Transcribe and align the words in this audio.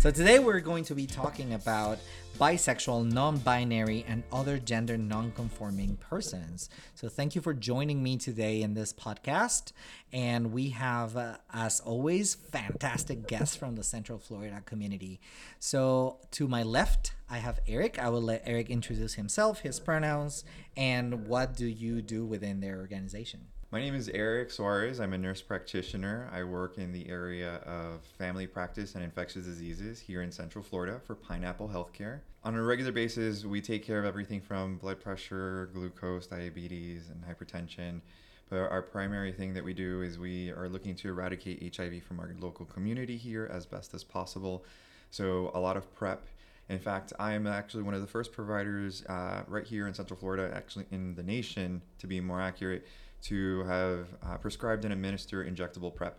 So 0.00 0.10
today 0.10 0.38
we're 0.38 0.60
going 0.60 0.84
to 0.84 0.94
be 0.94 1.06
talking 1.06 1.52
about 1.52 1.98
bisexual, 2.38 3.12
non-binary, 3.12 4.06
and 4.08 4.22
other 4.32 4.56
gender 4.56 4.96
non-conforming 4.96 5.96
persons. 5.96 6.70
So 6.94 7.10
thank 7.10 7.34
you 7.34 7.42
for 7.42 7.52
joining 7.52 8.02
me 8.02 8.16
today 8.16 8.62
in 8.62 8.72
this 8.72 8.94
podcast. 8.94 9.72
And 10.10 10.52
we 10.52 10.70
have, 10.70 11.18
uh, 11.18 11.36
as 11.52 11.80
always, 11.80 12.34
fantastic 12.34 13.26
guests 13.26 13.56
from 13.56 13.76
the 13.76 13.82
Central 13.82 14.18
Florida 14.18 14.62
community. 14.64 15.20
So 15.58 16.20
to 16.30 16.48
my 16.48 16.62
left, 16.62 17.12
I 17.28 17.36
have 17.36 17.60
Eric. 17.68 17.98
I 17.98 18.08
will 18.08 18.22
let 18.22 18.42
Eric 18.46 18.70
introduce 18.70 19.12
himself, 19.12 19.60
his 19.60 19.78
pronouns, 19.80 20.44
and 20.78 21.26
what 21.26 21.54
do 21.54 21.66
you 21.66 22.00
do 22.00 22.24
within 22.24 22.60
their 22.60 22.78
organization. 22.78 23.48
My 23.72 23.78
name 23.78 23.94
is 23.94 24.08
Erick 24.08 24.50
Suarez. 24.50 24.98
I'm 24.98 25.12
a 25.12 25.18
nurse 25.18 25.40
practitioner. 25.42 26.28
I 26.32 26.42
work 26.42 26.76
in 26.76 26.90
the 26.90 27.08
area 27.08 27.58
of 27.58 28.02
family 28.18 28.48
practice 28.48 28.96
and 28.96 29.04
infectious 29.04 29.44
diseases 29.44 30.00
here 30.00 30.22
in 30.22 30.32
Central 30.32 30.64
Florida 30.64 31.00
for 31.06 31.14
Pineapple 31.14 31.68
Healthcare. 31.68 32.18
On 32.42 32.56
a 32.56 32.62
regular 32.64 32.90
basis, 32.90 33.44
we 33.44 33.60
take 33.60 33.84
care 33.86 34.00
of 34.00 34.04
everything 34.04 34.40
from 34.40 34.76
blood 34.78 35.00
pressure, 35.00 35.70
glucose, 35.72 36.26
diabetes, 36.26 37.10
and 37.10 37.22
hypertension. 37.22 38.00
But 38.48 38.72
our 38.72 38.82
primary 38.82 39.30
thing 39.30 39.54
that 39.54 39.62
we 39.62 39.72
do 39.72 40.02
is 40.02 40.18
we 40.18 40.50
are 40.50 40.68
looking 40.68 40.96
to 40.96 41.08
eradicate 41.08 41.76
HIV 41.76 42.02
from 42.02 42.18
our 42.18 42.34
local 42.40 42.66
community 42.66 43.16
here 43.16 43.48
as 43.52 43.66
best 43.66 43.94
as 43.94 44.02
possible. 44.02 44.64
So, 45.12 45.52
a 45.54 45.60
lot 45.60 45.76
of 45.76 45.94
PrEP. 45.94 46.26
In 46.70 46.78
fact, 46.80 47.12
I 47.18 47.34
am 47.34 47.46
actually 47.46 47.82
one 47.84 47.94
of 47.94 48.00
the 48.00 48.06
first 48.06 48.32
providers 48.32 49.04
uh, 49.06 49.42
right 49.48 49.66
here 49.66 49.86
in 49.86 49.94
Central 49.94 50.18
Florida, 50.18 50.52
actually 50.54 50.86
in 50.90 51.14
the 51.16 51.22
nation, 51.22 51.82
to 51.98 52.06
be 52.06 52.20
more 52.20 52.40
accurate, 52.40 52.86
to 53.22 53.64
have 53.64 54.08
uh, 54.22 54.36
prescribed 54.36 54.84
and 54.84 54.92
administer 54.92 55.44
injectable 55.44 55.94
PrEP. 55.94 56.18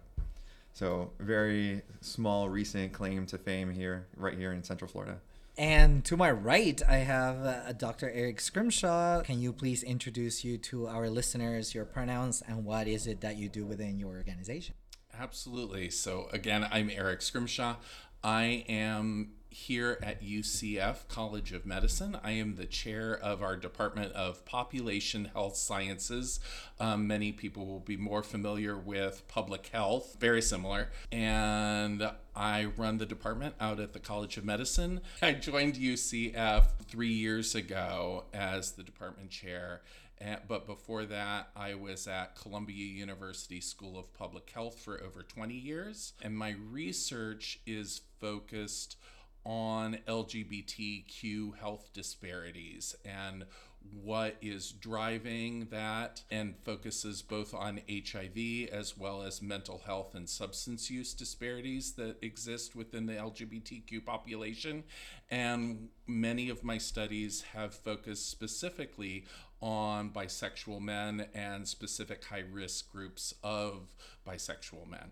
So, 0.73 1.11
very 1.19 1.81
small 1.99 2.49
recent 2.49 2.93
claim 2.93 3.25
to 3.27 3.37
fame 3.37 3.71
here, 3.71 4.07
right 4.15 4.37
here 4.37 4.53
in 4.53 4.63
Central 4.63 4.89
Florida. 4.89 5.19
And 5.57 6.05
to 6.05 6.15
my 6.15 6.31
right, 6.31 6.81
I 6.87 6.97
have 6.97 7.45
uh, 7.45 7.73
Dr. 7.73 8.09
Eric 8.09 8.37
Schrimshaw. 8.37 9.23
Can 9.25 9.41
you 9.41 9.51
please 9.51 9.83
introduce 9.83 10.45
you 10.45 10.57
to 10.59 10.87
our 10.87 11.09
listeners, 11.09 11.75
your 11.75 11.83
pronouns, 11.83 12.41
and 12.47 12.63
what 12.63 12.87
is 12.87 13.05
it 13.05 13.19
that 13.21 13.35
you 13.35 13.49
do 13.49 13.65
within 13.65 13.99
your 13.99 14.11
organization? 14.15 14.75
Absolutely. 15.19 15.89
So, 15.89 16.29
again, 16.31 16.65
I'm 16.71 16.89
Eric 16.89 17.19
Schrimshaw. 17.19 17.75
I 18.23 18.65
am 18.69 19.33
here 19.51 19.99
at 20.01 20.23
UCF 20.23 21.07
College 21.09 21.51
of 21.51 21.65
Medicine. 21.65 22.17
I 22.23 22.31
am 22.31 22.55
the 22.55 22.65
chair 22.65 23.17
of 23.21 23.43
our 23.43 23.57
Department 23.57 24.13
of 24.13 24.45
Population 24.45 25.29
Health 25.33 25.57
Sciences. 25.57 26.39
Um, 26.79 27.05
many 27.05 27.33
people 27.33 27.65
will 27.65 27.81
be 27.81 27.97
more 27.97 28.23
familiar 28.23 28.77
with 28.77 29.27
public 29.27 29.67
health, 29.67 30.15
very 30.19 30.41
similar. 30.41 30.89
And 31.11 32.09
I 32.33 32.65
run 32.65 32.97
the 32.97 33.05
department 33.05 33.55
out 33.59 33.81
at 33.81 33.91
the 33.91 33.99
College 33.99 34.37
of 34.37 34.45
Medicine. 34.45 35.01
I 35.21 35.33
joined 35.33 35.75
UCF 35.75 36.63
three 36.87 37.13
years 37.13 37.53
ago 37.53 38.23
as 38.33 38.71
the 38.71 38.83
department 38.83 39.29
chair. 39.29 39.81
But 40.47 40.67
before 40.67 41.05
that, 41.05 41.49
I 41.55 41.73
was 41.73 42.07
at 42.07 42.35
Columbia 42.35 42.85
University 42.85 43.59
School 43.59 43.97
of 43.97 44.13
Public 44.13 44.49
Health 44.49 44.79
for 44.79 45.01
over 45.01 45.23
20 45.23 45.53
years. 45.53 46.13
And 46.21 46.37
my 46.37 46.55
research 46.71 47.59
is 47.65 48.01
focused 48.19 48.97
on 49.45 49.97
LGBTQ 50.07 51.57
health 51.57 51.89
disparities 51.93 52.95
and 53.05 53.45
what 54.03 54.37
is 54.41 54.71
driving 54.71 55.67
that 55.71 56.23
and 56.29 56.55
focuses 56.63 57.21
both 57.21 57.53
on 57.53 57.81
HIV 57.89 58.69
as 58.71 58.97
well 58.97 59.23
as 59.23 59.41
mental 59.41 59.81
health 59.85 60.13
and 60.15 60.29
substance 60.29 60.89
use 60.89 61.13
disparities 61.13 61.93
that 61.93 62.17
exist 62.21 62.75
within 62.75 63.05
the 63.05 63.13
LGBTQ 63.13 64.05
population. 64.05 64.83
And 65.29 65.89
many 66.07 66.49
of 66.49 66.63
my 66.63 66.77
studies 66.77 67.41
have 67.53 67.73
focused 67.73 68.29
specifically 68.29 69.25
on 69.61 70.09
bisexual 70.11 70.81
men 70.81 71.27
and 71.33 71.67
specific 71.67 72.23
high 72.25 72.43
risk 72.51 72.91
groups 72.91 73.33
of 73.43 73.95
bisexual 74.27 74.89
men 74.89 75.11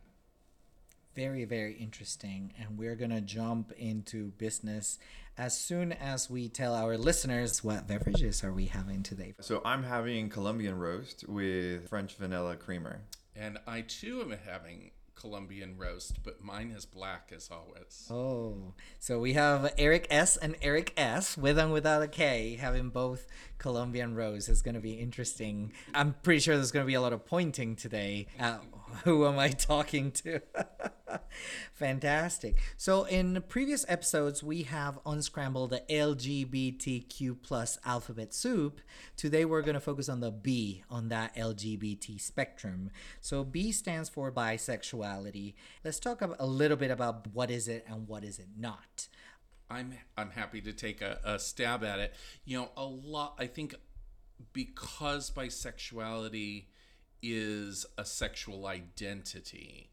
very, 1.16 1.46
very 1.46 1.74
interesting. 1.74 2.54
And 2.60 2.78
we're 2.78 2.96
going 2.96 3.12
to 3.12 3.22
jump 3.22 3.72
into 3.74 4.32
business 4.32 5.00
as 5.38 5.58
soon 5.58 5.94
as 5.94 6.30
we 6.30 6.50
tell 6.50 6.76
our 6.76 6.98
listeners 6.98 7.64
what 7.64 7.88
beverages 7.88 8.44
are 8.44 8.54
we 8.54 8.66
having 8.66 9.04
today. 9.04 9.34
So 9.40 9.62
I'm 9.64 9.84
having 9.84 10.30
Colombian 10.30 10.78
roast 10.78 11.26
with 11.28 11.88
French 11.88 12.16
vanilla 12.16 12.56
creamer. 12.56 13.02
And 13.36 13.58
I 13.66 13.82
too 13.82 14.22
am 14.22 14.36
having 14.46 14.92
Colombian 15.20 15.78
roast, 15.78 16.24
but 16.24 16.42
mine 16.42 16.74
is 16.76 16.86
black 16.86 17.32
as 17.36 17.50
always. 17.52 18.08
Oh, 18.10 18.74
so 19.00 19.20
we 19.20 19.34
have 19.34 19.74
Eric 19.78 20.08
S 20.10 20.38
and 20.38 20.56
Eric 20.62 20.94
S 20.96 21.38
with 21.38 21.60
and 21.60 21.74
without 21.74 22.02
a 22.02 22.08
K 22.08 22.58
having 22.60 22.90
both 22.90 23.28
Colombian 23.58 24.16
roast. 24.16 24.48
It's 24.48 24.62
going 24.62 24.76
to 24.76 24.82
be 24.82 24.94
interesting. 24.94 25.74
I'm 25.94 26.16
pretty 26.24 26.40
sure 26.40 26.56
there's 26.56 26.72
going 26.72 26.86
to 26.86 26.88
be 26.88 26.94
a 26.94 27.02
lot 27.02 27.12
of 27.12 27.26
pointing 27.26 27.76
today. 27.76 28.28
Uh, 28.40 28.60
who 29.04 29.26
am 29.26 29.40
I 29.40 29.50
talking 29.50 30.12
to? 30.12 30.42
Fantastic. 31.74 32.58
So 32.78 33.04
in 33.06 33.44
previous 33.48 33.86
episodes, 33.88 34.44
we 34.44 34.64
have 34.64 35.00
unscrambled 35.06 35.72
the 35.72 35.84
LGBTQ 35.90 37.42
plus 37.42 37.78
alphabet 37.86 38.34
soup. 38.34 38.82
Today, 39.16 39.46
we're 39.46 39.62
going 39.62 39.76
to 39.76 39.80
focus 39.80 40.10
on 40.10 40.20
the 40.20 40.32
B 40.32 40.84
on 40.90 41.10
that 41.10 41.36
LGBT 41.36 42.20
spectrum. 42.20 42.92
So 43.22 43.44
B 43.44 43.72
stands 43.72 44.10
for 44.10 44.32
bisexuality. 44.32 45.54
Let's 45.84 46.00
talk 46.00 46.22
a 46.22 46.46
little 46.46 46.78
bit 46.78 46.92
about 46.92 47.28
what 47.34 47.50
is 47.50 47.68
it 47.68 47.86
and 47.88 48.08
what 48.08 48.24
is 48.24 48.40
it 48.40 48.48
not. 48.58 49.08
I'm 49.70 49.94
I'm 50.18 50.32
happy 50.32 50.62
to 50.62 50.74
take 50.74 51.02
a, 51.02 51.20
a 51.24 51.38
stab 51.38 51.84
at 51.84 52.00
it. 52.00 52.14
You 52.44 52.58
know, 52.58 52.70
a 52.76 52.86
lot. 52.86 53.36
I 53.38 53.46
think 53.46 53.76
because 54.54 55.32
bisexuality 55.32 56.66
is 57.22 57.86
a 57.98 58.06
sexual 58.06 58.66
identity 58.66 59.90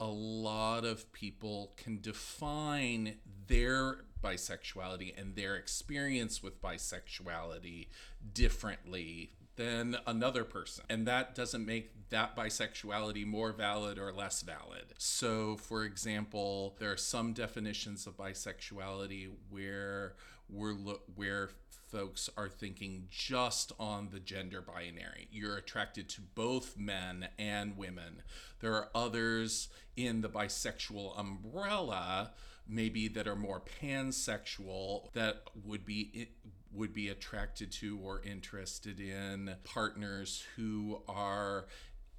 a 0.00 0.06
lot 0.06 0.84
of 0.84 1.12
people 1.12 1.74
can 1.76 2.00
define 2.00 3.16
their 3.46 3.98
bisexuality 4.24 5.18
and 5.18 5.36
their 5.36 5.56
experience 5.56 6.42
with 6.42 6.60
bisexuality 6.62 7.88
differently 8.32 9.32
than 9.56 9.98
another 10.06 10.42
person. 10.42 10.84
And 10.88 11.06
that 11.06 11.34
doesn't 11.34 11.66
make 11.66 12.08
that 12.08 12.34
bisexuality 12.34 13.26
more 13.26 13.52
valid 13.52 13.98
or 13.98 14.10
less 14.10 14.40
valid. 14.40 14.94
So, 14.96 15.56
for 15.56 15.84
example, 15.84 16.76
there 16.78 16.90
are 16.90 16.96
some 16.96 17.34
definitions 17.34 18.06
of 18.06 18.16
bisexuality 18.16 19.28
where 19.50 20.14
we're 20.48 20.72
lo- 20.72 21.02
where 21.14 21.50
folks 21.90 22.30
are 22.36 22.48
thinking 22.48 23.08
just 23.10 23.72
on 23.78 24.08
the 24.12 24.20
gender 24.20 24.62
binary. 24.62 25.28
You're 25.30 25.56
attracted 25.56 26.08
to 26.10 26.20
both 26.20 26.78
men 26.78 27.28
and 27.38 27.76
women. 27.76 28.22
There 28.60 28.74
are 28.74 28.88
others 28.94 29.68
in 29.96 30.20
the 30.20 30.28
bisexual 30.28 31.18
umbrella, 31.18 32.32
maybe 32.68 33.08
that 33.08 33.26
are 33.26 33.36
more 33.36 33.62
pansexual, 33.82 35.12
that 35.12 35.42
would 35.64 35.84
be 35.84 36.28
would 36.72 36.92
be 36.92 37.08
attracted 37.08 37.72
to 37.72 37.98
or 38.00 38.22
interested 38.22 39.00
in 39.00 39.56
partners 39.64 40.44
who 40.54 41.02
are 41.08 41.66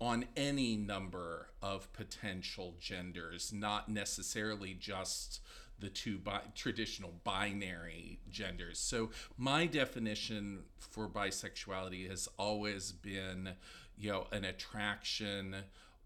on 0.02 0.26
any 0.36 0.76
number 0.76 1.48
of 1.62 1.94
potential 1.94 2.76
genders, 2.80 3.54
not 3.54 3.88
necessarily 3.88 4.74
just 4.74 5.40
the 5.82 5.90
two 5.90 6.18
bi- 6.18 6.42
traditional 6.56 7.12
binary 7.24 8.20
genders. 8.30 8.80
So 8.80 9.10
my 9.38 9.66
definition 9.66 10.60
for 10.80 11.10
bisexuality 11.10 12.10
has 12.10 12.30
always 12.38 12.92
been, 12.92 13.50
you 13.98 14.12
know, 14.12 14.28
an 14.32 14.46
attraction 14.46 15.56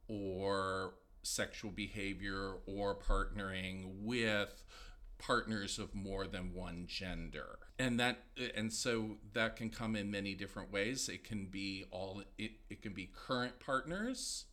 or 0.08 0.96
sexual 1.22 1.72
behavior 1.72 2.54
or 2.66 2.96
partnering 2.96 4.02
with 4.02 4.64
partners 5.18 5.80
of 5.80 5.96
more 5.96 6.28
than 6.28 6.54
one 6.54 6.86
gender 6.88 7.58
and 7.80 8.00
that 8.00 8.18
and 8.56 8.72
so 8.72 9.18
that 9.34 9.56
can 9.56 9.70
come 9.70 9.96
in 9.96 10.12
many 10.12 10.34
different 10.34 10.72
ways 10.72 11.08
it 11.08 11.24
can 11.24 11.46
be 11.46 11.86
all 11.90 12.22
it, 12.38 12.52
it 12.70 12.82
can 12.82 12.94
be 12.94 13.10
current 13.16 13.58
partners 13.60 14.46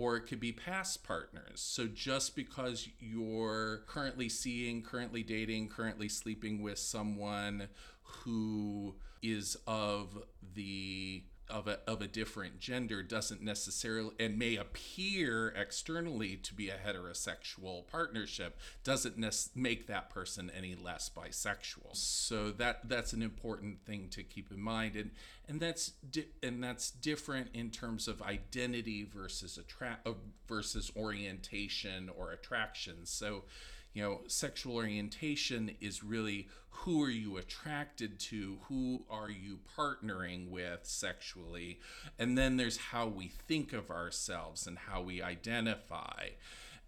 or 0.00 0.16
it 0.16 0.22
could 0.22 0.40
be 0.40 0.50
past 0.50 1.04
partners. 1.04 1.60
So 1.60 1.86
just 1.86 2.34
because 2.34 2.88
you're 2.98 3.82
currently 3.86 4.30
seeing, 4.30 4.82
currently 4.82 5.22
dating, 5.22 5.68
currently 5.68 6.08
sleeping 6.08 6.62
with 6.62 6.78
someone 6.78 7.68
who 8.02 8.94
is 9.22 9.58
of 9.66 10.16
the 10.54 11.22
of 11.50 11.66
a, 11.66 11.80
of 11.86 12.00
a 12.00 12.06
different 12.06 12.58
gender 12.58 13.02
doesn't 13.02 13.42
necessarily 13.42 14.10
and 14.18 14.38
may 14.38 14.56
appear 14.56 15.48
externally 15.56 16.36
to 16.36 16.54
be 16.54 16.68
a 16.68 16.76
heterosexual 16.76 17.86
partnership 17.86 18.58
doesn't 18.84 19.16
make 19.54 19.86
that 19.86 20.10
person 20.10 20.50
any 20.56 20.74
less 20.74 21.10
bisexual. 21.14 21.94
So 21.94 22.50
that 22.52 22.88
that's 22.88 23.12
an 23.12 23.22
important 23.22 23.84
thing 23.84 24.08
to 24.10 24.22
keep 24.22 24.50
in 24.50 24.60
mind 24.60 24.96
and 24.96 25.10
and 25.48 25.60
that's 25.60 25.90
di- 26.10 26.28
and 26.42 26.62
that's 26.62 26.90
different 26.90 27.48
in 27.54 27.70
terms 27.70 28.08
of 28.08 28.22
identity 28.22 29.04
versus 29.04 29.58
attract 29.58 30.06
versus 30.48 30.90
orientation 30.96 32.10
or 32.16 32.32
attraction. 32.32 33.04
So 33.04 33.44
you 33.92 34.02
know, 34.02 34.20
sexual 34.26 34.76
orientation 34.76 35.76
is 35.80 36.02
really 36.04 36.48
who 36.70 37.02
are 37.02 37.10
you 37.10 37.36
attracted 37.36 38.18
to? 38.18 38.58
Who 38.68 39.04
are 39.10 39.30
you 39.30 39.58
partnering 39.76 40.48
with 40.48 40.80
sexually? 40.84 41.80
And 42.18 42.38
then 42.38 42.56
there's 42.56 42.78
how 42.78 43.06
we 43.06 43.28
think 43.28 43.72
of 43.72 43.90
ourselves 43.90 44.66
and 44.66 44.78
how 44.78 45.02
we 45.02 45.20
identify 45.20 46.28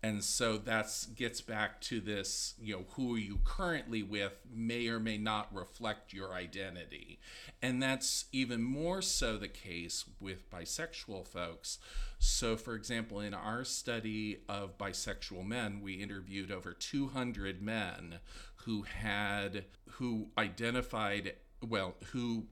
and 0.02 0.24
so 0.24 0.58
that's 0.58 1.06
gets 1.06 1.40
back 1.40 1.80
to 1.80 2.00
this 2.00 2.54
you 2.60 2.74
know 2.74 2.84
who 2.90 3.14
are 3.14 3.18
you 3.18 3.38
currently 3.44 4.02
with 4.02 4.32
may 4.52 4.88
or 4.88 4.98
may 4.98 5.16
not 5.16 5.54
reflect 5.54 6.12
your 6.12 6.32
identity. 6.32 7.20
And 7.60 7.80
that's 7.80 8.24
even 8.32 8.62
more 8.62 9.00
so 9.00 9.36
the 9.36 9.48
case 9.48 10.04
with 10.18 10.50
bisexual 10.50 11.28
folks. 11.28 11.78
So 12.18 12.56
for 12.56 12.74
example 12.74 13.20
in 13.20 13.32
our 13.32 13.64
study 13.64 14.38
of 14.48 14.76
bisexual 14.76 15.46
men 15.46 15.80
we 15.80 15.94
interviewed 15.94 16.50
over 16.50 16.72
200 16.72 17.62
men 17.62 18.18
who 18.64 18.82
had 18.82 19.64
who 19.92 20.28
identified 20.36 21.34
well 21.60 21.94
who 22.12 22.46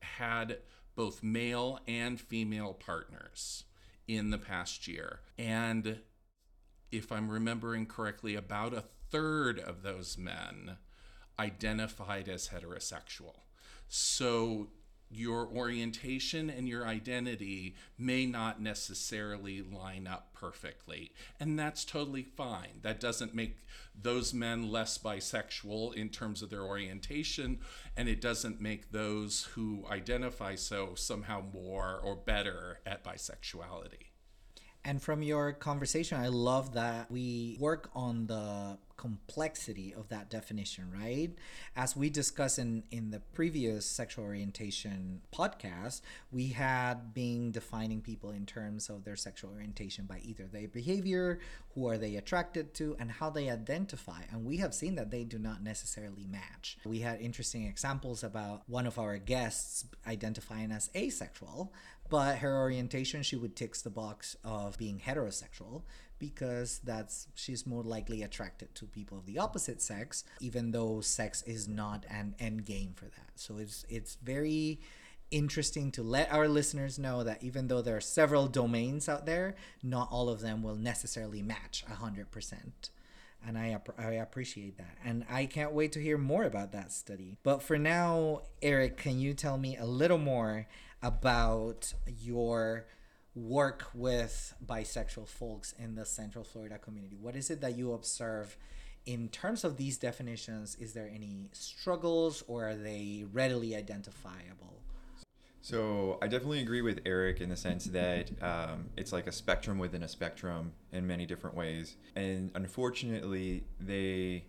had 0.00 0.58
both 0.96 1.22
male 1.22 1.78
and 1.86 2.20
female 2.20 2.74
partners 2.74 3.64
in 4.08 4.30
the 4.30 4.38
past 4.38 4.88
year. 4.88 5.20
And 5.38 6.00
if 6.92 7.10
I'm 7.12 7.30
remembering 7.30 7.86
correctly, 7.86 8.34
about 8.34 8.74
a 8.74 8.84
third 9.10 9.58
of 9.58 9.82
those 9.82 10.16
men 10.18 10.76
identified 11.38 12.28
as 12.28 12.48
heterosexual. 12.48 13.40
So 13.88 14.68
your 15.10 15.48
orientation 15.48 16.48
and 16.48 16.68
your 16.68 16.86
identity 16.86 17.74
may 17.98 18.24
not 18.24 18.62
necessarily 18.62 19.60
line 19.60 20.06
up 20.06 20.32
perfectly. 20.32 21.10
And 21.40 21.58
that's 21.58 21.84
totally 21.84 22.22
fine. 22.22 22.78
That 22.82 23.00
doesn't 23.00 23.34
make 23.34 23.56
those 24.00 24.32
men 24.32 24.70
less 24.70 24.98
bisexual 24.98 25.94
in 25.94 26.10
terms 26.10 26.42
of 26.42 26.50
their 26.50 26.62
orientation, 26.62 27.58
and 27.96 28.08
it 28.08 28.20
doesn't 28.20 28.60
make 28.60 28.92
those 28.92 29.48
who 29.54 29.84
identify 29.90 30.54
so 30.54 30.94
somehow 30.94 31.42
more 31.52 31.98
or 32.02 32.14
better 32.14 32.78
at 32.86 33.04
bisexuality. 33.04 34.09
And 34.84 35.02
from 35.02 35.22
your 35.22 35.52
conversation, 35.52 36.18
I 36.18 36.28
love 36.28 36.72
that 36.74 37.10
we 37.10 37.56
work 37.60 37.90
on 37.94 38.26
the 38.26 38.78
complexity 39.00 39.94
of 39.94 40.08
that 40.10 40.28
definition, 40.28 40.90
right? 40.92 41.30
As 41.74 41.96
we 41.96 42.10
discussed 42.10 42.58
in, 42.58 42.82
in 42.90 43.10
the 43.10 43.20
previous 43.32 43.86
sexual 43.86 44.24
orientation 44.24 45.22
podcast, 45.34 46.02
we 46.30 46.48
had 46.48 47.14
been 47.14 47.50
defining 47.50 48.02
people 48.02 48.30
in 48.30 48.44
terms 48.44 48.90
of 48.90 49.04
their 49.04 49.16
sexual 49.16 49.52
orientation 49.52 50.04
by 50.04 50.20
either 50.22 50.44
their 50.44 50.68
behavior, 50.68 51.38
who 51.74 51.88
are 51.88 51.96
they 51.96 52.16
attracted 52.16 52.74
to, 52.74 52.94
and 52.98 53.10
how 53.10 53.30
they 53.30 53.48
identify. 53.48 54.20
And 54.30 54.44
we 54.44 54.58
have 54.58 54.74
seen 54.74 54.96
that 54.96 55.10
they 55.10 55.24
do 55.24 55.38
not 55.38 55.62
necessarily 55.62 56.26
match. 56.26 56.76
We 56.84 56.98
had 56.98 57.22
interesting 57.22 57.64
examples 57.64 58.22
about 58.22 58.68
one 58.68 58.86
of 58.86 58.98
our 58.98 59.16
guests 59.16 59.86
identifying 60.06 60.72
as 60.72 60.90
asexual, 60.94 61.72
but 62.10 62.38
her 62.38 62.58
orientation, 62.58 63.22
she 63.22 63.36
would 63.36 63.56
tick 63.56 63.76
the 63.76 63.90
box 63.90 64.36
of 64.44 64.76
being 64.76 65.00
heterosexual 65.06 65.82
because 66.18 66.80
that's 66.84 67.28
she's 67.34 67.66
more 67.66 67.82
likely 67.82 68.22
attracted 68.22 68.74
to 68.74 68.84
people 68.84 69.16
of 69.16 69.26
the 69.26 69.38
opposite 69.38 69.80
sex, 69.80 70.24
even 70.40 70.72
though 70.72 71.00
sex 71.00 71.42
is 71.42 71.66
not 71.66 72.04
an 72.10 72.34
end 72.38 72.66
game 72.66 72.92
for 72.94 73.06
that. 73.06 73.30
So 73.36 73.56
it's 73.56 73.86
it's 73.88 74.16
very 74.22 74.80
interesting 75.30 75.90
to 75.92 76.02
let 76.02 76.30
our 76.32 76.48
listeners 76.48 76.98
know 76.98 77.22
that 77.22 77.42
even 77.42 77.68
though 77.68 77.80
there 77.80 77.96
are 77.96 78.00
several 78.00 78.48
domains 78.48 79.08
out 79.08 79.26
there, 79.26 79.54
not 79.82 80.08
all 80.10 80.28
of 80.28 80.40
them 80.40 80.62
will 80.62 80.74
necessarily 80.74 81.40
match 81.40 81.84
100%. 81.88 82.90
And 83.46 83.56
I, 83.56 83.80
I 83.96 84.10
appreciate 84.14 84.76
that. 84.78 84.98
And 85.04 85.24
I 85.30 85.46
can't 85.46 85.72
wait 85.72 85.92
to 85.92 86.00
hear 86.00 86.18
more 86.18 86.44
about 86.44 86.72
that 86.72 86.92
study. 86.92 87.38
But 87.42 87.62
for 87.62 87.78
now, 87.78 88.42
Eric, 88.60 88.96
can 88.98 89.18
you 89.18 89.32
tell 89.32 89.56
me 89.56 89.76
a 89.76 89.86
little 89.86 90.18
more 90.18 90.66
about 91.02 91.92
your 92.06 92.86
work 93.34 93.86
with 93.94 94.54
bisexual 94.64 95.28
folks 95.28 95.74
in 95.78 95.94
the 95.94 96.04
Central 96.04 96.44
Florida 96.44 96.78
community? 96.78 97.16
What 97.20 97.36
is 97.36 97.50
it 97.50 97.60
that 97.60 97.76
you 97.76 97.92
observe 97.92 98.56
in 99.06 99.28
terms 99.28 99.64
of 99.64 99.76
these 99.76 99.98
definitions? 99.98 100.76
Is 100.76 100.92
there 100.92 101.10
any 101.12 101.48
struggles 101.52 102.42
or 102.46 102.68
are 102.68 102.76
they 102.76 103.24
readily 103.32 103.74
identifiable? 103.74 104.80
So 105.62 106.18
I 106.22 106.26
definitely 106.26 106.60
agree 106.60 106.80
with 106.80 107.00
Eric 107.04 107.40
in 107.40 107.50
the 107.50 107.56
sense 107.56 107.84
that 107.86 108.30
um, 108.42 108.88
it's 108.96 109.12
like 109.12 109.26
a 109.26 109.32
spectrum 109.32 109.78
within 109.78 110.02
a 110.02 110.08
spectrum 110.08 110.72
in 110.92 111.06
many 111.06 111.26
different 111.26 111.54
ways, 111.54 111.96
and 112.16 112.50
unfortunately, 112.54 113.64
they. 113.78 114.44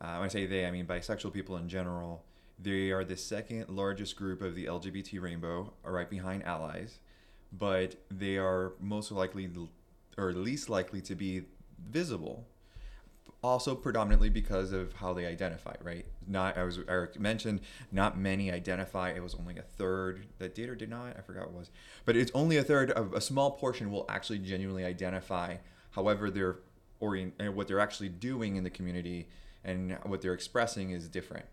Uh, 0.00 0.14
when 0.14 0.26
I 0.26 0.28
say 0.28 0.46
they, 0.46 0.64
I 0.64 0.70
mean 0.70 0.86
bisexual 0.86 1.34
people 1.34 1.56
in 1.56 1.68
general. 1.68 2.24
They 2.58 2.90
are 2.90 3.04
the 3.04 3.16
second 3.16 3.68
largest 3.68 4.16
group 4.16 4.42
of 4.42 4.54
the 4.54 4.66
LGBT 4.66 5.20
rainbow, 5.20 5.72
right 5.84 6.10
behind 6.10 6.42
allies 6.42 6.98
but 7.52 7.96
they 8.10 8.36
are 8.36 8.72
most 8.80 9.10
likely 9.10 9.48
or 10.16 10.32
least 10.32 10.68
likely 10.68 11.00
to 11.02 11.14
be 11.14 11.44
visible. 11.90 12.46
Also 13.40 13.76
predominantly 13.76 14.30
because 14.30 14.72
of 14.72 14.94
how 14.94 15.12
they 15.14 15.24
identify 15.24 15.74
right? 15.80 16.04
Not 16.26 16.58
i 16.58 16.64
was 16.64 16.80
eric 16.88 17.20
mentioned 17.20 17.60
not 17.92 18.18
many 18.18 18.50
identify. 18.50 19.10
It 19.10 19.22
was 19.22 19.34
only 19.36 19.56
a 19.56 19.62
third 19.62 20.26
that 20.38 20.54
did 20.54 20.68
or 20.68 20.74
did 20.74 20.90
not. 20.90 21.16
I 21.16 21.20
forgot 21.20 21.46
what 21.46 21.60
was. 21.60 21.70
But 22.04 22.16
it's 22.16 22.32
only 22.34 22.56
a 22.56 22.64
third 22.64 22.90
of 22.90 23.12
a 23.12 23.20
small 23.20 23.52
portion 23.52 23.92
will 23.92 24.06
actually 24.08 24.40
genuinely 24.40 24.84
identify 24.84 25.56
however 25.92 26.30
they're 26.30 26.58
orient 27.00 27.34
eh, 27.38 27.48
what 27.48 27.68
they're 27.68 27.80
actually 27.80 28.08
doing 28.08 28.56
in 28.56 28.64
the 28.64 28.70
community 28.70 29.28
and 29.62 29.96
what 30.04 30.20
they're 30.20 30.34
expressing 30.34 30.90
is 30.90 31.06
different 31.08 31.46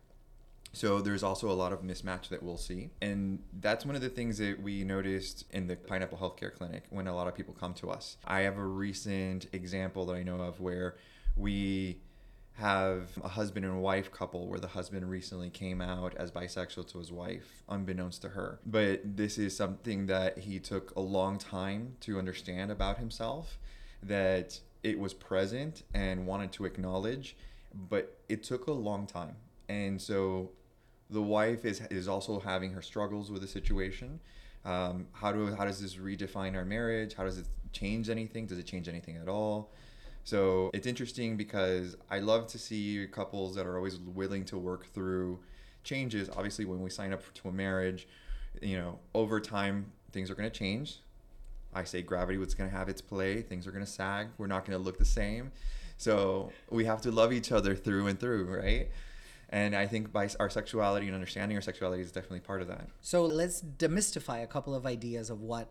so 0.76 1.00
there's 1.00 1.24
also 1.24 1.50
a 1.50 1.54
lot 1.54 1.72
of 1.72 1.82
mismatch 1.82 2.28
that 2.30 2.44
we'll 2.44 2.58
see. 2.58 2.90
And 3.02 3.42
that's 3.62 3.86
one 3.86 3.96
of 3.96 4.02
the 4.02 4.10
things 4.10 4.38
that 4.40 4.62
we 4.62 4.84
noticed 4.84 5.46
in 5.52 5.68
the 5.68 5.78
Pineapple 5.78 6.18
Healthcare 6.18 6.54
Clinic 6.54 6.84
when 6.90 7.08
a 7.08 7.16
lot 7.16 7.28
of 7.28 7.36
people 7.36 7.56
come 7.58 7.74
to 7.76 7.90
us. 7.90 8.18
I 8.26 8.42
have 8.42 8.58
a 8.58 8.66
recent 8.66 9.48
example 9.54 10.06
that 10.08 10.16
I 10.16 10.24
know 10.24 10.42
of 10.42 10.60
where 10.60 10.98
we 11.38 12.00
have 12.56 13.10
a 13.24 13.30
husband 13.30 13.66
and 13.66 13.82
wife 13.82 14.12
couple 14.12 14.48
where 14.48 14.60
the 14.60 14.68
husband 14.68 15.10
recently 15.10 15.50
came 15.50 15.82
out 15.82 16.14
as 16.16 16.30
bisexual 16.32 16.90
to 16.92 17.00
his 17.00 17.12
wife, 17.12 17.64
unbeknownst 17.70 18.22
to 18.24 18.30
her. 18.30 18.60
But 18.66 19.18
this 19.18 19.38
is 19.38 19.56
something 19.56 20.08
that 20.08 20.40
he 20.40 20.60
took 20.60 20.94
a 20.96 21.02
long 21.02 21.38
time 21.38 21.96
to 22.02 22.20
understand 22.20 22.70
about 22.70 22.98
himself, 22.98 23.60
that 24.04 24.60
it 24.84 25.00
was 25.00 25.14
present 25.14 25.84
and 25.94 26.28
wanted 26.28 26.52
to 26.54 26.66
acknowledge, 26.66 27.36
but 27.74 28.20
it 28.30 28.44
took 28.44 28.68
a 28.68 28.74
long 28.74 29.08
time. 29.08 29.36
And 29.68 30.02
so 30.02 30.52
the 31.10 31.22
wife 31.22 31.66
is 31.66 31.82
is 31.92 32.08
also 32.08 32.40
having 32.40 32.72
her 32.72 32.82
struggles 32.82 33.32
with 33.32 33.42
the 33.42 33.48
situation. 33.48 34.20
Um, 34.64 35.08
how 35.14 35.32
do 35.32 35.54
how 35.56 35.66
does 35.66 35.80
this 35.82 35.96
redefine 35.96 36.56
our 36.56 36.66
marriage? 36.66 37.14
How 37.14 37.24
does 37.24 37.38
it 37.38 37.46
change 37.72 38.10
anything? 38.10 38.48
Does 38.48 38.58
it 38.58 38.66
change 38.66 38.88
anything 38.88 39.18
at 39.18 39.28
all? 39.28 39.72
So 40.24 40.72
it's 40.74 40.88
interesting 40.88 41.38
because 41.38 41.96
I 42.10 42.20
love 42.20 42.48
to 42.48 42.58
see 42.58 43.08
couples 43.12 43.54
that 43.56 43.68
are 43.68 43.78
always 43.78 44.00
willing 44.00 44.44
to 44.46 44.58
work 44.58 44.92
through 44.92 45.40
changes. 45.84 46.30
Obviously, 46.36 46.66
when 46.66 46.82
we 46.82 46.90
sign 46.90 47.14
up 47.14 47.22
to 47.36 47.50
a 47.50 47.52
marriage, 47.52 48.08
you 48.62 48.78
know, 48.78 49.00
over 49.14 49.40
time 49.40 49.92
things 50.12 50.32
are 50.32 50.36
going 50.36 50.50
to 50.50 50.58
change. 50.58 51.00
I 51.76 51.84
say 51.84 52.02
gravity 52.02 52.38
was 52.38 52.56
going 52.56 52.70
to 52.70 52.76
have 52.76 52.90
its 52.90 53.02
play. 53.02 53.42
Things 53.42 53.68
are 53.68 53.72
going 53.72 53.86
to 53.86 53.92
sag. 53.92 54.30
We're 54.38 54.48
not 54.48 54.66
going 54.66 54.78
to 54.78 54.84
look 54.84 54.98
the 54.98 55.06
same. 55.06 55.52
So 55.98 56.52
we 56.70 56.86
have 56.86 57.02
to 57.02 57.12
love 57.12 57.32
each 57.32 57.52
other 57.52 57.76
through 57.76 58.08
and 58.08 58.20
through, 58.20 58.46
right? 58.46 58.90
And 59.56 59.74
I 59.74 59.88
think 59.88 60.12
by 60.12 60.28
our 60.38 60.50
sexuality 60.50 61.06
and 61.06 61.16
understanding 61.16 61.56
our 61.56 61.62
sexuality 61.62 62.02
is 62.02 62.12
definitely 62.12 62.42
part 62.42 62.62
of 62.62 62.68
that. 62.68 62.90
So 63.00 63.26
let's 63.26 63.62
demystify 63.62 64.44
a 64.44 64.48
couple 64.48 64.76
of 64.76 64.86
ideas 64.86 65.30
of 65.30 65.40
what 65.40 65.70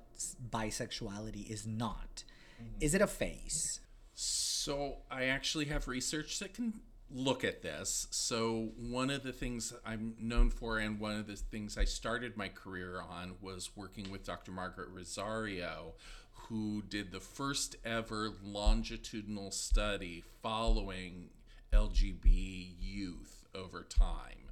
bisexuality 0.50 1.50
is 1.50 1.67
not. 1.67 2.25
Mm-hmm. 2.57 2.79
Is 2.81 2.95
it 2.95 3.03
a 3.03 3.07
phase? 3.07 3.81
So 4.14 4.97
I 5.11 5.25
actually 5.25 5.67
have 5.67 5.87
research 5.87 6.38
that 6.38 6.55
can 6.55 6.81
look 7.11 7.45
at 7.45 7.61
this. 7.61 8.09
So 8.11 8.71
one 8.79 9.11
of 9.11 9.23
the 9.23 9.33
things 9.33 9.75
I'm 9.85 10.14
known 10.19 10.49
for 10.49 10.79
and 10.79 10.99
one 10.99 11.17
of 11.17 11.26
the 11.26 11.37
things 11.37 11.76
I 11.76 11.85
started 11.85 12.38
my 12.38 12.49
career 12.49 13.03
on 13.03 13.35
was 13.43 13.69
working 13.76 14.11
with 14.11 14.25
Dr. 14.25 14.50
Margaret 14.50 14.88
Rosario, 14.95 15.93
who 16.33 16.81
did 16.88 17.12
the 17.12 17.21
first 17.21 17.76
ever 17.85 18.31
longitudinal 18.43 19.50
study 19.50 20.25
following 20.41 21.29
LGB 21.71 22.76
youth 22.81 23.43
over 23.54 23.82
time. 23.82 24.50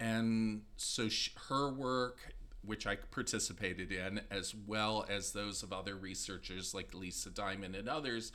And 0.00 0.62
so 0.76 1.08
her 1.48 1.72
work, 1.72 2.34
which 2.64 2.86
I 2.86 2.96
participated 2.96 3.90
in, 3.90 4.20
as 4.30 4.54
well 4.54 5.04
as 5.08 5.32
those 5.32 5.62
of 5.62 5.72
other 5.72 5.96
researchers 5.96 6.74
like 6.74 6.94
Lisa 6.94 7.30
Diamond 7.30 7.74
and 7.74 7.88
others, 7.88 8.32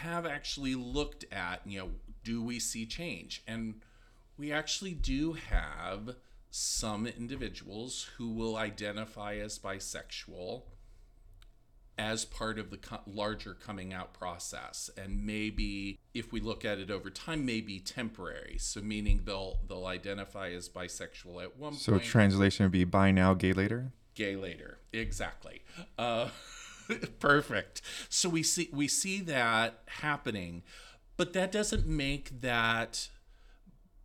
have 0.00 0.26
actually 0.26 0.74
looked 0.74 1.24
at, 1.32 1.60
you 1.64 1.78
know, 1.78 1.90
do 2.24 2.42
we 2.42 2.58
see 2.58 2.86
change? 2.86 3.42
And 3.46 3.80
we 4.36 4.52
actually 4.52 4.94
do 4.94 5.34
have 5.34 6.16
some 6.50 7.06
individuals 7.06 8.08
who 8.16 8.30
will 8.30 8.56
identify 8.56 9.36
as 9.36 9.58
bisexual 9.58 10.62
as 11.98 12.24
part 12.24 12.58
of 12.58 12.70
the 12.70 12.76
co- 12.76 13.00
larger 13.06 13.54
coming 13.54 13.92
out 13.92 14.12
process. 14.12 14.90
And 14.96 15.24
maybe 15.24 15.98
if 16.14 16.32
we 16.32 16.40
look 16.40 16.64
at 16.64 16.78
it 16.78 16.90
over 16.90 17.10
time 17.10 17.46
maybe 17.46 17.78
temporary. 17.78 18.56
So 18.58 18.80
meaning 18.80 19.22
they'll 19.24 19.60
they'll 19.68 19.86
identify 19.86 20.50
as 20.50 20.68
bisexual 20.68 21.42
at 21.42 21.56
one 21.56 21.72
point. 21.72 21.82
So 21.82 21.98
translation 21.98 22.64
would 22.64 22.72
be 22.72 22.84
by 22.84 23.10
now, 23.10 23.34
gay 23.34 23.52
later. 23.52 23.92
gay 24.14 24.36
later. 24.36 24.78
Exactly. 24.92 25.62
Uh, 25.98 26.28
perfect. 27.18 27.82
So 28.08 28.28
we 28.28 28.42
see 28.42 28.68
we 28.72 28.88
see 28.88 29.20
that 29.20 29.80
happening 29.86 30.62
but 31.16 31.32
that 31.32 31.50
doesn't 31.50 31.86
make 31.86 32.40
that 32.40 33.08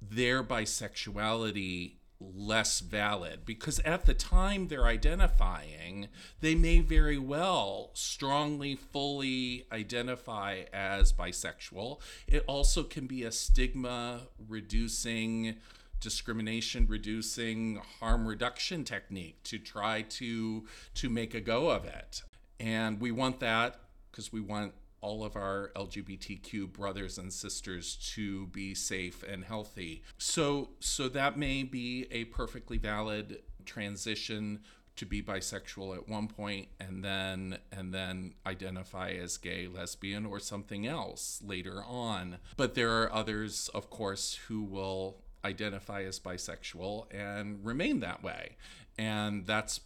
their 0.02 0.44
bisexuality 0.44 1.96
less 2.36 2.80
valid 2.80 3.40
because 3.46 3.80
at 3.80 4.06
the 4.06 4.14
time 4.14 4.68
they're 4.68 4.86
identifying 4.86 6.08
they 6.40 6.56
may 6.56 6.80
very 6.80 7.18
well 7.18 7.90
strongly 7.94 8.76
fully 8.76 9.66
identify 9.72 10.64
as 10.72 11.12
bisexual. 11.12 12.00
It 12.28 12.44
also 12.48 12.84
can 12.84 13.08
be 13.08 13.24
a 13.24 13.32
stigma 13.32 14.22
reducing 14.48 15.56
discrimination 16.00 16.88
reducing 16.90 17.80
harm 18.00 18.28
reduction 18.28 18.84
technique 18.84 19.42
to 19.44 19.60
try 19.60 20.02
to 20.02 20.66
to 20.96 21.10
make 21.10 21.34
a 21.34 21.42
go 21.42 21.70
of 21.70 21.86
it. 21.86 22.24
And 22.60 23.00
we 23.00 23.12
want 23.12 23.40
that 23.40 23.80
because 24.12 24.32
we 24.34 24.42
want 24.42 24.74
all 25.02 25.24
of 25.24 25.36
our 25.36 25.72
LGBTQ 25.76 26.72
brothers 26.72 27.18
and 27.18 27.34
sisters 27.34 27.96
to 28.14 28.48
be 28.48 28.74
safe 28.74 29.24
and 29.24 29.44
healthy. 29.44 30.04
So 30.18 30.70
so 30.80 31.10
that 31.10 31.38
may 31.38 31.64
be 31.64 32.08
a 32.12 32.26
perfectly 32.26 32.78
valid 32.78 33.42
transition 33.66 34.62
to 34.96 35.06
be 35.06 35.22
bisexual 35.22 35.96
at 35.96 36.08
one 36.08 36.28
point 36.28 36.68
and 36.80 37.04
then 37.04 37.58
and 37.72 37.94
then 37.94 38.34
identify 38.46 39.12
as 39.12 39.38
gay, 39.38 39.68
lesbian 39.68 40.26
or 40.26 40.40
something 40.40 40.86
else 40.86 41.42
later 41.44 41.84
on. 41.84 42.38
But 42.58 42.76
there 42.76 43.02
are 43.02 43.12
others 43.12 43.70
of 43.74 43.90
course 43.90 44.40
who 44.48 44.62
will 44.62 45.18
identify 45.44 46.04
as 46.04 46.20
bisexual 46.20 47.12
and 47.14 47.66
remain 47.66 48.00
that 48.02 48.24
way. 48.24 48.58
And 48.98 49.48
that's 49.48 49.80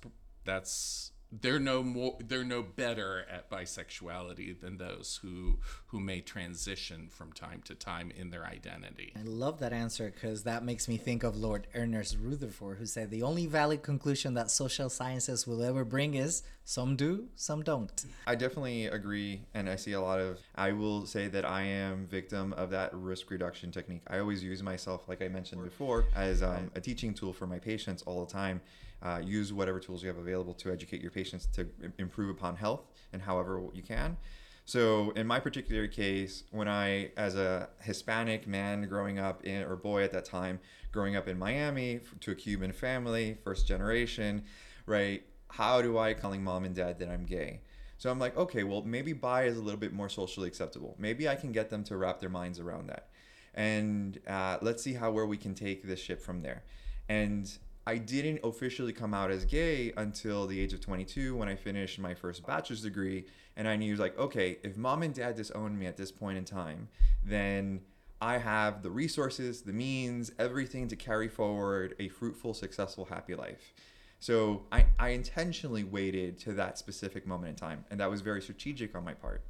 that's 0.44 1.12
they're 1.42 1.60
no 1.60 1.84
more 1.84 2.18
they're 2.20 2.44
no 2.44 2.62
better 2.62 3.26
at 3.32 3.50
bisexuality 3.50 4.60
than 4.60 4.78
those 4.78 5.20
who 5.22 5.58
who 5.88 6.00
may 6.00 6.22
transition 6.22 7.08
from 7.10 7.32
time 7.32 7.62
to 7.66 7.76
time 7.76 8.12
in 8.16 8.30
their 8.30 8.46
identity. 8.46 9.14
I 9.16 9.24
love 9.24 9.60
that 9.60 9.74
answer 9.74 10.12
because 10.14 10.44
that 10.44 10.64
makes 10.64 10.88
me 10.88 10.98
think 10.98 11.24
of 11.24 11.38
Lord 11.38 11.68
Ernest 11.74 12.18
Rutherford, 12.20 12.78
who 12.78 12.86
said 12.86 13.10
the 13.10 13.24
only 13.24 13.46
valid 13.46 13.84
conclusion 13.84 14.34
that 14.36 14.52
social 14.52 14.90
sciences 14.90 15.48
will 15.48 15.64
ever 15.64 15.86
bring 15.86 16.16
is 16.16 16.44
some 16.64 16.96
do, 16.96 17.28
some 17.36 17.62
don't. 17.62 18.06
I 18.26 18.36
definitely 18.36 18.88
agree, 18.88 19.42
and 19.54 19.70
I 19.70 19.76
see 19.76 19.94
a 19.94 20.02
lot 20.02 20.20
of. 20.20 20.40
I 20.56 20.72
will 20.72 21.06
say 21.06 21.28
that 21.28 21.46
I 21.46 21.62
am 21.62 22.08
victim 22.08 22.54
of 22.54 22.72
that 22.72 22.94
risk 22.94 23.30
reduction 23.30 23.72
technique. 23.72 24.02
I 24.08 24.20
always 24.20 24.44
use 24.44 24.64
myself, 24.64 25.08
like 25.08 25.22
I 25.22 25.28
mentioned 25.28 25.64
before, 25.64 26.06
as 26.16 26.42
um, 26.42 26.72
a 26.76 26.82
teaching 26.82 27.14
tool 27.14 27.34
for 27.34 27.46
my 27.46 27.60
patients 27.60 28.02
all 28.04 28.26
the 28.26 28.32
time. 28.32 28.62
Uh, 29.02 29.22
use 29.24 29.54
whatever 29.54 29.80
tools 29.80 30.02
you 30.02 30.08
have 30.08 30.18
available 30.18 30.54
to 30.54 30.72
educate 30.72 31.02
your 31.02 31.12
patients 31.12 31.46
to 31.46 31.68
improve 32.00 32.30
upon 32.30 32.56
health 32.56 32.82
and 33.14 33.22
however 33.22 33.62
you 33.74 33.84
can. 33.84 34.18
So 34.66 35.12
in 35.12 35.28
my 35.28 35.40
particular 35.40 35.88
case, 35.88 36.44
when 36.50 36.68
I, 36.68 37.12
as 37.18 37.36
a 37.36 37.70
Hispanic 37.82 38.48
man 38.48 38.88
growing 38.88 39.20
up 39.20 39.44
in, 39.46 39.64
or 39.64 39.76
boy 39.76 40.04
at 40.04 40.12
that 40.14 40.26
time, 40.26 40.60
growing 40.92 41.16
up 41.16 41.28
in 41.28 41.38
Miami 41.38 42.00
to 42.22 42.32
a 42.32 42.36
Cuban 42.36 42.72
family, 42.72 43.38
first 43.44 43.68
generation, 43.68 44.44
right? 44.88 45.24
How 45.50 45.84
do 45.84 46.00
I 46.00 46.14
telling 46.14 46.44
mom 46.44 46.66
and 46.66 46.74
dad 46.74 46.98
that 47.00 47.10
I'm 47.10 47.26
gay? 47.26 47.62
So 47.98 48.10
I'm 48.10 48.18
like, 48.18 48.36
okay, 48.36 48.64
well, 48.64 48.82
maybe 48.82 49.14
bi 49.14 49.44
is 49.44 49.58
a 49.58 49.62
little 49.62 49.80
bit 49.80 49.94
more 49.94 50.10
socially 50.10 50.48
acceptable. 50.48 50.96
Maybe 50.98 51.30
I 51.30 51.36
can 51.36 51.52
get 51.52 51.70
them 51.70 51.84
to 51.86 51.96
wrap 51.96 52.20
their 52.20 52.30
minds 52.30 52.60
around 52.60 52.88
that. 52.88 53.10
And 53.54 54.20
uh, 54.28 54.58
let's 54.62 54.84
see 54.84 54.94
how 54.94 55.12
where 55.12 55.28
we 55.28 55.38
can 55.38 55.54
take 55.54 55.84
this 55.84 56.00
ship 56.00 56.22
from 56.22 56.42
there. 56.42 56.64
And 57.08 57.56
I 57.88 57.98
didn't 57.98 58.40
officially 58.44 58.94
come 58.94 59.14
out 59.14 59.30
as 59.30 59.46
gay 59.46 59.94
until 59.96 60.48
the 60.48 60.60
age 60.60 60.74
of 60.74 60.82
22 60.82 61.36
when 61.36 61.48
I 61.48 61.56
finished 61.56 62.00
my 62.00 62.16
first 62.16 62.46
bachelor's 62.46 62.82
degree. 62.82 63.26
And 63.56 63.68
I 63.68 63.76
knew, 63.76 63.96
like, 63.96 64.18
okay, 64.18 64.58
if 64.64 64.76
mom 64.76 65.04
and 65.04 65.14
dad 65.14 65.36
disown 65.36 65.78
me 65.78 65.86
at 65.86 65.96
this 65.96 66.12
point 66.12 66.38
in 66.38 66.46
time, 66.46 66.88
then 67.24 67.82
I 68.20 68.40
have 68.40 68.82
the 68.82 68.90
resources, 68.90 69.62
the 69.62 69.72
means, 69.74 70.32
everything 70.40 70.88
to 70.88 70.96
carry 70.96 71.28
forward 71.28 71.96
a 72.00 72.10
fruitful, 72.10 72.54
successful, 72.54 73.06
happy 73.06 73.36
life. 73.36 73.74
So 74.20 74.64
I, 74.72 74.88
I 74.98 75.10
intentionally 75.10 75.84
waited 75.84 76.40
to 76.40 76.54
that 76.54 76.80
specific 76.80 77.28
moment 77.28 77.50
in 77.50 77.56
time. 77.56 77.86
And 77.92 78.00
that 78.00 78.10
was 78.10 78.22
very 78.22 78.42
strategic 78.42 78.96
on 78.96 79.04
my 79.04 79.14
part. 79.14 79.44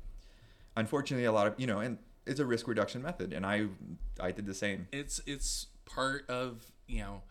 Unfortunately, 0.76 1.26
a 1.26 1.32
lot 1.32 1.48
of, 1.48 1.54
you 1.58 1.68
know, 1.68 1.80
and 1.80 2.00
it's 2.26 2.42
a 2.42 2.46
risk 2.46 2.68
reduction 2.68 3.02
method. 3.02 3.32
And 3.32 3.46
I, 3.46 3.68
I 4.20 4.32
did 4.32 4.46
the 4.46 4.54
same. 4.54 4.90
It's 4.92 5.22
it's 5.26 5.68
part 5.86 6.30
of, 6.30 6.66
you 6.88 7.00
know, 7.00 7.22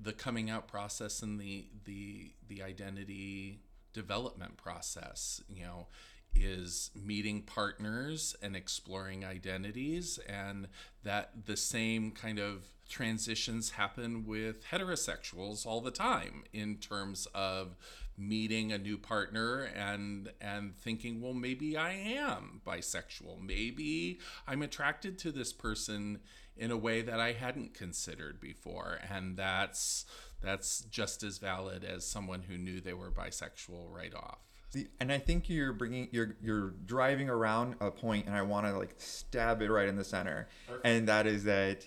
the 0.00 0.12
coming 0.12 0.50
out 0.50 0.68
process 0.68 1.22
and 1.22 1.40
the 1.40 1.66
the 1.84 2.32
the 2.48 2.62
identity 2.62 3.60
development 3.92 4.56
process, 4.56 5.42
you 5.48 5.64
know, 5.64 5.88
is 6.34 6.90
meeting 6.94 7.42
partners 7.42 8.36
and 8.40 8.54
exploring 8.54 9.24
identities 9.24 10.18
and 10.28 10.68
that 11.02 11.46
the 11.46 11.56
same 11.56 12.12
kind 12.12 12.38
of 12.38 12.64
transitions 12.88 13.70
happen 13.70 14.24
with 14.26 14.64
heterosexuals 14.66 15.64
all 15.66 15.80
the 15.80 15.90
time 15.90 16.44
in 16.52 16.76
terms 16.76 17.26
of 17.34 17.76
meeting 18.16 18.70
a 18.70 18.78
new 18.78 18.98
partner 18.98 19.62
and 19.74 20.30
and 20.40 20.76
thinking 20.76 21.20
well 21.20 21.32
maybe 21.32 21.76
I 21.76 21.92
am 21.92 22.60
bisexual. 22.66 23.40
Maybe 23.40 24.18
I'm 24.46 24.62
attracted 24.62 25.18
to 25.20 25.32
this 25.32 25.52
person 25.52 26.20
in 26.56 26.70
a 26.70 26.76
way 26.76 27.02
that 27.02 27.20
I 27.20 27.32
hadn't 27.32 27.74
considered 27.74 28.40
before 28.40 28.98
and 29.10 29.36
that's 29.36 30.04
that's 30.42 30.80
just 30.82 31.22
as 31.22 31.38
valid 31.38 31.84
as 31.84 32.06
someone 32.06 32.42
who 32.42 32.56
knew 32.56 32.80
they 32.80 32.94
were 32.94 33.10
bisexual 33.10 33.90
right 33.90 34.14
off 34.14 34.38
See, 34.70 34.86
and 35.00 35.12
I 35.12 35.18
think 35.18 35.48
you're 35.48 35.72
bringing 35.72 36.08
you're 36.12 36.36
you're 36.40 36.70
driving 36.86 37.28
around 37.28 37.74
a 37.80 37.90
point, 37.90 38.26
and 38.26 38.36
I 38.36 38.42
want 38.42 38.66
to 38.66 38.78
like 38.78 38.94
stab 38.98 39.62
it 39.62 39.70
right 39.70 39.88
in 39.88 39.96
the 39.96 40.04
center, 40.04 40.48
and 40.84 41.08
that 41.08 41.26
is 41.26 41.44
that. 41.44 41.84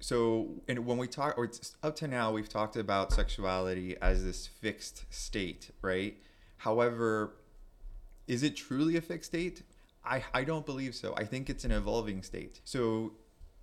So, 0.00 0.62
and 0.66 0.86
when 0.86 0.96
we 0.96 1.06
talk, 1.06 1.36
or 1.36 1.44
it's, 1.44 1.76
up 1.82 1.94
to 1.96 2.08
now, 2.08 2.32
we've 2.32 2.48
talked 2.48 2.76
about 2.76 3.12
sexuality 3.12 3.96
as 4.00 4.24
this 4.24 4.46
fixed 4.46 5.04
state, 5.10 5.70
right? 5.82 6.16
However, 6.56 7.36
is 8.26 8.42
it 8.42 8.56
truly 8.56 8.96
a 8.96 9.00
fixed 9.00 9.30
state? 9.30 9.62
I 10.04 10.24
I 10.34 10.42
don't 10.42 10.66
believe 10.66 10.96
so. 10.96 11.14
I 11.16 11.24
think 11.24 11.48
it's 11.48 11.64
an 11.64 11.70
evolving 11.70 12.24
state. 12.24 12.60
So 12.64 13.12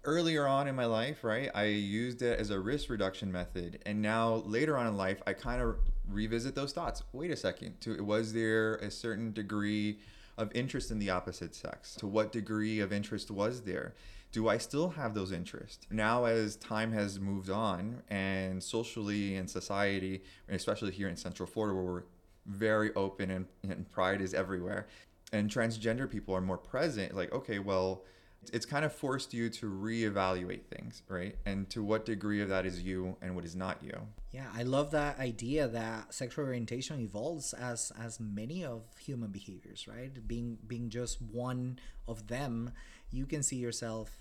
earlier 0.08 0.48
on 0.48 0.70
in 0.70 0.76
my 0.76 0.86
life, 0.86 1.24
right, 1.24 1.52
I 1.54 1.66
used 1.66 2.22
it 2.22 2.40
as 2.40 2.50
a 2.50 2.60
risk 2.60 2.90
reduction 2.90 3.30
method. 3.30 3.80
And 3.86 4.02
now 4.02 4.36
later 4.46 4.78
on 4.78 4.88
in 4.88 4.96
life, 4.96 5.22
I 5.28 5.34
kind 5.34 5.62
of 5.62 5.76
revisit 6.10 6.56
those 6.56 6.72
thoughts. 6.72 7.04
Wait 7.12 7.30
a 7.30 7.36
second. 7.36 7.80
To, 7.82 8.02
was 8.04 8.32
there 8.32 8.76
a 8.76 8.90
certain 8.90 9.34
degree 9.34 10.00
of 10.38 10.50
interest 10.56 10.92
in 10.92 11.00
the 11.00 11.10
opposite 11.10 11.54
sex? 11.54 11.96
To 11.96 12.08
what 12.08 12.32
degree 12.32 12.80
of 12.80 12.94
interest 12.94 13.30
was 13.30 13.62
there? 13.62 13.96
Do 14.32 14.48
I 14.48 14.58
still 14.58 14.90
have 14.90 15.14
those 15.14 15.34
interests? 15.34 15.86
Now, 15.92 16.24
as 16.24 16.56
time 16.56 16.94
has 16.94 17.20
moved 17.20 17.50
on 17.50 18.02
and 18.10 18.64
socially 18.64 19.36
and 19.36 19.50
society, 19.50 20.24
and 20.48 20.56
especially 20.56 20.92
here 20.92 21.10
in 21.10 21.18
Central 21.18 21.48
Florida, 21.48 21.76
where 21.76 21.84
we're 21.84 22.04
very 22.46 22.94
open 22.96 23.30
and, 23.30 23.46
and 23.64 23.90
pride 23.92 24.22
is 24.22 24.34
everywhere, 24.34 24.88
and 25.34 25.50
transgender 25.50 26.10
people 26.10 26.34
are 26.34 26.42
more 26.42 26.58
present, 26.58 27.14
like, 27.14 27.34
okay, 27.34 27.60
well, 27.60 28.04
it's 28.52 28.66
kind 28.66 28.86
of 28.86 28.94
forced 28.94 29.34
you 29.34 29.50
to 29.50 29.70
reevaluate 29.70 30.66
things, 30.66 31.04
right? 31.08 31.36
And 31.46 31.70
to 31.70 31.84
what 31.84 32.06
degree 32.06 32.42
of 32.42 32.50
that 32.50 32.66
is 32.66 32.82
you 32.82 33.18
and 33.22 33.36
what 33.36 33.46
is 33.46 33.56
not 33.56 33.82
you. 33.84 33.94
Yeah, 34.32 34.48
I 34.54 34.64
love 34.64 34.92
that 34.92 35.20
idea 35.20 35.68
that 35.68 36.14
sexual 36.14 36.46
orientation 36.46 37.00
evolves 37.00 37.54
as 37.54 37.92
as 38.00 38.20
many 38.20 38.64
of 38.64 38.84
human 39.00 39.32
behaviors, 39.32 39.88
right? 39.88 40.12
Being 40.28 40.58
being 40.68 40.90
just 40.90 41.22
one 41.22 41.80
of 42.08 42.28
them, 42.28 42.72
you 43.12 43.26
can 43.26 43.44
see 43.44 43.58
yourself, 43.58 44.18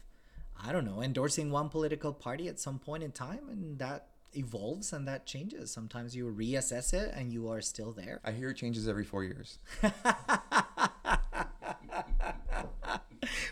I 0.63 0.73
don't 0.73 0.85
know, 0.85 1.03
endorsing 1.03 1.51
one 1.51 1.69
political 1.69 2.13
party 2.13 2.49
at 2.49 2.59
some 2.59 2.79
point 2.79 3.03
in 3.03 3.13
time, 3.13 3.49
and 3.51 3.79
that 3.79 4.09
evolves 4.37 4.93
and 4.93 5.09
that 5.09 5.27
changes. 5.27 5.71
Sometimes 5.71 6.15
you 6.15 6.27
reassess 6.27 6.93
it 6.93 7.13
and 7.15 7.33
you 7.33 7.49
are 7.49 7.61
still 7.61 7.93
there. 7.93 8.21
I 8.25 8.33
hear 8.33 8.51
it 8.51 8.57
changes 8.57 8.89
every 8.89 9.05
four 9.05 9.25
years. 9.25 9.59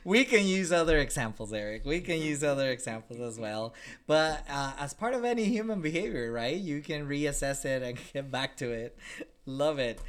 we 0.05 0.25
can 0.25 0.47
use 0.47 0.71
other 0.71 0.99
examples, 0.99 1.53
Eric. 1.53 1.85
We 1.85 2.01
can 2.01 2.21
use 2.21 2.45
other 2.45 2.71
examples 2.71 3.21
as 3.21 3.39
well. 3.39 3.75
But 4.07 4.45
uh, 4.49 4.73
as 4.79 4.93
part 4.95 5.15
of 5.15 5.25
any 5.25 5.45
human 5.45 5.81
behavior, 5.81 6.31
right, 6.31 6.57
you 6.57 6.83
can 6.83 7.09
reassess 7.09 7.65
it 7.65 7.83
and 7.83 7.99
get 8.13 8.31
back 8.31 8.57
to 8.59 8.71
it. 8.71 8.99
Love 9.47 9.79
it. 9.79 10.01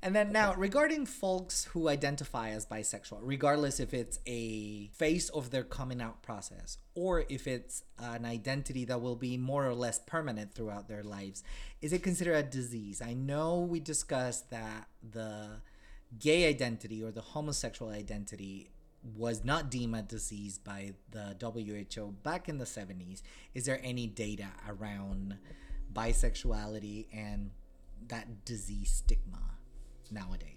And 0.00 0.14
then 0.14 0.30
now, 0.30 0.54
regarding 0.54 1.06
folks 1.06 1.64
who 1.64 1.88
identify 1.88 2.50
as 2.50 2.64
bisexual, 2.64 3.18
regardless 3.20 3.80
if 3.80 3.92
it's 3.92 4.20
a 4.26 4.86
phase 4.94 5.28
of 5.30 5.50
their 5.50 5.64
coming 5.64 6.00
out 6.00 6.22
process 6.22 6.78
or 6.94 7.24
if 7.28 7.48
it's 7.48 7.82
an 7.98 8.24
identity 8.24 8.84
that 8.84 9.00
will 9.00 9.16
be 9.16 9.36
more 9.36 9.66
or 9.66 9.74
less 9.74 9.98
permanent 9.98 10.54
throughout 10.54 10.88
their 10.88 11.02
lives, 11.02 11.42
is 11.82 11.92
it 11.92 12.04
considered 12.04 12.34
a 12.34 12.44
disease? 12.44 13.02
I 13.02 13.14
know 13.14 13.58
we 13.58 13.80
discussed 13.80 14.50
that 14.50 14.86
the 15.02 15.62
gay 16.16 16.48
identity 16.48 17.02
or 17.02 17.10
the 17.10 17.20
homosexual 17.20 17.90
identity 17.90 18.70
was 19.16 19.44
not 19.44 19.70
deemed 19.70 19.96
a 19.96 20.02
disease 20.02 20.58
by 20.58 20.92
the 21.10 21.36
WHO 21.40 22.12
back 22.22 22.48
in 22.48 22.58
the 22.58 22.64
70s. 22.64 23.22
Is 23.54 23.64
there 23.64 23.80
any 23.82 24.06
data 24.06 24.48
around 24.68 25.38
bisexuality 25.92 27.06
and 27.12 27.50
that 28.08 28.44
disease 28.44 28.90
stigma 28.90 29.58
nowadays? 30.10 30.56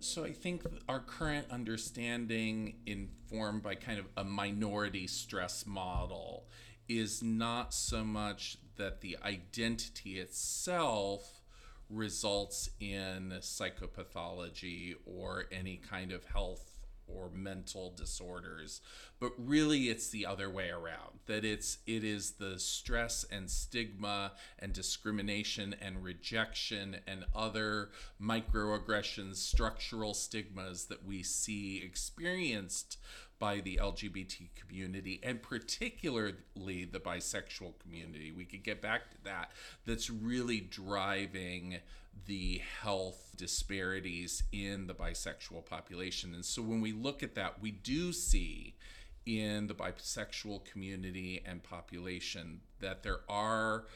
So 0.00 0.24
I 0.24 0.32
think 0.32 0.62
our 0.88 1.00
current 1.00 1.46
understanding, 1.50 2.76
informed 2.86 3.62
by 3.62 3.74
kind 3.74 3.98
of 3.98 4.06
a 4.16 4.24
minority 4.24 5.06
stress 5.06 5.66
model, 5.66 6.46
is 6.88 7.22
not 7.22 7.74
so 7.74 8.02
much 8.02 8.56
that 8.76 9.02
the 9.02 9.18
identity 9.22 10.18
itself 10.18 11.42
results 11.90 12.70
in 12.80 13.34
psychopathology 13.40 14.94
or 15.04 15.44
any 15.52 15.76
kind 15.76 16.12
of 16.12 16.24
health 16.24 16.69
or 17.14 17.30
mental 17.34 17.92
disorders 17.96 18.80
but 19.18 19.32
really 19.38 19.88
it's 19.88 20.08
the 20.08 20.26
other 20.26 20.48
way 20.48 20.70
around 20.70 21.18
that 21.26 21.44
it's 21.44 21.78
it 21.86 22.04
is 22.04 22.32
the 22.32 22.58
stress 22.58 23.24
and 23.30 23.50
stigma 23.50 24.32
and 24.58 24.72
discrimination 24.72 25.74
and 25.80 26.02
rejection 26.02 26.96
and 27.06 27.24
other 27.34 27.90
microaggressions 28.20 29.36
structural 29.36 30.14
stigmas 30.14 30.86
that 30.86 31.04
we 31.04 31.22
see 31.22 31.82
experienced 31.84 32.98
by 33.40 33.58
the 33.58 33.80
LGBT 33.82 34.50
community 34.54 35.18
and 35.24 35.42
particularly 35.42 36.84
the 36.84 37.00
bisexual 37.00 37.72
community. 37.80 38.30
We 38.30 38.44
could 38.44 38.62
get 38.62 38.80
back 38.80 39.10
to 39.10 39.16
that. 39.24 39.50
That's 39.86 40.10
really 40.10 40.60
driving 40.60 41.78
the 42.26 42.60
health 42.82 43.32
disparities 43.36 44.42
in 44.52 44.86
the 44.86 44.94
bisexual 44.94 45.64
population. 45.64 46.34
And 46.34 46.44
so 46.44 46.60
when 46.60 46.82
we 46.82 46.92
look 46.92 47.22
at 47.22 47.34
that, 47.34 47.60
we 47.62 47.70
do 47.70 48.12
see 48.12 48.76
in 49.24 49.66
the 49.66 49.74
bisexual 49.74 50.64
community 50.66 51.42
and 51.46 51.62
population 51.62 52.60
that 52.80 53.02
there 53.02 53.20
are 53.28 53.86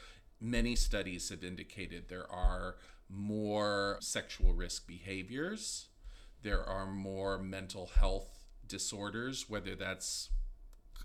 many 0.41 0.75
studies 0.75 1.29
have 1.29 1.43
indicated 1.43 2.05
there 2.09 2.31
are 2.31 2.77
more 3.09 3.97
sexual 4.01 4.53
risk 4.53 4.87
behaviors, 4.87 5.89
there 6.41 6.63
are 6.63 6.87
more 6.87 7.37
mental 7.37 7.91
health 7.99 8.34
disorders, 8.67 9.49
whether 9.49 9.75
that's 9.75 10.29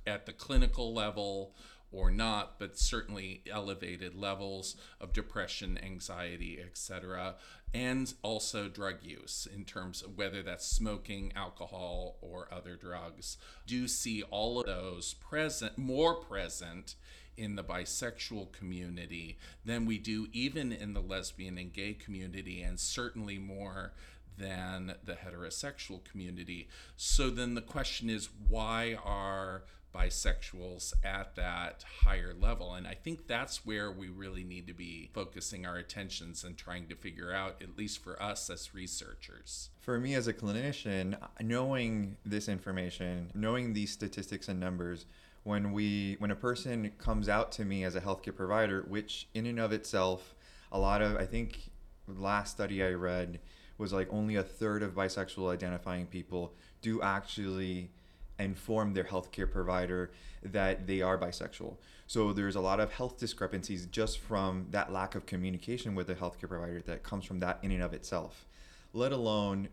at 0.07 0.27
the 0.27 0.33
clinical 0.33 0.95
level 0.95 1.55
or 1.93 2.11
not, 2.11 2.59
but 2.59 2.79
certainly 2.79 3.43
elevated 3.51 4.15
levels 4.15 4.77
of 5.01 5.13
depression, 5.13 5.79
anxiety, 5.83 6.61
etc., 6.61 7.35
and 7.75 8.15
also 8.23 8.69
drug 8.69 8.97
use 9.03 9.47
in 9.55 9.65
terms 9.65 10.03
of 10.03 10.17
whether 10.17 10.43
that's 10.43 10.67
smoking, 10.67 11.33
alcohol, 11.35 12.17
or 12.21 12.49
other 12.53 12.77
drugs. 12.77 13.37
Do 13.67 13.89
see 13.89 14.23
all 14.25 14.61
of 14.61 14.67
those 14.67 15.15
present, 15.15 15.79
more 15.79 16.15
present 16.15 16.95
in 17.37 17.57
the 17.57 17.65
bisexual 17.65 18.53
community 18.53 19.39
than 19.65 19.87
we 19.87 19.99
do 19.99 20.29
even 20.33 20.73
in 20.73 20.95
the 20.95 21.01
lesbian 21.01 21.59
and 21.59 21.73
gay 21.73 21.95
community, 21.95 22.63
and 22.63 22.79
certainly 22.79 23.39
more 23.39 23.93
than 24.41 24.95
the 25.05 25.15
heterosexual 25.15 26.03
community. 26.05 26.69
So 26.97 27.31
then 27.31 27.55
the 27.55 27.61
question 27.61 28.09
is 28.09 28.29
why 28.49 28.97
are 29.05 29.65
bisexuals 29.95 30.93
at 31.05 31.35
that 31.37 31.85
higher 32.05 32.33
level? 32.33 32.75
And 32.75 32.87
I 32.87 32.95
think 32.95 33.27
that's 33.27 33.67
where 33.67 33.91
we 33.91 34.09
really 34.09 34.45
need 34.45 34.67
to 34.69 34.75
be 34.75 35.11
focusing 35.13 35.67
our 35.67 35.77
attentions 35.77 36.45
and 36.45 36.57
trying 36.57 36.87
to 36.89 36.95
figure 36.95 37.33
out, 37.33 37.61
at 37.61 37.77
least 37.77 38.03
for 38.03 38.21
us 38.23 38.49
as 38.51 38.75
researchers. 38.75 39.71
For 39.81 39.99
me 39.99 40.15
as 40.15 40.29
a 40.29 40.33
clinician, 40.33 41.17
knowing 41.41 42.17
this 42.25 42.49
information, 42.49 43.31
knowing 43.35 43.73
these 43.73 43.93
statistics 43.93 44.49
and 44.49 44.61
numbers, 44.61 45.07
when 45.43 45.73
we 45.73 46.17
when 46.19 46.31
a 46.31 46.37
person 46.37 46.93
comes 46.99 47.29
out 47.29 47.51
to 47.53 47.65
me 47.65 47.83
as 47.83 47.97
a 47.97 48.01
healthcare 48.01 48.37
provider, 48.37 48.85
which 48.87 49.27
in 49.35 49.47
and 49.47 49.59
of 49.59 49.73
itself, 49.73 50.35
a 50.71 50.79
lot 50.79 51.01
of 51.03 51.17
I 51.17 51.25
think 51.25 51.71
last 52.07 52.53
study 52.53 52.83
I 52.83 52.91
read 52.91 53.41
was 53.81 53.93
like 53.93 54.13
only 54.13 54.37
a 54.37 54.43
third 54.43 54.83
of 54.85 54.95
bisexual 54.95 55.53
identifying 55.53 56.07
people 56.07 56.53
do 56.83 57.03
actually 57.03 57.91
inform 58.39 58.95
their 58.95 59.05
healthcare 59.05 59.51
provider 59.51 60.11
that 60.43 60.87
they 60.87 61.03
are 61.03 61.19
bisexual. 61.19 61.77
So 62.07 62.33
there's 62.33 62.57
a 62.57 62.61
lot 62.61 62.81
of 62.81 62.93
health 62.93 63.19
discrepancies 63.19 63.87
just 63.87 64.19
from 64.19 64.67
that 64.71 64.93
lack 64.93 65.15
of 65.15 65.27
communication 65.27 65.95
with 65.95 66.07
the 66.07 66.15
healthcare 66.15 66.49
provider 66.49 66.81
that 66.83 67.03
comes 67.03 67.25
from 67.25 67.41
that 67.41 67.59
in 67.63 67.73
and 67.73 67.83
of 67.83 67.93
itself. 67.93 68.47
Let 68.93 69.13
alone 69.13 69.69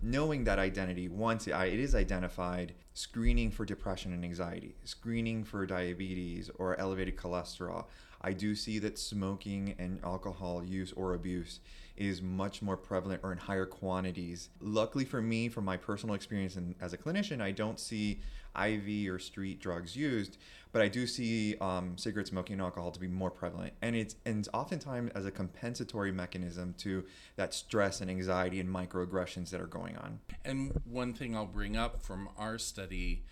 knowing 0.00 0.44
that 0.44 0.58
identity 0.58 1.08
once 1.08 1.46
it 1.46 1.54
is 1.54 1.94
identified, 1.94 2.74
screening 2.92 3.50
for 3.50 3.64
depression 3.64 4.12
and 4.12 4.24
anxiety, 4.24 4.74
screening 4.84 5.44
for 5.44 5.64
diabetes 5.64 6.50
or 6.58 6.78
elevated 6.80 7.16
cholesterol. 7.16 7.84
I 8.20 8.32
do 8.32 8.54
see 8.54 8.78
that 8.80 8.98
smoking 8.98 9.74
and 9.78 10.00
alcohol 10.04 10.64
use 10.64 10.92
or 10.92 11.14
abuse 11.14 11.60
is 11.96 12.22
much 12.22 12.62
more 12.62 12.76
prevalent 12.76 13.20
or 13.22 13.32
in 13.32 13.38
higher 13.38 13.66
quantities. 13.66 14.48
Luckily 14.60 15.04
for 15.04 15.20
me, 15.20 15.48
from 15.48 15.64
my 15.64 15.76
personal 15.76 16.14
experience 16.14 16.56
and 16.56 16.74
as 16.80 16.92
a 16.92 16.98
clinician, 16.98 17.40
I 17.40 17.50
don't 17.50 17.78
see 17.78 18.20
IV 18.56 19.10
or 19.10 19.18
street 19.18 19.60
drugs 19.60 19.96
used, 19.96 20.38
but 20.72 20.82
I 20.82 20.88
do 20.88 21.06
see 21.06 21.56
um, 21.60 21.96
cigarette 21.96 22.26
smoking 22.26 22.54
and 22.54 22.62
alcohol 22.62 22.90
to 22.90 23.00
be 23.00 23.08
more 23.08 23.30
prevalent, 23.30 23.72
and 23.82 23.96
it's 23.96 24.16
and 24.26 24.40
it's 24.40 24.48
oftentimes 24.52 25.10
as 25.14 25.26
a 25.26 25.30
compensatory 25.30 26.12
mechanism 26.12 26.74
to 26.78 27.04
that 27.36 27.54
stress 27.54 28.00
and 28.00 28.10
anxiety 28.10 28.60
and 28.60 28.68
microaggressions 28.68 29.50
that 29.50 29.60
are 29.60 29.66
going 29.66 29.96
on. 29.96 30.20
And 30.44 30.80
one 30.84 31.14
thing 31.14 31.36
I'll 31.36 31.46
bring 31.46 31.76
up 31.76 32.02
from 32.02 32.28
our 32.36 32.58
study 32.58 33.24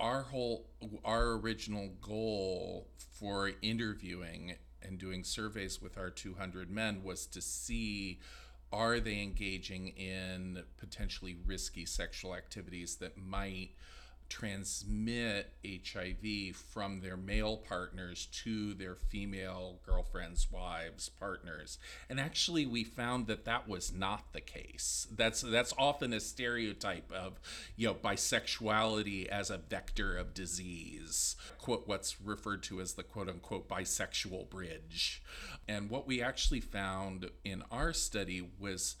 our 0.00 0.22
whole 0.22 0.66
our 1.04 1.32
original 1.32 1.90
goal 2.00 2.88
for 2.96 3.52
interviewing 3.62 4.54
and 4.82 4.98
doing 4.98 5.24
surveys 5.24 5.80
with 5.80 5.98
our 5.98 6.10
200 6.10 6.70
men 6.70 7.02
was 7.02 7.26
to 7.26 7.40
see 7.40 8.20
are 8.72 9.00
they 9.00 9.20
engaging 9.20 9.88
in 9.88 10.62
potentially 10.78 11.36
risky 11.44 11.84
sexual 11.84 12.34
activities 12.34 12.96
that 12.96 13.18
might 13.18 13.70
transmit 14.30 15.52
HIV 15.66 16.56
from 16.56 17.00
their 17.00 17.16
male 17.16 17.56
partners 17.56 18.26
to 18.44 18.72
their 18.72 18.94
female 18.94 19.80
girlfriends, 19.84 20.46
wives, 20.50 21.08
partners. 21.08 21.78
And 22.08 22.18
actually 22.18 22.64
we 22.64 22.84
found 22.84 23.26
that 23.26 23.44
that 23.44 23.68
was 23.68 23.92
not 23.92 24.32
the 24.32 24.40
case. 24.40 25.06
That's 25.14 25.42
that's 25.42 25.74
often 25.76 26.12
a 26.12 26.20
stereotype 26.20 27.10
of, 27.12 27.40
you 27.76 27.88
know, 27.88 27.94
bisexuality 27.94 29.26
as 29.26 29.50
a 29.50 29.58
vector 29.58 30.16
of 30.16 30.32
disease. 30.32 31.36
Quote 31.58 31.86
what's 31.86 32.20
referred 32.20 32.62
to 32.64 32.80
as 32.80 32.94
the 32.94 33.02
quote 33.02 33.28
unquote 33.28 33.68
bisexual 33.68 34.48
bridge. 34.48 35.22
And 35.68 35.90
what 35.90 36.06
we 36.06 36.22
actually 36.22 36.60
found 36.60 37.30
in 37.44 37.62
our 37.70 37.92
study 37.92 38.48
was 38.58 38.96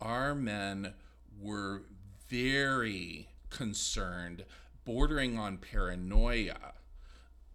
our 0.00 0.34
men 0.34 0.92
were 1.40 1.82
very 2.28 3.28
concerned 3.50 4.44
bordering 4.84 5.38
on 5.38 5.58
paranoia 5.58 6.74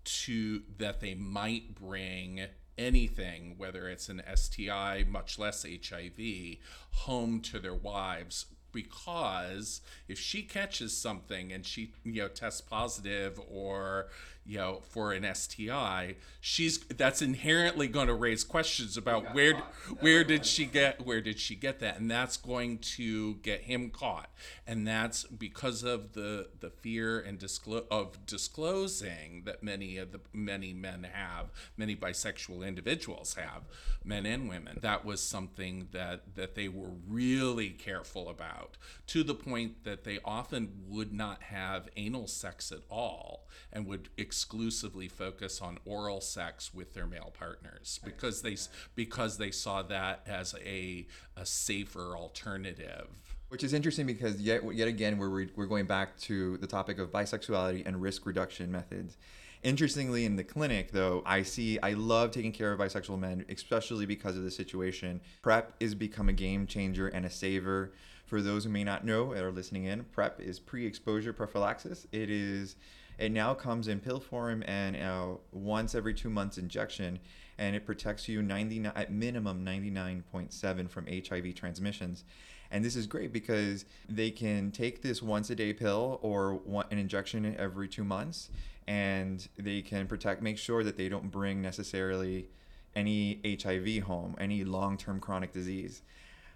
to 0.03 0.63
that 0.77 1.01
they 1.01 1.13
might 1.13 1.75
bring 1.75 2.41
anything, 2.77 3.55
whether 3.57 3.87
it's 3.89 4.09
an 4.09 4.21
STI, 4.33 5.05
much 5.07 5.37
less 5.37 5.63
HIV, 5.65 6.57
home 6.91 7.41
to 7.41 7.59
their 7.59 7.73
wives. 7.73 8.45
Because 8.71 9.81
if 10.07 10.19
she 10.19 10.43
catches 10.43 10.95
something 10.95 11.51
and 11.51 11.65
she 11.65 11.93
you 12.03 12.21
know 12.21 12.27
tests 12.27 12.61
positive 12.61 13.39
or 13.49 14.09
you 14.49 14.57
know 14.57 14.81
for 14.89 15.13
an 15.13 15.23
STI 15.35 16.15
she's 16.41 16.79
that's 16.79 17.21
inherently 17.21 17.87
going 17.87 18.07
to 18.07 18.13
raise 18.13 18.43
questions 18.43 18.97
about 18.97 19.33
where 19.35 19.61
where 19.99 20.23
did 20.23 20.45
she 20.45 20.65
get 20.65 21.05
where 21.05 21.21
did 21.21 21.39
she 21.39 21.55
get 21.55 21.79
that? 21.79 21.99
And 21.99 22.09
that's 22.09 22.37
going 22.37 22.79
to 22.79 23.35
get 23.35 23.61
him 23.61 23.89
caught. 23.89 24.29
And 24.65 24.87
that's 24.87 25.23
because 25.23 25.83
of 25.83 26.13
the 26.13 26.49
the 26.59 26.69
fear 26.69 27.19
and 27.19 27.37
disclose 27.37 27.85
of 27.91 28.25
disclosing 28.25 29.43
that 29.45 29.61
many 29.61 29.97
of 29.97 30.11
the 30.11 30.19
many 30.33 30.73
men 30.73 31.07
have 31.11 31.51
many 31.77 31.95
bisexual 31.95 32.65
individuals 32.65 33.35
have 33.35 33.63
men 34.03 34.25
and 34.25 34.49
women. 34.49 34.79
That 34.81 35.05
was 35.05 35.21
something 35.21 35.89
that 35.91 36.35
that 36.35 36.55
they 36.55 36.69
were 36.69 36.91
really 37.07 37.69
careful 37.69 38.29
about 38.29 38.77
to 39.07 39.23
the 39.23 39.35
point 39.35 39.83
that 39.83 40.03
they 40.03 40.19
often 40.23 40.83
would 40.87 41.13
not 41.13 41.43
have 41.43 41.89
anal 41.97 42.27
sex 42.27 42.71
at 42.71 42.81
all 42.89 43.47
and 43.71 43.85
would 43.85 44.09
exclusively 44.39 45.09
focus 45.09 45.61
on 45.61 45.77
oral 45.83 46.21
sex 46.21 46.73
with 46.73 46.93
their 46.93 47.05
male 47.05 47.33
partners 47.37 47.99
because 48.05 48.41
they 48.41 48.55
because 48.95 49.37
they 49.37 49.51
saw 49.51 49.81
that 49.81 50.21
as 50.25 50.55
a 50.65 51.05
a 51.35 51.45
safer 51.45 52.15
alternative 52.15 53.09
which 53.49 53.65
is 53.65 53.73
interesting 53.73 54.05
because 54.05 54.39
yet 54.39 54.61
yet 54.73 54.87
again 54.87 55.17
we're 55.17 55.47
we're 55.57 55.65
going 55.65 55.85
back 55.85 56.17
to 56.17 56.55
the 56.59 56.67
topic 56.67 56.99
of 56.99 57.11
bisexuality 57.11 57.85
and 57.85 58.01
risk 58.01 58.25
reduction 58.25 58.71
methods 58.71 59.17
Interestingly, 59.61 60.23
in 60.23 60.37
the 60.37 60.43
clinic, 60.45 60.93
though, 60.93 61.21
I 61.25 61.43
see 61.43 61.77
I 61.83 61.91
love 61.91 62.31
taking 62.31 62.53
care 62.53 62.71
of 62.71 62.79
bisexual 62.79 63.19
men, 63.19 63.43
especially 63.49 64.05
because 64.05 64.37
of 64.37 64.43
the 64.43 64.51
situation. 64.51 65.19
PrEP 65.41 65.73
is 65.81 65.93
become 65.93 66.29
a 66.29 66.33
game 66.33 66.65
changer 66.65 67.09
and 67.09 67.25
a 67.25 67.29
saver. 67.29 67.91
For 68.25 68.41
those 68.41 68.63
who 68.63 68.69
may 68.69 68.85
not 68.85 69.03
know 69.03 69.33
or 69.33 69.47
are 69.47 69.51
listening 69.51 69.83
in, 69.83 70.05
PrEP 70.05 70.39
is 70.39 70.61
pre-exposure 70.61 71.33
prophylaxis. 71.33 72.07
It 72.13 72.29
is 72.29 72.77
it 73.19 73.31
now 73.31 73.53
comes 73.53 73.87
in 73.87 73.99
pill 73.99 74.19
form 74.19 74.63
and 74.65 74.95
uh, 74.95 75.27
once 75.51 75.93
every 75.93 76.13
two 76.13 76.29
months 76.29 76.57
injection, 76.57 77.19
and 77.57 77.75
it 77.75 77.85
protects 77.85 78.29
you 78.29 78.41
99 78.41 78.91
at 78.95 79.11
minimum 79.11 79.65
99.7 79.65 80.89
from 80.89 81.05
HIV 81.05 81.53
transmissions. 81.53 82.23
And 82.71 82.85
this 82.85 82.95
is 82.95 83.07
great 83.07 83.33
because 83.33 83.85
they 84.07 84.31
can 84.31 84.71
take 84.71 85.01
this 85.01 85.21
once 85.21 85.49
a 85.49 85.55
day 85.55 85.73
pill 85.73 86.19
or 86.21 86.53
one, 86.53 86.85
an 86.91 86.97
injection 86.97 87.55
every 87.57 87.89
two 87.89 88.03
months, 88.03 88.49
and 88.87 89.47
they 89.57 89.81
can 89.81 90.07
protect, 90.07 90.41
make 90.41 90.57
sure 90.57 90.83
that 90.83 90.95
they 90.95 91.09
don't 91.09 91.29
bring 91.29 91.61
necessarily 91.61 92.47
any 92.95 93.39
HIV 93.61 94.03
home, 94.03 94.35
any 94.39 94.63
long 94.63 94.97
term 94.97 95.19
chronic 95.19 95.51
disease. 95.51 96.03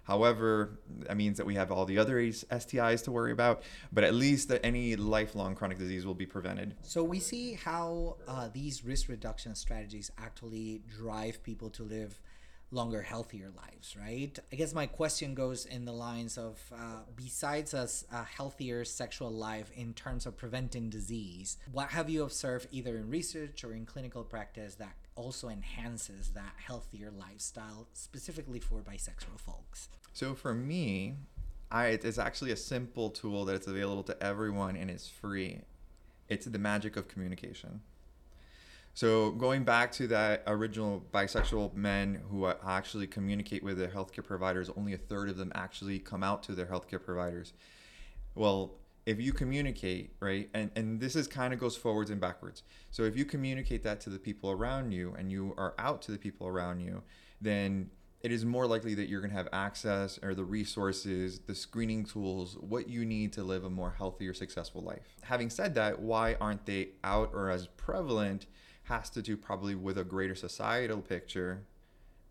However, 0.04 0.78
that 1.00 1.16
means 1.16 1.38
that 1.38 1.46
we 1.46 1.54
have 1.54 1.72
all 1.72 1.84
the 1.84 1.98
other 1.98 2.16
STIs 2.16 3.04
to 3.04 3.12
worry 3.12 3.32
about, 3.32 3.62
but 3.92 4.04
at 4.04 4.14
least 4.14 4.48
that 4.48 4.64
any 4.64 4.96
lifelong 4.96 5.54
chronic 5.54 5.78
disease 5.78 6.06
will 6.06 6.14
be 6.14 6.26
prevented. 6.26 6.76
So 6.82 7.02
we 7.02 7.20
see 7.20 7.54
how 7.54 8.16
uh, 8.28 8.48
these 8.52 8.84
risk 8.84 9.08
reduction 9.08 9.54
strategies 9.54 10.10
actually 10.18 10.82
drive 10.96 11.42
people 11.42 11.70
to 11.70 11.82
live 11.82 12.20
longer, 12.70 13.02
healthier 13.02 13.50
lives, 13.56 13.96
right? 13.96 14.36
I 14.52 14.56
guess 14.56 14.74
my 14.74 14.86
question 14.86 15.34
goes 15.34 15.64
in 15.64 15.84
the 15.84 15.92
lines 15.92 16.36
of 16.36 16.60
uh, 16.74 17.02
besides 17.14 17.72
a, 17.72 17.88
a 18.12 18.24
healthier 18.24 18.84
sexual 18.84 19.30
life 19.30 19.70
in 19.74 19.94
terms 19.94 20.26
of 20.26 20.36
preventing 20.36 20.90
disease, 20.90 21.56
what 21.72 21.90
have 21.90 22.10
you 22.10 22.24
observed 22.24 22.66
either 22.72 22.96
in 22.96 23.08
research 23.08 23.64
or 23.64 23.72
in 23.72 23.86
clinical 23.86 24.24
practice 24.24 24.74
that 24.76 24.96
also 25.16 25.48
enhances 25.48 26.30
that 26.30 26.54
healthier 26.56 27.10
lifestyle, 27.10 27.88
specifically 27.92 28.60
for 28.60 28.80
bisexual 28.80 29.38
folks? 29.38 29.88
So 30.12 30.34
for 30.34 30.54
me, 30.54 31.14
I, 31.70 31.86
it's 31.88 32.18
actually 32.18 32.52
a 32.52 32.56
simple 32.56 33.10
tool 33.10 33.44
that's 33.44 33.66
available 33.66 34.02
to 34.04 34.22
everyone 34.22 34.76
and 34.76 34.90
it's 34.90 35.08
free. 35.08 35.62
It's 36.28 36.46
the 36.46 36.58
magic 36.58 36.96
of 36.96 37.08
communication. 37.08 37.80
So 38.94 39.32
going 39.32 39.64
back 39.64 39.90
to 39.92 40.06
that 40.06 40.44
original 40.46 41.04
bisexual 41.12 41.74
men 41.74 42.20
who 42.30 42.46
actually 42.46 43.08
communicate 43.08 43.64
with 43.64 43.76
their 43.76 43.88
healthcare 43.88 44.24
providers, 44.24 44.70
only 44.76 44.94
a 44.94 44.98
third 44.98 45.28
of 45.28 45.36
them 45.36 45.50
actually 45.54 45.98
come 45.98 46.22
out 46.22 46.44
to 46.44 46.52
their 46.52 46.66
healthcare 46.66 47.04
providers. 47.04 47.54
Well, 48.36 48.76
if 49.06 49.20
you 49.20 49.32
communicate, 49.32 50.14
right, 50.20 50.48
and, 50.54 50.70
and 50.76 51.00
this 51.00 51.14
is 51.16 51.26
kind 51.26 51.52
of 51.52 51.60
goes 51.60 51.76
forwards 51.76 52.10
and 52.10 52.20
backwards. 52.20 52.62
So 52.90 53.02
if 53.04 53.16
you 53.16 53.24
communicate 53.24 53.82
that 53.82 54.00
to 54.02 54.10
the 54.10 54.18
people 54.18 54.50
around 54.50 54.92
you 54.92 55.14
and 55.18 55.30
you 55.30 55.54
are 55.58 55.74
out 55.78 56.02
to 56.02 56.12
the 56.12 56.18
people 56.18 56.46
around 56.46 56.80
you, 56.80 57.02
then 57.40 57.90
it 58.20 58.32
is 58.32 58.44
more 58.46 58.66
likely 58.66 58.94
that 58.94 59.08
you're 59.08 59.20
going 59.20 59.30
to 59.30 59.36
have 59.36 59.48
access 59.52 60.18
or 60.22 60.34
the 60.34 60.44
resources, 60.44 61.40
the 61.40 61.54
screening 61.54 62.04
tools, 62.04 62.56
what 62.60 62.88
you 62.88 63.04
need 63.04 63.34
to 63.34 63.42
live 63.42 63.64
a 63.64 63.70
more 63.70 63.94
healthy 63.98 64.26
or 64.26 64.32
successful 64.32 64.80
life. 64.80 65.16
Having 65.22 65.50
said 65.50 65.74
that, 65.74 66.00
why 66.00 66.36
aren't 66.40 66.64
they 66.64 66.88
out 67.02 67.30
or 67.34 67.50
as 67.50 67.66
prevalent? 67.66 68.46
has 68.84 69.10
to 69.10 69.22
do 69.22 69.36
probably 69.36 69.74
with 69.74 69.98
a 69.98 70.04
greater 70.04 70.34
societal 70.34 71.00
picture 71.00 71.64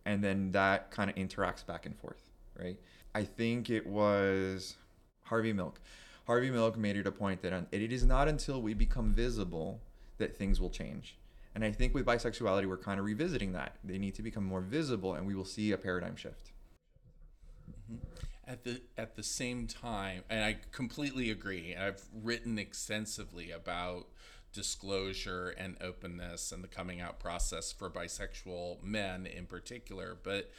and 0.06 0.24
then 0.24 0.52
that 0.52 0.92
kind 0.92 1.10
of 1.10 1.16
interacts 1.16 1.66
back 1.66 1.86
and 1.86 1.98
forth 1.98 2.30
right 2.60 2.80
i 3.16 3.24
think 3.24 3.70
it 3.70 3.86
was 3.86 4.76
harvey 5.24 5.54
milk 5.54 5.80
harvey 6.26 6.50
milk 6.50 6.78
made 6.78 6.98
it 6.98 7.08
a 7.08 7.12
point 7.12 7.42
that 7.42 7.68
it 7.72 7.92
is 7.92 8.06
not 8.06 8.28
until 8.28 8.62
we 8.62 8.74
become 8.74 9.14
visible 9.14 9.82
that 10.18 10.36
things 10.36 10.60
will 10.62 10.70
change. 10.70 11.18
And 11.56 11.64
i 11.64 11.72
think 11.72 11.94
with 11.94 12.06
bisexuality 12.06 12.68
we're 12.68 12.78
kind 12.78 13.00
of 13.00 13.06
revisiting 13.06 13.54
that. 13.54 13.78
They 13.84 13.98
need 13.98 14.16
to 14.16 14.24
become 14.24 14.44
more 14.44 14.62
visible 14.62 15.14
and 15.16 15.28
we 15.28 15.36
will 15.36 15.46
see 15.46 15.72
a 15.72 15.78
paradigm 15.78 16.16
shift. 16.16 16.52
Mm-hmm. 17.92 17.98
at 18.46 18.64
the 18.64 18.82
at 18.98 19.16
the 19.16 19.24
same 19.24 19.68
time 19.68 20.24
and 20.30 20.44
i 20.44 20.58
completely 20.74 21.30
agree 21.32 21.76
i've 21.76 22.04
written 22.14 22.60
extensively 22.60 23.52
about 23.52 24.08
disclosure 24.54 25.50
and 25.58 25.76
openness 25.82 26.52
and 26.52 26.64
the 26.64 26.68
coming 26.68 27.02
out 27.02 27.20
process 27.20 27.72
for 27.72 27.90
bisexual 27.90 28.82
men 28.84 29.26
in 29.26 29.46
particular, 29.46 30.16
but 30.24 30.52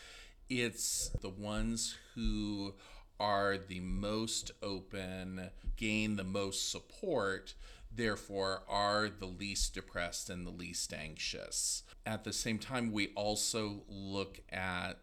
it's 0.50 1.10
the 1.22 1.28
ones 1.28 1.96
who 2.14 2.74
are 3.18 3.56
the 3.56 3.80
most 3.80 4.50
open, 4.62 5.50
gain 5.76 6.16
the 6.16 6.24
most 6.24 6.70
support, 6.70 7.54
therefore 7.94 8.62
are 8.68 9.08
the 9.08 9.26
least 9.26 9.74
depressed 9.74 10.28
and 10.30 10.46
the 10.46 10.50
least 10.50 10.92
anxious. 10.92 11.82
At 12.04 12.24
the 12.24 12.32
same 12.32 12.58
time, 12.58 12.92
we 12.92 13.08
also 13.14 13.82
look 13.88 14.40
at 14.50 14.98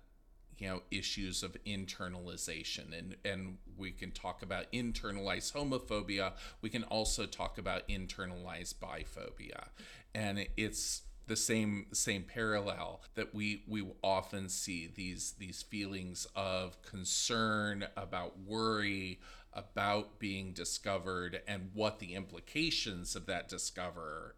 you 0.62 0.67
know 0.67 0.82
issues 0.91 1.41
of 1.41 1.58
internalization 1.65 2.97
and 2.97 3.15
and 3.26 3.58
we 3.78 3.89
can 3.89 4.12
talk 4.12 4.43
about 4.43 4.71
internalized 4.71 5.54
homophobia 5.54 6.34
we 6.62 6.69
can 6.69 6.84
also 6.84 7.26
talk 7.26 7.58
about 7.58 7.88
internalized 7.88 8.76
biphobia 8.76 9.69
and 10.13 10.47
it's 10.56 11.02
the 11.32 11.38
same 11.38 11.86
same 11.94 12.24
parallel 12.24 13.00
that 13.15 13.34
we 13.34 13.63
we 13.65 13.88
often 14.04 14.50
see 14.50 14.91
these 14.94 15.32
these 15.39 15.62
feelings 15.62 16.28
of 16.36 16.82
concern 16.82 17.88
about 17.96 18.38
worry 18.46 19.17
about 19.54 20.20
being 20.20 20.52
discovered 20.52 21.41
and 21.48 21.70
what 21.74 22.00
the 22.00 22.15
implications 22.15 23.15
of 23.15 23.28
that 23.28 23.48
discover 23.48 24.36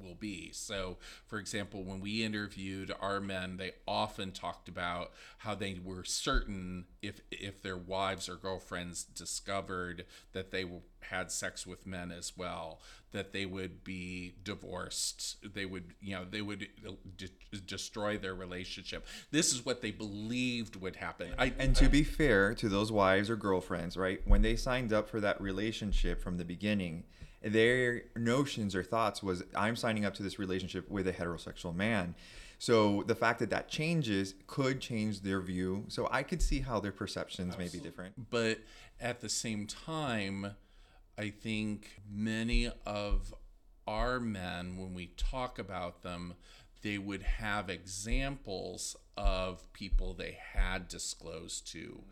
will 0.00 0.14
be. 0.14 0.50
So, 0.52 0.98
for 1.26 1.38
example, 1.38 1.84
when 1.84 2.00
we 2.00 2.24
interviewed 2.24 2.92
our 3.00 3.20
men, 3.20 3.56
they 3.56 3.72
often 3.86 4.32
talked 4.32 4.68
about 4.68 5.12
how 5.38 5.54
they 5.54 5.78
were 5.82 6.04
certain 6.04 6.86
if 7.02 7.20
if 7.30 7.62
their 7.62 7.76
wives 7.76 8.28
or 8.28 8.36
girlfriends 8.36 9.04
discovered 9.04 10.04
that 10.32 10.50
they 10.50 10.64
had 11.00 11.30
sex 11.30 11.66
with 11.66 11.86
men 11.86 12.10
as 12.10 12.32
well, 12.36 12.80
that 13.12 13.32
they 13.32 13.46
would 13.46 13.84
be 13.84 14.34
divorced. 14.42 15.36
They 15.54 15.64
would, 15.64 15.94
you 16.00 16.14
know, 16.16 16.24
they 16.28 16.42
would 16.42 16.68
uh, 16.86 16.92
de- 17.16 17.58
destroy 17.66 18.18
their 18.18 18.34
relationship. 18.34 19.06
This 19.30 19.52
is 19.52 19.64
what 19.64 19.82
they 19.82 19.90
believed 19.90 20.76
would 20.76 20.96
happen. 20.96 21.32
I, 21.38 21.52
and 21.58 21.74
to 21.76 21.86
I, 21.86 21.88
be 21.88 22.04
fair 22.04 22.54
to 22.54 22.68
those 22.68 22.90
wives 22.90 23.30
or 23.30 23.36
girlfriends, 23.36 23.96
right, 23.96 24.20
when 24.26 24.42
they 24.42 24.56
signed 24.56 24.92
up 24.92 25.08
for 25.08 25.20
that 25.20 25.40
relationship 25.40 26.20
from 26.20 26.38
the 26.38 26.44
beginning 26.44 27.04
their 27.46 28.02
notions 28.16 28.74
or 28.74 28.82
thoughts 28.82 29.22
was 29.22 29.42
i'm 29.54 29.76
signing 29.76 30.04
up 30.04 30.14
to 30.14 30.22
this 30.22 30.38
relationship 30.38 30.90
with 30.90 31.06
a 31.08 31.12
heterosexual 31.12 31.74
man. 31.74 32.14
So 32.58 33.02
the 33.06 33.14
fact 33.14 33.40
that 33.40 33.50
that 33.50 33.68
changes 33.68 34.34
could 34.46 34.80
change 34.80 35.20
their 35.20 35.40
view. 35.40 35.84
So 35.88 36.08
i 36.10 36.22
could 36.22 36.42
see 36.42 36.60
how 36.60 36.80
their 36.80 36.92
perceptions 36.92 37.54
Absolutely. 37.54 37.78
may 37.78 37.82
be 37.82 37.88
different. 37.88 38.30
but 38.30 38.58
at 39.00 39.20
the 39.20 39.28
same 39.28 39.66
time 39.66 40.54
i 41.18 41.30
think 41.30 42.00
many 42.10 42.70
of 42.86 43.34
our 43.86 44.18
men 44.18 44.76
when 44.76 44.94
we 44.94 45.06
talk 45.16 45.58
about 45.58 46.02
them 46.02 46.34
they 46.82 46.98
would 46.98 47.22
have 47.22 47.68
examples 47.70 48.96
of 49.16 49.70
people 49.72 50.14
they 50.14 50.38
had 50.52 50.88
disclosed 50.88 51.70
to 51.70 52.02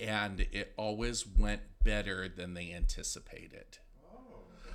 and 0.00 0.40
it 0.52 0.72
always 0.76 1.26
went 1.26 1.62
better 1.82 2.28
than 2.28 2.54
they 2.54 2.72
anticipated 2.72 3.78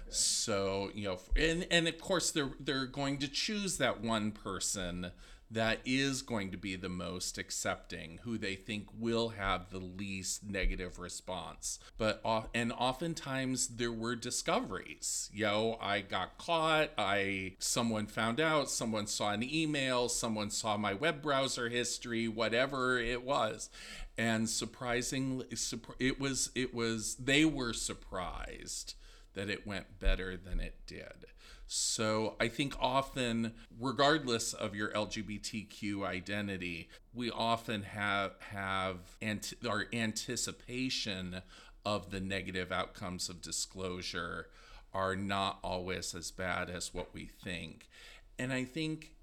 so 0.09 0.91
you 0.93 1.05
know, 1.05 1.19
and 1.35 1.67
and 1.71 1.87
of 1.87 1.99
course 1.99 2.31
they're 2.31 2.51
they're 2.59 2.85
going 2.85 3.17
to 3.19 3.27
choose 3.27 3.77
that 3.77 4.01
one 4.01 4.31
person 4.31 5.11
that 5.53 5.79
is 5.85 6.23
going 6.23 6.49
to 6.49 6.57
be 6.57 6.75
the 6.75 6.89
most 6.89 7.37
accepting, 7.37 8.19
who 8.23 8.37
they 8.37 8.55
think 8.55 8.87
will 8.97 9.29
have 9.29 9.69
the 9.69 9.77
least 9.77 10.43
negative 10.43 10.97
response. 10.97 11.79
But 11.97 12.21
and 12.53 12.73
oftentimes 12.73 13.67
there 13.67 13.91
were 13.91 14.15
discoveries. 14.15 15.29
Yo, 15.31 15.77
I 15.79 16.01
got 16.01 16.37
caught. 16.37 16.89
I 16.97 17.53
someone 17.59 18.07
found 18.07 18.39
out. 18.39 18.69
Someone 18.69 19.05
saw 19.05 19.31
an 19.31 19.43
email. 19.43 20.09
Someone 20.09 20.49
saw 20.49 20.75
my 20.75 20.93
web 20.93 21.21
browser 21.21 21.69
history. 21.69 22.27
Whatever 22.27 22.97
it 22.97 23.23
was, 23.23 23.69
and 24.17 24.49
surprisingly, 24.49 25.45
it 25.99 26.19
was 26.19 26.49
it 26.55 26.73
was 26.73 27.15
they 27.15 27.45
were 27.45 27.73
surprised 27.73 28.95
that 29.33 29.49
it 29.49 29.65
went 29.65 29.99
better 29.99 30.37
than 30.37 30.59
it 30.59 30.75
did. 30.85 31.25
So 31.67 32.35
I 32.39 32.49
think 32.49 32.75
often, 32.79 33.53
regardless 33.79 34.53
of 34.53 34.75
your 34.75 34.89
LGBTQ 34.89 36.05
identity, 36.05 36.89
we 37.13 37.31
often 37.31 37.83
have 37.83 38.33
have 38.51 38.97
ant- 39.21 39.53
our 39.67 39.85
anticipation 39.93 41.41
of 41.85 42.11
the 42.11 42.19
negative 42.19 42.71
outcomes 42.71 43.29
of 43.29 43.41
disclosure 43.41 44.47
are 44.93 45.15
not 45.15 45.59
always 45.63 46.13
as 46.13 46.31
bad 46.31 46.69
as 46.69 46.93
what 46.93 47.13
we 47.13 47.25
think. 47.25 47.89
And 48.37 48.53
I 48.53 48.63
think 48.63 49.15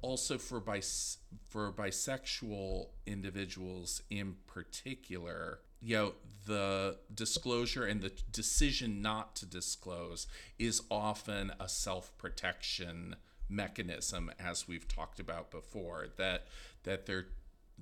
also 0.00 0.38
for 0.38 0.60
bis- 0.60 1.18
for 1.48 1.72
bisexual 1.72 2.88
individuals 3.06 4.02
in 4.10 4.36
particular, 4.46 5.60
you 5.80 5.96
know 5.96 6.12
the 6.46 6.96
disclosure 7.14 7.84
and 7.84 8.00
the 8.00 8.12
decision 8.32 9.02
not 9.02 9.36
to 9.36 9.46
disclose 9.46 10.26
is 10.58 10.82
often 10.90 11.52
a 11.60 11.68
self-protection 11.68 13.16
mechanism 13.50 14.30
as 14.38 14.66
we've 14.66 14.88
talked 14.88 15.20
about 15.20 15.50
before 15.50 16.08
that 16.16 16.46
that 16.84 17.06
they're 17.06 17.26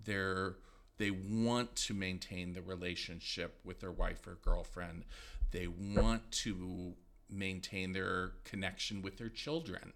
they're 0.05 0.57
they 0.99 1.11
want 1.11 1.75
to 1.77 1.95
maintain 1.95 2.53
the 2.53 2.63
relationship 2.63 3.59
with 3.65 3.81
their 3.81 3.93
wife 3.93 4.27
or 4.27 4.39
girlfriend. 4.43 5.05
They 5.51 5.67
want 5.67 6.31
to 6.43 6.95
maintain 7.29 7.93
their 7.93 8.33
connection 8.45 9.03
with 9.03 9.19
their 9.19 9.29
children. 9.29 9.93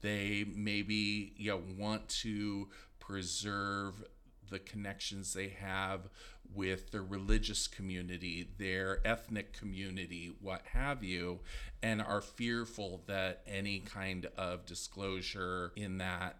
They 0.00 0.44
maybe 0.54 1.32
you 1.36 1.52
know 1.52 1.62
want 1.78 2.08
to 2.20 2.68
preserve 2.98 4.04
the 4.52 4.58
connections 4.60 5.34
they 5.34 5.48
have 5.48 6.08
with 6.54 6.90
their 6.90 7.02
religious 7.02 7.66
community, 7.66 8.48
their 8.58 9.00
ethnic 9.04 9.52
community, 9.52 10.32
what 10.40 10.62
have 10.72 11.02
you, 11.02 11.40
and 11.82 12.00
are 12.00 12.20
fearful 12.20 13.02
that 13.06 13.42
any 13.46 13.80
kind 13.80 14.26
of 14.36 14.64
disclosure 14.66 15.72
in 15.76 15.98
that 15.98 16.36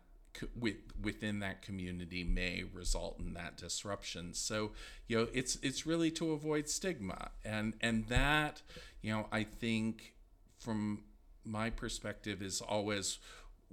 with, 0.59 0.77
within 1.01 1.41
that 1.41 1.63
community 1.63 2.25
may 2.25 2.65
result 2.73 3.19
in 3.19 3.35
that 3.35 3.57
disruption. 3.57 4.33
So, 4.35 4.73
you 5.07 5.19
know, 5.19 5.29
it's 5.33 5.59
it's 5.63 5.87
really 5.87 6.11
to 6.13 6.33
avoid 6.33 6.69
stigma. 6.69 7.31
And 7.45 7.75
and 7.81 8.07
that, 8.09 8.63
you 9.03 9.13
know, 9.13 9.27
I 9.33 9.45
think 9.45 10.15
from 10.59 11.05
my 11.45 11.71
perspective 11.71 12.43
is 12.43 12.61
always 12.61 13.19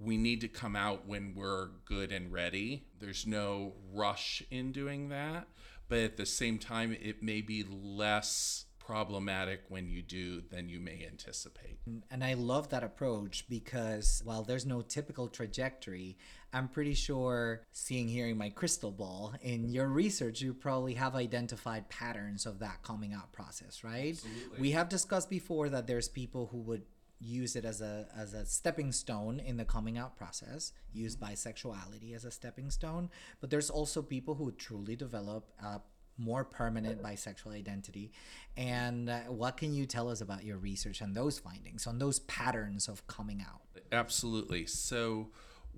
we 0.02 0.18
need 0.18 0.42
to 0.42 0.48
come 0.48 0.76
out 0.76 1.08
when 1.08 1.34
we're 1.36 1.70
good 1.86 2.12
and 2.12 2.32
ready. 2.32 2.86
There's 3.00 3.28
no 3.28 3.74
rush 3.94 4.44
in 4.50 4.72
doing 4.72 5.10
that, 5.10 5.48
but 5.88 6.00
at 6.00 6.18
the 6.18 6.26
same 6.26 6.58
time, 6.58 6.96
it 7.02 7.22
may 7.22 7.42
be 7.42 7.66
less 7.70 8.66
problematic 8.90 9.62
when 9.70 9.88
you 9.88 10.02
do 10.02 10.42
than 10.50 10.68
you 10.68 10.80
may 10.80 11.06
anticipate. 11.08 11.78
And 12.10 12.24
I 12.24 12.34
love 12.34 12.70
that 12.70 12.84
approach 12.84 13.46
because 13.48 14.24
while 14.26 14.42
there's 14.42 14.66
no 14.66 14.82
typical 14.82 15.28
trajectory, 15.28 16.18
I'm 16.54 16.68
pretty 16.68 16.96
sure 16.96 17.62
seeing 17.72 18.08
here 18.08 18.26
in 18.26 18.36
my 18.36 18.50
crystal 18.50 18.90
ball 18.90 19.36
in 19.44 19.70
your 19.70 19.88
research, 19.88 20.42
you 20.42 20.56
probably 20.56 20.96
have 20.96 21.14
identified 21.14 21.88
patterns 21.90 22.48
of 22.48 22.58
that 22.60 22.82
coming 22.82 23.14
out 23.14 23.32
process, 23.32 23.84
right? 23.84 24.14
Absolutely. 24.14 24.60
We 24.60 24.72
have 24.72 24.90
discussed 24.90 25.30
before 25.30 25.70
that 25.70 25.86
there's 25.86 26.10
people 26.10 26.48
who 26.52 26.58
would 26.62 26.82
use 27.20 27.56
it 27.56 27.66
as 27.66 27.82
a 27.82 28.08
as 28.16 28.34
a 28.34 28.46
stepping 28.46 28.92
stone 28.92 29.40
in 29.40 29.58
the 29.58 29.66
coming 29.66 29.98
out 29.98 30.16
process 30.16 30.72
use 30.94 31.16
mm-hmm. 31.16 31.34
bisexuality 31.34 32.16
as 32.16 32.26
a 32.26 32.32
stepping 32.32 32.70
stone. 32.70 33.10
But 33.42 33.50
there's 33.50 33.70
also 33.70 34.02
people 34.02 34.36
who 34.36 34.52
truly 34.52 34.96
develop 34.96 35.50
a 35.62 35.82
more 36.18 36.44
permanent 36.44 37.02
bisexual 37.02 37.54
identity. 37.54 38.12
And 38.58 39.10
uh, 39.10 39.20
what 39.28 39.56
can 39.56 39.74
you 39.74 39.86
tell 39.86 40.10
us 40.10 40.20
about 40.20 40.44
your 40.44 40.58
research 40.58 41.02
on 41.02 41.14
those 41.14 41.40
findings 41.40 41.88
on 41.88 42.00
those 42.00 42.20
patterns 42.20 42.88
of 42.88 43.08
coming 43.08 43.42
out? 43.42 43.62
Absolutely. 43.92 44.66
So 44.66 45.30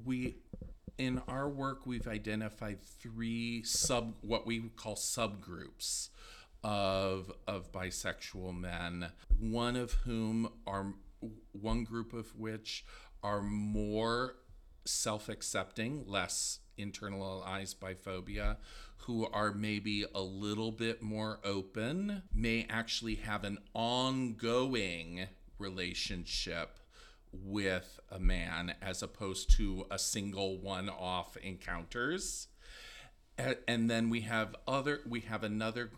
we 0.03 0.37
in 0.97 1.21
our 1.27 1.47
work 1.49 1.85
we've 1.85 2.07
identified 2.07 2.81
three 2.81 3.63
sub 3.63 4.13
what 4.21 4.45
we 4.45 4.59
call 4.75 4.95
subgroups 4.95 6.09
of 6.63 7.31
of 7.47 7.71
bisexual 7.71 8.55
men 8.57 9.11
one 9.39 9.75
of 9.75 9.93
whom 9.93 10.51
are 10.67 10.93
one 11.51 11.83
group 11.83 12.13
of 12.13 12.35
which 12.35 12.85
are 13.23 13.41
more 13.41 14.35
self 14.85 15.29
accepting, 15.29 16.03
less 16.07 16.59
internalized 16.77 17.75
biphobia, 17.75 18.57
who 18.97 19.27
are 19.27 19.51
maybe 19.51 20.05
a 20.13 20.21
little 20.21 20.71
bit 20.71 21.01
more 21.01 21.39
open, 21.43 22.23
may 22.33 22.65
actually 22.69 23.15
have 23.15 23.43
an 23.43 23.57
ongoing 23.73 25.27
relationship 25.57 26.77
with 27.31 27.99
a 28.09 28.19
man 28.19 28.73
as 28.81 29.01
opposed 29.01 29.55
to 29.57 29.85
a 29.89 29.97
single 29.97 30.57
one 30.57 30.89
off 30.89 31.37
encounters 31.37 32.47
and 33.67 33.89
then 33.89 34.09
we 34.09 34.21
have 34.21 34.55
other 34.67 35.01
we 35.07 35.21
have 35.21 35.43
another 35.43 35.89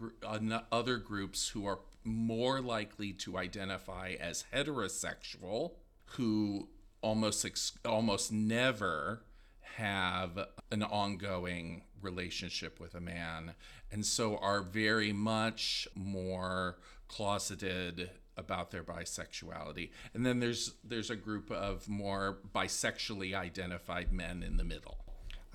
other 0.72 0.98
groups 0.98 1.50
who 1.50 1.66
are 1.66 1.80
more 2.04 2.62
likely 2.62 3.14
to 3.14 3.38
identify 3.38 4.16
as 4.20 4.46
heterosexual 4.54 5.74
who 6.06 6.70
almost 7.02 7.46
ex- 7.46 7.78
almost 7.86 8.32
never 8.32 9.24
have 9.62 10.48
an 10.72 10.84
ongoing 10.84 11.84
relationship 12.02 12.80
with 12.80 12.94
a 12.96 13.00
man 13.00 13.54
and 13.92 14.06
so 14.06 14.38
are 14.38 14.62
very 14.62 15.14
much 15.14 15.88
more 15.96 16.78
closeted 17.08 18.10
about 18.36 18.72
their 18.72 18.84
bisexuality 18.84 19.90
and 20.14 20.26
then 20.26 20.40
there's 20.40 20.74
there's 20.84 21.10
a 21.10 21.16
group 21.16 21.50
of 21.52 21.88
more 21.88 22.40
bisexually 22.54 23.34
identified 23.34 24.12
men 24.12 24.44
in 24.44 24.58
the 24.58 24.64
middle 24.64 25.04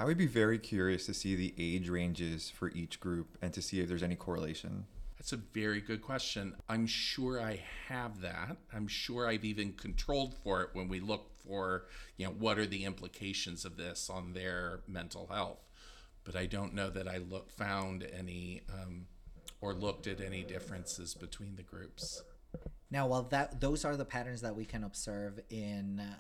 I 0.01 0.05
would 0.05 0.17
be 0.17 0.27
very 0.27 0.61
curious 0.61 1.07
to 1.07 1.15
see 1.15 1.35
the 1.35 1.53
age 1.59 1.89
ranges 1.89 2.49
for 2.51 2.71
each 2.71 3.01
group 3.01 3.37
and 3.43 3.53
to 3.53 3.61
see 3.61 3.81
if 3.81 3.89
there's 3.89 4.05
any 4.05 4.15
correlation. 4.15 4.87
That's 5.19 5.33
a 5.33 5.37
very 5.37 5.81
good 5.81 6.01
question. 6.01 6.55
I'm 6.69 6.87
sure 6.87 7.41
I 7.41 7.61
have 7.89 8.21
that. 8.21 8.57
I'm 8.73 8.87
sure 8.87 9.27
I've 9.27 9.45
even 9.45 9.73
controlled 9.73 10.37
for 10.45 10.63
it 10.63 10.71
when 10.75 10.89
we 10.89 11.01
look 11.01 11.31
for, 11.45 11.87
you 12.17 12.27
know, 12.27 12.33
what 12.33 12.59
are 12.59 12.67
the 12.67 12.85
implications 12.85 13.65
of 13.65 13.77
this 13.77 14.09
on 14.09 14.33
their 14.33 14.81
mental 14.87 15.27
health. 15.27 15.59
But 16.23 16.37
I 16.37 16.47
don't 16.47 16.73
know 16.73 16.89
that 16.91 17.09
I 17.09 17.19
look 17.19 17.51
found 17.51 18.07
any 18.17 18.63
um, 18.73 19.07
or 19.61 19.75
looked 19.75 20.07
at 20.07 20.21
any 20.21 20.45
differences 20.45 21.15
between 21.15 21.57
the 21.57 21.63
groups. 21.63 22.23
Now, 22.91 23.09
while 23.09 23.25
that 23.25 23.61
those 23.61 23.85
are 23.85 23.97
the 23.97 24.05
patterns 24.05 24.41
that 24.43 24.55
we 24.55 24.65
can 24.65 24.85
observe 24.85 25.41
in 25.51 26.01
uh, 26.01 26.15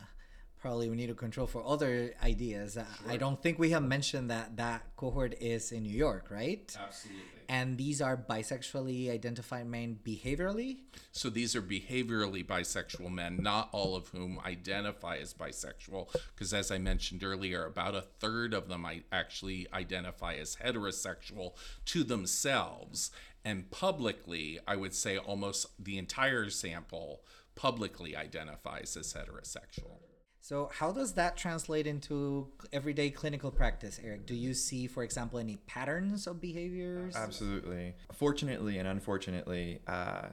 probably 0.60 0.88
we 0.90 0.96
need 0.96 1.06
to 1.06 1.14
control 1.14 1.46
for 1.46 1.64
other 1.64 2.14
ideas. 2.22 2.74
Sure. 2.74 2.84
I 3.08 3.16
don't 3.16 3.42
think 3.42 3.58
we 3.58 3.70
have 3.70 3.82
mentioned 3.82 4.30
that 4.30 4.56
that 4.56 4.96
cohort 4.96 5.34
is 5.40 5.72
in 5.72 5.82
New 5.84 5.96
York, 5.96 6.26
right? 6.30 6.76
Absolutely. 6.78 7.22
And 7.50 7.78
these 7.78 8.02
are 8.02 8.14
bisexually 8.14 9.10
identified 9.10 9.66
men 9.66 9.98
behaviorally? 10.04 10.80
So 11.12 11.30
these 11.30 11.56
are 11.56 11.62
behaviorally 11.62 12.44
bisexual 12.44 13.10
men, 13.10 13.38
not 13.40 13.70
all 13.72 13.96
of 13.96 14.08
whom 14.08 14.38
identify 14.44 15.16
as 15.16 15.32
bisexual, 15.32 16.14
because 16.34 16.52
as 16.52 16.70
I 16.70 16.76
mentioned 16.76 17.24
earlier, 17.24 17.64
about 17.64 17.94
a 17.94 18.02
third 18.02 18.52
of 18.52 18.68
them 18.68 18.86
actually 19.10 19.66
identify 19.72 20.34
as 20.34 20.56
heterosexual 20.56 21.54
to 21.86 22.04
themselves. 22.04 23.10
And 23.46 23.70
publicly, 23.70 24.58
I 24.68 24.76
would 24.76 24.94
say 24.94 25.16
almost 25.16 25.68
the 25.82 25.96
entire 25.96 26.50
sample 26.50 27.22
publicly 27.54 28.14
identifies 28.14 28.94
as 28.94 29.14
heterosexual. 29.14 30.00
So, 30.48 30.70
how 30.72 30.92
does 30.92 31.12
that 31.12 31.36
translate 31.36 31.86
into 31.86 32.46
everyday 32.72 33.10
clinical 33.10 33.50
practice, 33.50 34.00
Eric? 34.02 34.24
Do 34.24 34.34
you 34.34 34.54
see, 34.54 34.86
for 34.86 35.02
example, 35.02 35.38
any 35.38 35.56
patterns 35.66 36.26
of 36.26 36.40
behaviors? 36.40 37.14
Absolutely. 37.14 37.94
Fortunately 38.14 38.78
and 38.78 38.88
unfortunately, 38.88 39.80
uh, 39.86 40.28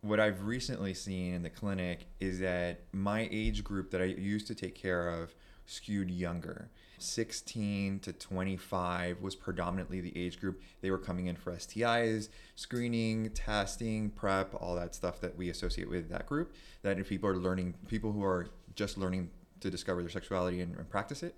what 0.00 0.18
I've 0.18 0.46
recently 0.46 0.94
seen 0.94 1.34
in 1.34 1.42
the 1.42 1.50
clinic 1.50 2.06
is 2.20 2.40
that 2.40 2.84
my 2.92 3.28
age 3.30 3.62
group 3.62 3.90
that 3.90 4.00
I 4.00 4.06
used 4.06 4.46
to 4.46 4.54
take 4.54 4.74
care 4.74 5.10
of 5.10 5.34
skewed 5.66 6.10
younger. 6.10 6.70
16 6.96 8.00
to 8.00 8.14
25 8.14 9.20
was 9.20 9.36
predominantly 9.36 10.00
the 10.00 10.16
age 10.16 10.40
group. 10.40 10.62
They 10.80 10.90
were 10.90 10.98
coming 10.98 11.26
in 11.26 11.36
for 11.36 11.52
STIs, 11.52 12.30
screening, 12.56 13.28
testing, 13.30 14.08
PrEP, 14.08 14.54
all 14.58 14.74
that 14.76 14.94
stuff 14.94 15.20
that 15.20 15.36
we 15.36 15.50
associate 15.50 15.90
with 15.90 16.08
that 16.08 16.24
group. 16.24 16.54
That 16.80 16.98
if 16.98 17.10
people 17.10 17.28
are 17.28 17.36
learning, 17.36 17.74
people 17.88 18.12
who 18.12 18.24
are 18.24 18.48
just 18.74 18.96
learning 18.96 19.28
to 19.60 19.70
discover 19.70 20.02
their 20.02 20.10
sexuality 20.10 20.60
and, 20.60 20.76
and 20.76 20.88
practice 20.88 21.22
it. 21.22 21.36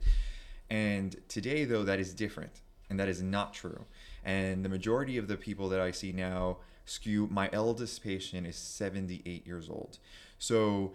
And 0.70 1.16
today, 1.28 1.64
though, 1.64 1.85
that 1.85 2.00
is 2.00 2.14
different, 2.14 2.61
and 2.88 2.98
that 2.98 3.08
is 3.08 3.22
not 3.22 3.52
true. 3.52 3.85
And 4.24 4.64
the 4.64 4.68
majority 4.68 5.18
of 5.18 5.28
the 5.28 5.37
people 5.37 5.68
that 5.70 5.80
I 5.80 5.90
see 5.90 6.12
now 6.12 6.58
skew. 6.85 7.28
My 7.30 7.48
eldest 7.52 8.02
patient 8.02 8.46
is 8.46 8.56
78 8.56 9.46
years 9.46 9.68
old, 9.68 9.98
so 10.38 10.92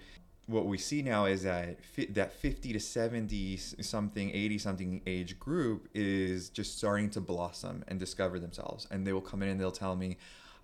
what 0.47 0.65
we 0.65 0.77
see 0.77 1.01
now 1.01 1.25
is 1.25 1.43
that 1.43 1.83
fi- 1.83 2.05
that 2.05 2.31
50 2.33 2.73
to 2.73 2.79
70 2.79 3.57
something 3.57 4.31
80 4.31 4.57
something 4.57 5.01
age 5.05 5.37
group 5.37 5.89
is 5.93 6.49
just 6.49 6.77
starting 6.77 7.09
to 7.11 7.21
blossom 7.21 7.83
and 7.87 7.99
discover 7.99 8.39
themselves 8.39 8.87
and 8.89 9.05
they 9.05 9.13
will 9.13 9.21
come 9.21 9.43
in 9.43 9.49
and 9.49 9.59
they'll 9.59 9.71
tell 9.71 9.95
me 9.95 10.17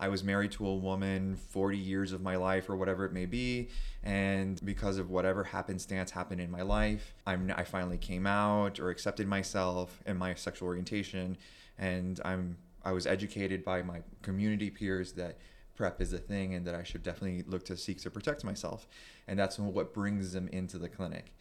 I 0.03 0.09
was 0.09 0.21
married 0.21 0.51
to 0.53 0.67
a 0.67 0.75
woman 0.75 1.37
40 1.37 1.77
years 1.77 2.11
of 2.11 2.21
my 2.21 2.35
life 2.35 2.69
or 2.69 2.75
whatever 2.75 3.05
it 3.05 3.13
may 3.13 3.25
be. 3.25 3.69
And 4.03 4.59
because 4.65 4.97
of 4.97 5.09
whatever 5.09 5.45
happenstance 5.45 6.11
happened 6.11 6.41
in 6.41 6.51
my 6.51 6.61
life, 6.61 7.13
I'm, 7.25 7.49
I 7.55 7.63
finally 7.63 7.97
came 7.97 8.27
out 8.27 8.81
or 8.81 8.89
accepted 8.89 9.29
myself 9.29 10.03
and 10.05 10.19
my 10.19 10.33
sexual 10.33 10.67
orientation. 10.67 11.37
And 11.77 12.19
I'm, 12.25 12.57
I 12.83 12.91
was 12.91 13.07
educated 13.07 13.63
by 13.63 13.81
my 13.81 14.01
community 14.21 14.69
peers 14.69 15.13
that 15.13 15.37
PrEP 15.73 16.01
is 16.01 16.11
a 16.11 16.17
thing 16.17 16.53
and 16.53 16.67
that 16.67 16.75
I 16.75 16.83
should 16.83 17.01
definitely 17.01 17.45
look 17.47 17.63
to 17.67 17.77
seek 17.77 18.01
to 18.01 18.11
protect 18.11 18.43
myself. 18.43 18.89
And 19.25 19.39
that's 19.39 19.57
what 19.57 19.93
brings 19.93 20.33
them 20.33 20.49
into 20.49 20.77
the 20.77 20.89
clinic. 20.89 21.31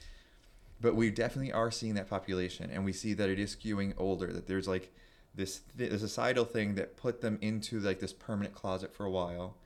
But 0.80 0.94
we 0.94 1.10
definitely 1.10 1.52
are 1.52 1.72
seeing 1.72 1.94
that 1.94 2.08
population 2.08 2.70
and 2.70 2.84
we 2.84 2.92
see 2.92 3.12
that 3.14 3.28
it 3.28 3.40
is 3.40 3.56
skewing 3.56 3.94
older, 3.98 4.32
that 4.32 4.46
there's 4.46 4.68
like 4.68 4.94
this 5.34 5.60
th- 5.76 5.90
the 5.90 5.98
societal 5.98 6.44
thing 6.44 6.74
that 6.74 6.96
put 6.96 7.20
them 7.20 7.38
into 7.40 7.80
like 7.80 8.00
this 8.00 8.12
permanent 8.12 8.54
closet 8.54 8.94
for 8.94 9.04
a 9.04 9.10
while, 9.10 9.56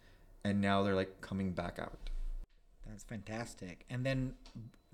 and 0.45 0.61
now 0.61 0.83
they're 0.83 0.95
like 0.95 1.21
coming 1.21 1.53
back 1.53 1.79
out. 1.79 2.11
That's 2.87 3.05
fantastic. 3.05 3.85
And 3.91 4.07
then 4.07 4.35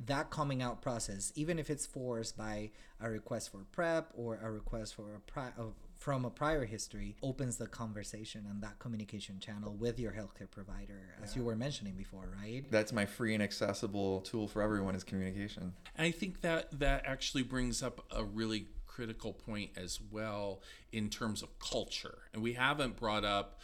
that 0.07 0.31
coming 0.31 0.63
out 0.63 0.83
process, 0.83 1.33
even 1.35 1.59
if 1.59 1.71
it's 1.71 1.87
forced 1.87 2.37
by 2.37 2.71
a 3.01 3.11
request 3.11 3.53
for 3.53 3.59
PrEP 3.73 4.11
or 4.15 4.41
a 4.43 4.51
request 4.51 4.95
for 4.95 5.15
a 5.15 5.21
pri- 5.21 5.53
uh, 5.59 5.65
from 5.99 6.25
a 6.25 6.31
prior 6.31 6.65
history, 6.65 7.15
opens 7.23 7.59
the 7.59 7.67
conversation 7.67 8.45
and 8.51 8.61
that 8.63 8.79
communication 8.81 9.39
channel 9.39 9.75
with 9.75 10.01
your 10.01 10.11
healthcare 10.11 10.51
provider, 10.51 11.15
as 11.23 11.37
you 11.37 11.45
were 11.45 11.55
mentioning 11.55 11.95
before, 11.95 12.29
right? 12.43 12.65
That's 12.71 12.93
my 12.93 13.07
free 13.07 13.35
and 13.35 13.43
accessible 13.43 14.23
tool 14.23 14.49
for 14.49 14.63
everyone 14.63 14.97
is 14.97 15.05
communication. 15.05 15.75
And 15.97 16.07
I 16.07 16.11
think 16.11 16.41
that 16.41 16.81
that 16.81 17.05
actually 17.07 17.45
brings 17.45 17.85
up 17.85 18.05
a 18.11 18.25
really 18.25 18.67
critical 18.94 19.33
point 19.33 19.70
as 19.76 20.00
well 20.11 20.61
in 20.92 21.09
terms 21.09 21.42
of 21.42 21.59
culture. 21.59 22.18
And 22.35 22.42
we 22.42 22.52
haven't 22.55 22.96
brought 22.96 23.24
up 23.24 23.61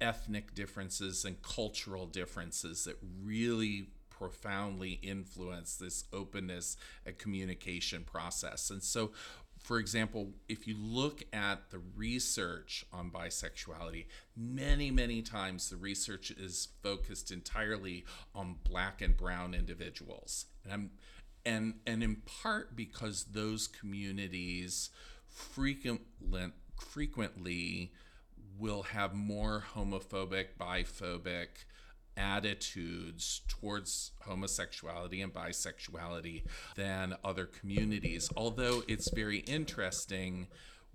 ethnic 0.00 0.54
differences 0.54 1.24
and 1.24 1.40
cultural 1.42 2.06
differences 2.06 2.84
that 2.84 2.96
really 3.22 3.88
profoundly 4.10 4.98
influence 5.02 5.76
this 5.76 6.04
openness 6.12 6.76
and 7.06 7.16
communication 7.18 8.04
process. 8.04 8.70
And 8.70 8.82
so 8.82 9.12
for 9.62 9.78
example, 9.78 10.32
if 10.48 10.66
you 10.66 10.76
look 10.76 11.22
at 11.32 11.70
the 11.70 11.80
research 11.94 12.84
on 12.92 13.10
bisexuality, 13.10 14.06
many, 14.36 14.90
many 14.90 15.22
times 15.22 15.70
the 15.70 15.76
research 15.76 16.32
is 16.32 16.68
focused 16.82 17.30
entirely 17.30 18.04
on 18.34 18.56
black 18.68 19.00
and 19.00 19.16
brown 19.16 19.54
individuals. 19.54 20.46
And 20.64 20.72
I'm 20.72 20.90
and 21.44 21.74
and 21.86 22.02
in 22.02 22.16
part 22.42 22.76
because 22.76 23.24
those 23.32 23.66
communities 23.66 24.90
frequent, 25.28 26.02
frequently 26.78 27.92
will 28.58 28.82
have 28.82 29.14
more 29.14 29.64
homophobic, 29.74 30.48
biphobic 30.60 31.64
attitudes 32.16 33.40
towards 33.48 34.12
homosexuality 34.26 35.22
and 35.22 35.32
bisexuality 35.32 36.42
than 36.76 37.16
other 37.24 37.46
communities. 37.46 38.30
Although 38.36 38.82
it's 38.86 39.10
very 39.10 39.38
interesting 39.38 40.48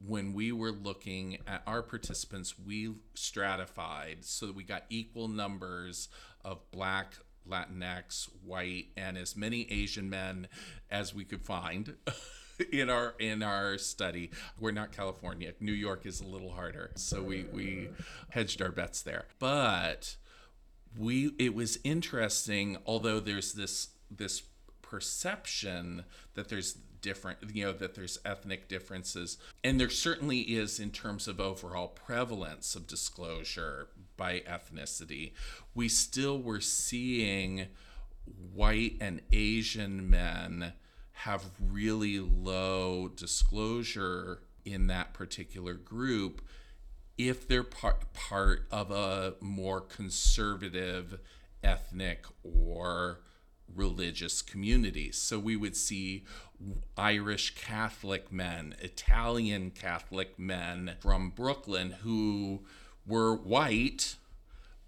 when 0.06 0.34
we 0.34 0.52
were 0.52 0.72
looking 0.72 1.40
at 1.48 1.64
our 1.66 1.82
participants, 1.82 2.54
we 2.60 2.94
stratified 3.16 4.24
so 4.24 4.46
that 4.46 4.56
we 4.56 4.64
got 4.64 4.84
equal 4.90 5.28
numbers 5.28 6.08
of 6.46 6.60
black, 6.72 7.16
Latinx, 7.50 8.30
white, 8.44 8.88
and 8.96 9.18
as 9.18 9.36
many 9.36 9.72
Asian 9.72 10.10
men 10.10 10.48
as 10.90 11.14
we 11.14 11.24
could 11.24 11.42
find. 11.42 11.96
in 12.72 12.90
our 12.90 13.14
in 13.20 13.44
our 13.44 13.78
study. 13.78 14.32
We're 14.60 14.72
not 14.72 14.92
california. 14.92 15.54
New 15.60 15.74
york 15.74 16.06
is 16.06 16.22
a 16.22 16.26
little 16.26 16.52
harder. 16.52 16.92
So 16.96 17.22
we 17.22 17.46
we 17.52 17.90
hedged 18.30 18.62
our 18.62 18.72
bets 18.72 19.02
there. 19.02 19.26
But 19.40 20.16
we 20.98 21.34
it 21.38 21.54
was 21.54 21.80
interesting 21.84 22.78
although 22.86 23.20
there's 23.20 23.54
this 23.54 23.90
this 24.10 24.44
perception 24.82 26.06
that 26.36 26.50
there's 26.50 26.78
different 27.02 27.40
you 27.54 27.66
know 27.66 27.74
that 27.74 27.96
there's 27.96 28.18
ethnic 28.26 28.68
differences. 28.68 29.38
And 29.64 29.80
there 29.80 29.90
certainly 29.90 30.40
is 30.40 30.80
in 30.80 30.92
terms 30.92 31.28
of 31.28 31.40
overall 31.40 31.90
prevalence 31.90 32.76
of 32.76 32.88
disclosure 32.88 33.90
by 34.18 34.40
ethnicity 34.42 35.32
we 35.74 35.88
still 35.88 36.42
were 36.42 36.62
seeing 36.62 37.68
white 38.54 38.96
and 39.00 39.22
asian 39.32 40.10
men 40.10 40.74
have 41.12 41.44
really 41.60 42.20
low 42.20 43.08
disclosure 43.08 44.42
in 44.66 44.88
that 44.88 45.14
particular 45.14 45.74
group 45.74 46.42
if 47.18 47.48
they're 47.48 47.64
part, 47.64 48.14
part 48.14 48.68
of 48.72 48.92
a 48.92 49.34
more 49.42 49.82
conservative 49.82 51.20
ethnic 51.64 52.26
or 52.44 53.22
religious 53.76 54.42
community. 54.42 55.12
So 55.12 55.40
we 55.40 55.56
would 55.56 55.76
see 55.76 56.26
Irish 56.96 57.56
Catholic 57.56 58.32
men, 58.32 58.76
Italian 58.80 59.72
Catholic 59.72 60.38
men 60.38 60.96
from 61.00 61.32
Brooklyn 61.32 61.92
who 62.04 62.66
were 63.08 63.36
white 63.36 64.16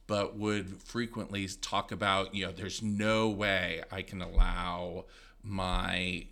but 0.10 0.36
would 0.36 0.82
frequently 0.82 1.48
talk 1.62 1.92
about, 1.92 2.34
you 2.34 2.44
know, 2.44 2.52
there's 2.52 2.82
no 2.82 3.30
way 3.30 3.84
I 3.92 4.02
can 4.02 4.24
allow 4.24 5.06
my 5.44 6.26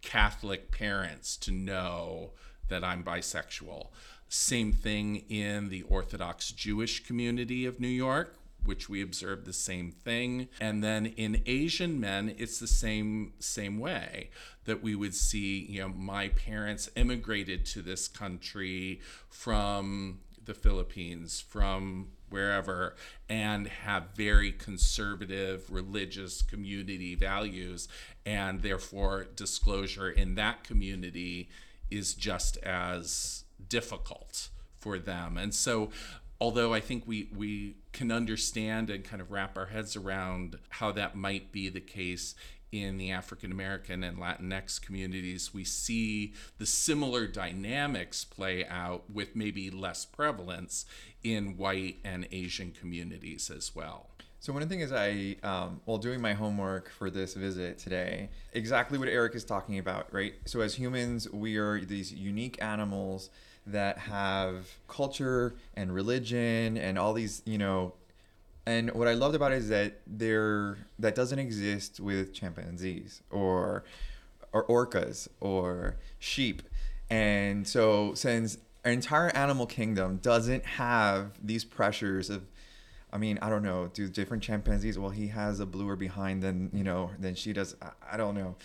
Catholic 0.00 0.70
parents 0.70 1.36
to 1.36 1.52
know 1.52 2.30
that 2.68 2.82
I'm 2.82 3.04
bisexual. 3.04 3.88
Same 4.30 4.72
thing 4.72 5.24
in 5.28 5.68
the 5.68 5.82
Orthodox 5.82 6.52
Jewish 6.52 7.04
community 7.04 7.66
of 7.66 7.78
New 7.78 7.86
York, 7.86 8.34
which 8.64 8.88
we 8.88 9.02
observe 9.02 9.44
the 9.44 9.52
same 9.52 9.90
thing. 9.90 10.48
And 10.58 10.82
then 10.82 11.04
in 11.04 11.42
Asian 11.44 12.00
men, 12.00 12.34
it's 12.38 12.58
the 12.58 12.66
same 12.66 13.34
same 13.40 13.78
way 13.78 14.30
that 14.64 14.82
we 14.82 14.94
would 14.94 15.14
see, 15.14 15.66
you 15.68 15.82
know, 15.82 15.88
my 15.88 16.28
parents 16.28 16.88
immigrated 16.96 17.66
to 17.66 17.82
this 17.82 18.08
country 18.08 19.02
from 19.28 20.20
the 20.44 20.54
Philippines, 20.54 21.40
from 21.40 22.08
wherever, 22.30 22.96
and 23.28 23.68
have 23.68 24.14
very 24.14 24.52
conservative 24.52 25.70
religious 25.70 26.42
community 26.42 27.14
values, 27.14 27.88
and 28.24 28.62
therefore 28.62 29.26
disclosure 29.36 30.10
in 30.10 30.34
that 30.34 30.64
community 30.64 31.48
is 31.90 32.14
just 32.14 32.56
as 32.58 33.44
difficult 33.68 34.48
for 34.78 34.98
them. 34.98 35.36
And 35.36 35.54
so 35.54 35.90
although 36.40 36.74
I 36.74 36.80
think 36.80 37.04
we 37.06 37.28
we 37.34 37.76
can 37.92 38.10
understand 38.10 38.90
and 38.90 39.04
kind 39.04 39.22
of 39.22 39.30
wrap 39.30 39.56
our 39.56 39.66
heads 39.66 39.94
around 39.94 40.58
how 40.70 40.90
that 40.92 41.14
might 41.14 41.52
be 41.52 41.68
the 41.68 41.80
case 41.80 42.34
in 42.72 42.96
the 42.96 43.12
African 43.12 43.52
American 43.52 44.02
and 44.02 44.16
Latinx 44.18 44.80
communities, 44.80 45.52
we 45.52 45.62
see 45.62 46.32
the 46.58 46.66
similar 46.66 47.26
dynamics 47.26 48.24
play 48.24 48.66
out 48.66 49.08
with 49.10 49.36
maybe 49.36 49.70
less 49.70 50.04
prevalence 50.06 50.86
in 51.22 51.56
white 51.58 51.98
and 52.02 52.26
Asian 52.32 52.72
communities 52.72 53.50
as 53.50 53.74
well. 53.74 54.08
So 54.40 54.52
one 54.52 54.68
thing 54.68 54.80
is 54.80 54.92
I, 54.92 55.36
um, 55.44 55.80
while 55.84 55.98
doing 55.98 56.20
my 56.20 56.32
homework 56.32 56.90
for 56.90 57.10
this 57.10 57.34
visit 57.34 57.78
today, 57.78 58.28
exactly 58.52 58.98
what 58.98 59.06
Eric 59.06 59.36
is 59.36 59.44
talking 59.44 59.78
about, 59.78 60.12
right? 60.12 60.34
So 60.46 60.62
as 60.62 60.74
humans, 60.74 61.30
we 61.30 61.58
are 61.58 61.84
these 61.84 62.12
unique 62.12 62.60
animals 62.60 63.30
that 63.66 63.98
have 63.98 64.66
culture 64.88 65.54
and 65.74 65.94
religion 65.94 66.76
and 66.76 66.98
all 66.98 67.12
these, 67.12 67.42
you 67.44 67.56
know, 67.56 67.94
and 68.66 68.92
what 68.92 69.08
I 69.08 69.14
loved 69.14 69.34
about 69.34 69.52
it 69.52 69.58
is 69.58 69.68
that 69.68 70.00
there 70.06 70.78
that 70.98 71.14
doesn't 71.14 71.38
exist 71.38 71.98
with 71.98 72.32
chimpanzees 72.32 73.22
or 73.30 73.84
or 74.52 74.64
orcas 74.66 75.28
or 75.40 75.96
sheep. 76.18 76.62
And 77.10 77.66
so 77.66 78.14
since 78.14 78.58
our 78.84 78.92
entire 78.92 79.28
animal 79.36 79.66
kingdom 79.66 80.18
doesn't 80.18 80.64
have 80.64 81.32
these 81.42 81.64
pressures 81.64 82.30
of 82.30 82.44
I 83.14 83.18
mean, 83.18 83.38
I 83.42 83.50
don't 83.50 83.62
know. 83.62 83.90
Do 83.92 84.08
different 84.08 84.42
chimpanzees? 84.42 84.98
Well, 84.98 85.10
he 85.10 85.28
has 85.28 85.60
a 85.60 85.66
bluer 85.66 85.96
behind 85.96 86.42
than 86.42 86.70
you 86.72 86.84
know 86.84 87.10
than 87.18 87.34
she 87.34 87.52
does. 87.52 87.76
I, 87.82 87.90
I 88.12 88.16
don't 88.16 88.34
know. 88.34 88.56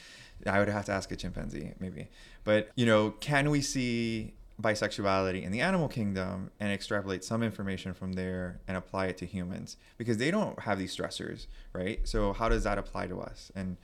I 0.46 0.60
would 0.60 0.70
have 0.70 0.86
to 0.86 0.92
ask 0.92 1.12
a 1.12 1.16
chimpanzee 1.16 1.74
maybe. 1.80 2.08
But 2.44 2.70
you 2.76 2.86
know, 2.86 3.12
can 3.20 3.50
we 3.50 3.62
see 3.62 4.36
bisexuality 4.62 5.44
in 5.44 5.52
the 5.52 5.62
animal 5.62 5.88
kingdom 5.88 6.50
and 6.60 6.72
extrapolate 6.72 7.24
some 7.24 7.44
information 7.44 7.94
from 7.94 8.14
there 8.14 8.60
and 8.68 8.76
apply 8.76 9.08
it 9.08 9.18
to 9.18 9.26
humans 9.26 9.78
because 9.98 10.18
they 10.18 10.32
don't 10.32 10.60
have 10.62 10.80
these 10.80 10.96
stressors, 10.96 11.46
right? 11.74 12.08
So 12.08 12.34
how 12.34 12.50
does 12.50 12.64
that 12.64 12.78
apply 12.78 13.08
to 13.08 13.20
us? 13.20 13.52
And 13.56 13.78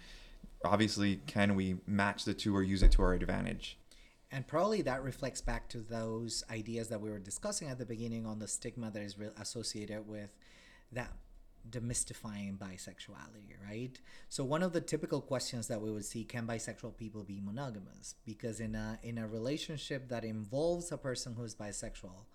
obviously, 0.65 1.17
can 1.27 1.55
we 1.55 1.75
match 1.85 2.25
the 2.25 2.33
two 2.33 2.55
or 2.55 2.63
use 2.63 2.81
it 2.81 2.91
to 2.93 3.03
our 3.03 3.13
advantage? 3.13 3.77
And 4.31 4.47
probably 4.47 4.81
that 4.81 5.03
reflects 5.03 5.41
back 5.41 5.69
to 5.69 5.77
those 5.77 6.43
ideas 6.49 6.89
that 6.89 6.99
we 6.99 7.11
were 7.11 7.19
discussing 7.19 7.67
at 7.67 7.77
the 7.77 7.85
beginning 7.85 8.25
on 8.25 8.39
the 8.39 8.47
stigma 8.47 8.89
that 8.89 9.03
is 9.03 9.15
associated 9.39 10.07
with 10.07 10.31
that 10.91 11.11
demystifying 11.69 12.57
bisexuality, 12.57 13.55
right? 13.67 13.99
So 14.29 14.43
one 14.43 14.63
of 14.63 14.73
the 14.73 14.81
typical 14.81 15.21
questions 15.21 15.67
that 15.67 15.81
we 15.81 15.91
would 15.91 16.05
see 16.05 16.23
can 16.23 16.45
bisexual 16.45 16.97
people 16.97 17.23
be 17.23 17.39
monogamous? 17.41 18.15
Because 18.25 18.59
in 18.59 18.75
a 18.75 18.99
in 19.03 19.17
a 19.17 19.27
relationship 19.27 20.09
that 20.09 20.23
involves 20.23 20.91
a 20.91 20.97
person 20.97 21.33
who 21.35 21.43
is 21.43 21.55
bisexual, 21.55 22.25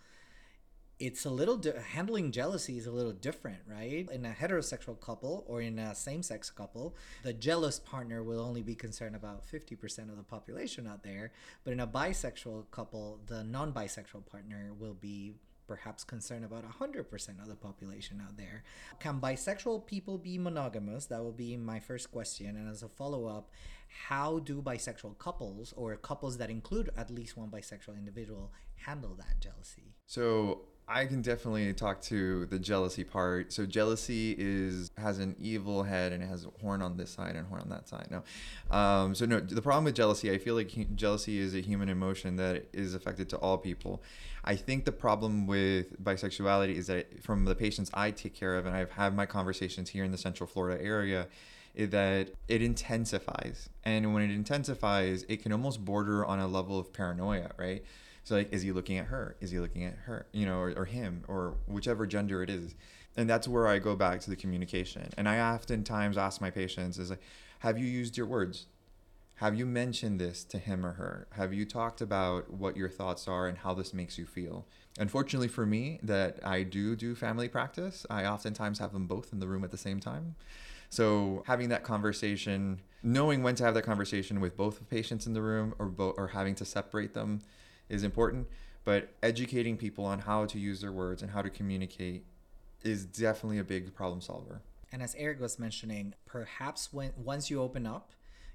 it's 0.99 1.25
a 1.25 1.31
little 1.31 1.57
di- 1.57 1.73
handling 1.93 2.33
jealousy 2.33 2.77
is 2.77 2.87
a 2.87 2.91
little 2.91 3.13
different, 3.13 3.61
right? 3.69 4.09
In 4.11 4.27
a 4.27 4.33
heterosexual 4.33 5.01
couple 5.01 5.45
or 5.47 5.61
in 5.61 5.79
a 5.79 5.95
same-sex 5.95 6.51
couple, 6.51 6.97
the 7.23 7.33
jealous 7.33 7.79
partner 7.79 8.23
will 8.23 8.41
only 8.41 8.63
be 8.63 8.75
concerned 8.75 9.15
about 9.15 9.47
50% 9.47 10.11
of 10.11 10.17
the 10.17 10.25
population 10.25 10.89
out 10.89 11.05
there, 11.05 11.31
but 11.63 11.73
in 11.73 11.81
a 11.81 11.87
bisexual 11.87 12.71
couple, 12.73 13.21
the 13.27 13.45
non-bisexual 13.45 14.27
partner 14.27 14.73
will 14.77 14.95
be 14.95 15.35
perhaps 15.69 16.03
concern 16.03 16.43
about 16.43 16.65
100% 16.65 17.43
of 17.43 17.49
the 17.49 17.55
population 17.55 18.21
out 18.25 18.37
there. 18.37 18.65
Can 18.99 19.21
bisexual 19.21 19.87
people 19.87 20.19
be 20.19 20.39
monogamous? 20.39 21.07
That 21.07 21.23
will 21.23 21.33
be 21.33 21.57
my 21.57 21.79
first 21.79 22.11
question. 22.11 22.57
And 22.57 22.69
as 22.69 22.83
a 22.83 22.89
follow 22.89 23.27
up, 23.27 23.51
how 24.09 24.41
do 24.41 24.61
bisexual 24.63 25.19
couples 25.19 25.73
or 25.77 25.95
couples 25.97 26.39
that 26.39 26.51
include 26.51 26.91
at 26.97 27.11
least 27.11 27.37
one 27.37 27.51
bisexual 27.51 27.97
individual 27.97 28.51
handle 28.75 29.15
that 29.15 29.41
jealousy? 29.41 29.95
So 30.07 30.63
I 30.91 31.05
can 31.05 31.21
definitely 31.21 31.71
talk 31.75 32.01
to 32.03 32.47
the 32.47 32.59
jealousy 32.59 33.05
part. 33.05 33.53
So 33.53 33.67
jealousy 33.67 34.35
is 34.39 34.91
has 34.97 35.19
an 35.19 35.37
evil 35.39 35.83
head 35.83 36.13
and 36.13 36.23
it 36.23 36.27
has 36.27 36.47
a 36.47 36.49
horn 36.63 36.81
on 36.81 36.97
this 36.97 37.11
side 37.11 37.37
and 37.37 37.47
horn 37.47 37.61
on 37.61 37.69
that 37.69 37.89
side. 37.89 38.09
No, 38.11 38.23
um, 38.75 39.15
so 39.15 39.27
no. 39.27 39.39
The 39.39 39.61
problem 39.61 39.85
with 39.85 39.95
jealousy, 39.95 40.31
I 40.31 40.39
feel 40.39 40.55
like 40.55 40.71
he, 40.71 40.87
jealousy 40.95 41.39
is 41.39 41.55
a 41.55 41.61
human 41.61 41.91
emotion 41.91 42.37
that 42.37 42.69
is 42.73 42.95
affected 42.95 43.29
to 43.31 43.37
all 43.37 43.59
people. 43.59 44.03
I 44.49 44.57
think 44.57 44.87
the 44.87 44.93
problem 44.93 45.47
with 45.47 46.03
bisexuality 46.03 46.75
is 46.75 46.87
that 46.87 47.23
from 47.23 47.45
the 47.45 47.55
patients 47.55 47.91
I 47.93 48.11
take 48.11 48.35
care 48.35 48.57
of, 48.57 48.65
and 48.65 48.75
I've 48.75 48.91
had 48.91 49.15
my 49.15 49.27
conversations 49.27 49.91
here 49.91 50.05
in 50.05 50.11
the 50.11 50.17
Central 50.17 50.47
Florida 50.47 50.83
area, 50.83 51.27
is 51.75 51.91
that 51.91 52.31
it 52.49 52.63
intensifies, 52.63 53.69
and 53.85 54.15
when 54.15 54.23
it 54.23 54.31
intensifies, 54.31 55.27
it 55.29 55.43
can 55.43 55.53
almost 55.53 55.85
border 55.85 56.25
on 56.25 56.39
a 56.39 56.49
level 56.49 56.79
of 56.79 56.95
paranoia, 56.95 57.51
right? 57.59 57.85
So 58.25 58.37
like, 58.37 58.51
is 58.51 58.63
he 58.63 58.73
looking 58.73 58.97
at 58.97 59.05
her? 59.09 59.37
Is 59.43 59.51
he 59.51 59.61
looking 59.61 59.85
at 59.85 59.95
her? 60.07 60.27
You 60.33 60.47
know, 60.47 60.59
or, 60.61 60.73
or 60.79 60.87
him, 60.87 61.25
or 61.29 61.59
whichever 61.67 62.07
gender 62.07 62.43
it 62.43 62.49
is. 62.49 62.75
And 63.19 63.29
that's 63.29 63.47
where 63.47 63.69
I 63.69 63.79
go 63.79 63.97
back 63.97 64.21
to 64.23 64.31
the 64.31 64.37
communication. 64.37 65.11
And 65.19 65.29
I 65.29 65.41
oftentimes 65.41 66.17
ask 66.17 66.41
my 66.41 66.51
patients 66.51 66.99
is 66.99 67.11
like, 67.11 67.21
have 67.59 67.79
you 67.79 67.85
used 67.85 68.17
your 68.17 68.27
words? 68.27 68.65
Have 69.39 69.55
you 69.55 69.67
mentioned 69.67 70.21
this 70.21 70.43
to 70.47 70.59
him 70.59 70.85
or 70.85 70.95
her? 70.95 71.29
Have 71.31 71.55
you 71.55 71.65
talked 71.65 72.01
about 72.01 72.51
what 72.51 72.77
your 72.77 72.89
thoughts 72.89 73.29
are 73.29 73.47
and 73.47 73.57
how 73.57 73.73
this 73.73 73.95
makes 73.95 74.19
you 74.19 74.27
feel? 74.27 74.67
Unfortunately 74.99 75.47
for 75.47 75.65
me, 75.65 76.01
that 76.03 76.41
I 76.45 76.65
do 76.65 76.97
do 76.97 77.15
family 77.15 77.49
practice, 77.49 78.05
I 78.11 78.25
oftentimes 78.25 78.81
have 78.81 78.93
them 78.93 79.07
both 79.07 79.33
in 79.33 79.39
the 79.39 79.47
room 79.47 79.63
at 79.63 79.71
the 79.71 79.77
same 79.77 80.01
time. 80.01 80.35
So 80.91 81.45
having 81.47 81.69
that 81.69 81.85
conversation, 81.85 82.81
knowing 83.05 83.45
when 83.45 83.55
to 83.57 83.65
have 83.65 83.75
that 83.75 83.83
conversation 83.83 84.41
with 84.41 84.57
both 84.57 84.81
the 84.81 84.85
patients 84.85 85.25
in 85.25 85.35
the 85.35 85.43
room 85.43 85.73
or 85.79 85.87
bo- 85.87 86.15
or 86.17 86.27
having 86.27 86.57
to 86.57 86.65
separate 86.65 87.15
them 87.15 87.43
is 87.89 88.03
important, 88.03 88.49
but 88.83 89.11
educating 89.23 89.77
people 89.77 90.05
on 90.05 90.19
how 90.19 90.47
to 90.47 90.59
use 90.59 90.81
their 90.81 90.91
words 90.91 91.23
and 91.23 91.31
how 91.31 91.43
to 91.43 91.51
communicate 91.51 92.25
is 92.83 93.05
definitely 93.05 93.59
a 93.59 93.65
big 93.65 93.95
problem 93.95 94.21
solver. 94.21 94.63
And 94.91 95.01
as 95.01 95.15
Eric 95.17 95.41
was 95.41 95.61
mentioning, 95.61 96.15
perhaps 96.27 96.93
when 96.93 97.13
once 97.17 97.51
you 97.51 97.63
open 97.63 97.87
up, 97.87 98.11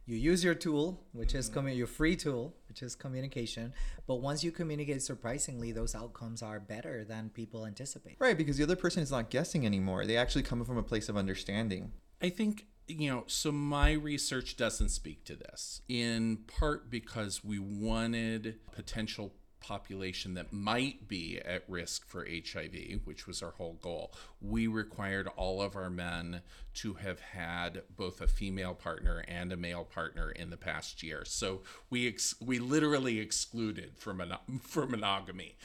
you 0.06 0.18
use 0.18 0.44
your 0.44 0.56
tool, 0.56 1.06
which 1.14 1.34
is 1.34 1.50
mm-hmm. 1.50 1.68
commu- 1.68 1.78
your 1.78 1.88
free 1.88 2.16
tool, 2.16 2.56
which 2.68 2.82
is 2.84 2.96
communication. 2.96 3.74
But 4.08 4.16
once 4.16 4.44
you 4.44 4.52
communicate, 4.52 5.02
surprisingly, 5.02 5.72
those 5.72 5.96
outcomes 5.96 6.42
are 6.42 6.60
better 6.60 7.06
than 7.06 7.30
people 7.30 7.66
anticipate. 7.66 8.18
Right, 8.20 8.38
because 8.38 8.58
the 8.58 8.64
other 8.64 8.76
person 8.76 9.02
is 9.02 9.12
not 9.12 9.30
guessing 9.30 9.66
anymore. 9.66 10.06
They 10.06 10.18
actually 10.18 10.44
come 10.44 10.64
from 10.66 10.78
a 10.78 10.84
place 10.84 11.10
of 11.10 11.18
understanding. 11.18 11.94
I 12.22 12.30
think 12.30 12.68
you 12.88 13.10
know, 13.10 13.24
so 13.28 13.52
my 13.52 13.94
research 13.94 14.58
doesn't 14.58 14.90
speak 14.90 15.24
to 15.26 15.36
this 15.36 15.82
in 15.88 16.40
part 16.48 16.90
because 16.90 17.44
we 17.44 17.58
wanted 17.60 18.60
potential 18.72 19.34
population 19.64 20.36
that 20.36 20.54
might 20.54 21.08
be 21.08 21.40
at 21.44 21.64
risk 21.68 22.06
for 22.06 22.28
HIV, 22.28 23.00
which 23.06 23.26
was 23.26 23.42
our 23.42 23.52
whole 23.52 23.80
goal. 23.82 24.14
We 24.42 24.68
required 24.68 25.28
all 25.36 25.62
of 25.62 25.76
our 25.76 25.90
men 25.90 26.42
to 26.76 26.96
have 26.96 27.20
had 27.20 27.84
both 27.96 28.22
a 28.22 28.28
female 28.28 28.76
partner 28.76 29.24
and 29.28 29.52
a 29.52 29.58
male 29.58 29.86
partner 29.86 30.30
in 30.30 30.50
the 30.50 30.58
past 30.58 31.02
year. 31.02 31.24
So 31.26 31.62
we 31.90 32.08
ex- 32.08 32.36
we 32.40 32.60
literally 32.60 33.20
excluded 33.20 33.98
from 33.98 34.18
mon- 34.18 34.60
for 34.62 34.86
monogamy. 34.86 35.56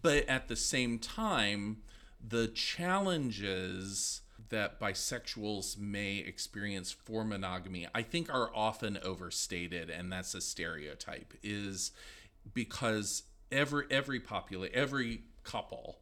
But 0.00 0.28
at 0.28 0.48
the 0.48 0.56
same 0.56 0.98
time, 0.98 1.78
the 2.24 2.48
challenges 2.48 4.20
that 4.48 4.78
bisexuals 4.78 5.78
may 5.78 6.18
experience 6.18 6.92
for 6.92 7.24
monogamy, 7.24 7.86
I 7.94 8.02
think 8.02 8.32
are 8.32 8.50
often 8.54 8.98
overstated, 9.02 9.90
and 9.90 10.12
that's 10.12 10.34
a 10.34 10.40
stereotype, 10.40 11.34
is 11.42 11.92
because 12.54 13.24
every 13.50 13.86
every 13.90 14.20
popula 14.20 14.70
every 14.72 15.22
couple 15.44 15.98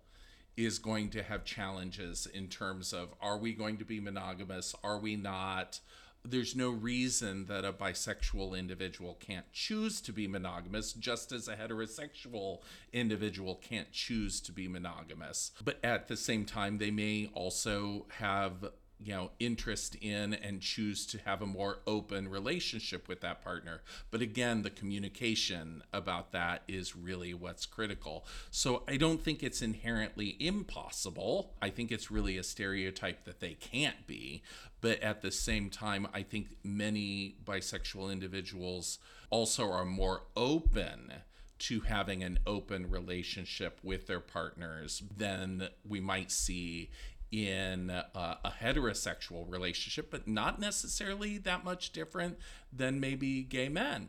is 0.56 0.78
going 0.78 1.10
to 1.10 1.22
have 1.22 1.44
challenges 1.44 2.26
in 2.26 2.48
terms 2.48 2.92
of 2.92 3.12
are 3.20 3.36
we 3.36 3.52
going 3.52 3.76
to 3.76 3.84
be 3.84 4.00
monogamous, 4.00 4.74
are 4.84 4.98
we 4.98 5.16
not? 5.16 5.80
there's 6.26 6.56
no 6.56 6.70
reason 6.70 7.44
that 7.46 7.64
a 7.64 7.72
bisexual 7.72 8.58
individual 8.58 9.14
can't 9.20 9.44
choose 9.52 10.00
to 10.00 10.12
be 10.12 10.26
monogamous, 10.26 10.94
just 10.94 11.32
as 11.32 11.48
a 11.48 11.56
heterosexual 11.56 12.60
individual 12.92 13.56
can't 13.56 13.92
choose 13.92 14.40
to 14.40 14.50
be 14.50 14.66
monogamous. 14.66 15.52
But 15.62 15.84
at 15.84 16.08
the 16.08 16.16
same 16.16 16.46
time, 16.46 16.78
they 16.78 16.90
may 16.90 17.30
also 17.34 18.06
have 18.18 18.70
you 19.04 19.14
know 19.14 19.30
interest 19.38 19.96
in 19.96 20.34
and 20.34 20.60
choose 20.60 21.06
to 21.06 21.18
have 21.18 21.42
a 21.42 21.46
more 21.46 21.78
open 21.86 22.28
relationship 22.28 23.06
with 23.08 23.20
that 23.20 23.42
partner. 23.44 23.82
But 24.10 24.22
again 24.22 24.62
the 24.62 24.70
communication 24.70 25.82
about 25.92 26.32
that 26.32 26.62
is 26.66 26.96
really 26.96 27.34
what's 27.34 27.66
critical. 27.66 28.24
So 28.50 28.82
i 28.88 28.96
don't 28.96 29.22
think 29.22 29.42
it's 29.42 29.62
inherently 29.62 30.36
impossible. 30.40 31.54
I 31.60 31.70
think 31.70 31.92
it's 31.92 32.10
really 32.10 32.38
a 32.38 32.42
stereotype 32.42 33.24
that 33.24 33.40
they 33.40 33.54
can't 33.54 34.06
be. 34.06 34.42
But 34.80 35.00
at 35.00 35.22
the 35.22 35.30
same 35.30 35.70
time 35.70 36.08
i 36.14 36.22
think 36.22 36.48
many 36.62 37.36
bisexual 37.44 38.12
individuals 38.12 38.98
also 39.30 39.70
are 39.70 39.84
more 39.84 40.22
open 40.36 41.12
to 41.56 41.80
having 41.80 42.22
an 42.22 42.38
open 42.46 42.90
relationship 42.90 43.78
with 43.82 44.06
their 44.06 44.20
partners 44.20 45.02
than 45.16 45.68
we 45.88 46.00
might 46.00 46.30
see 46.30 46.90
in 47.34 47.90
a, 47.90 48.06
a, 48.44 48.52
heterosexual 48.62 49.50
relationship, 49.50 50.10
but 50.10 50.28
not 50.28 50.60
necessarily 50.60 51.36
that 51.38 51.64
much 51.64 51.92
different 51.92 52.38
than 52.72 53.00
maybe 53.00 53.42
gay 53.42 53.68
men 53.68 54.08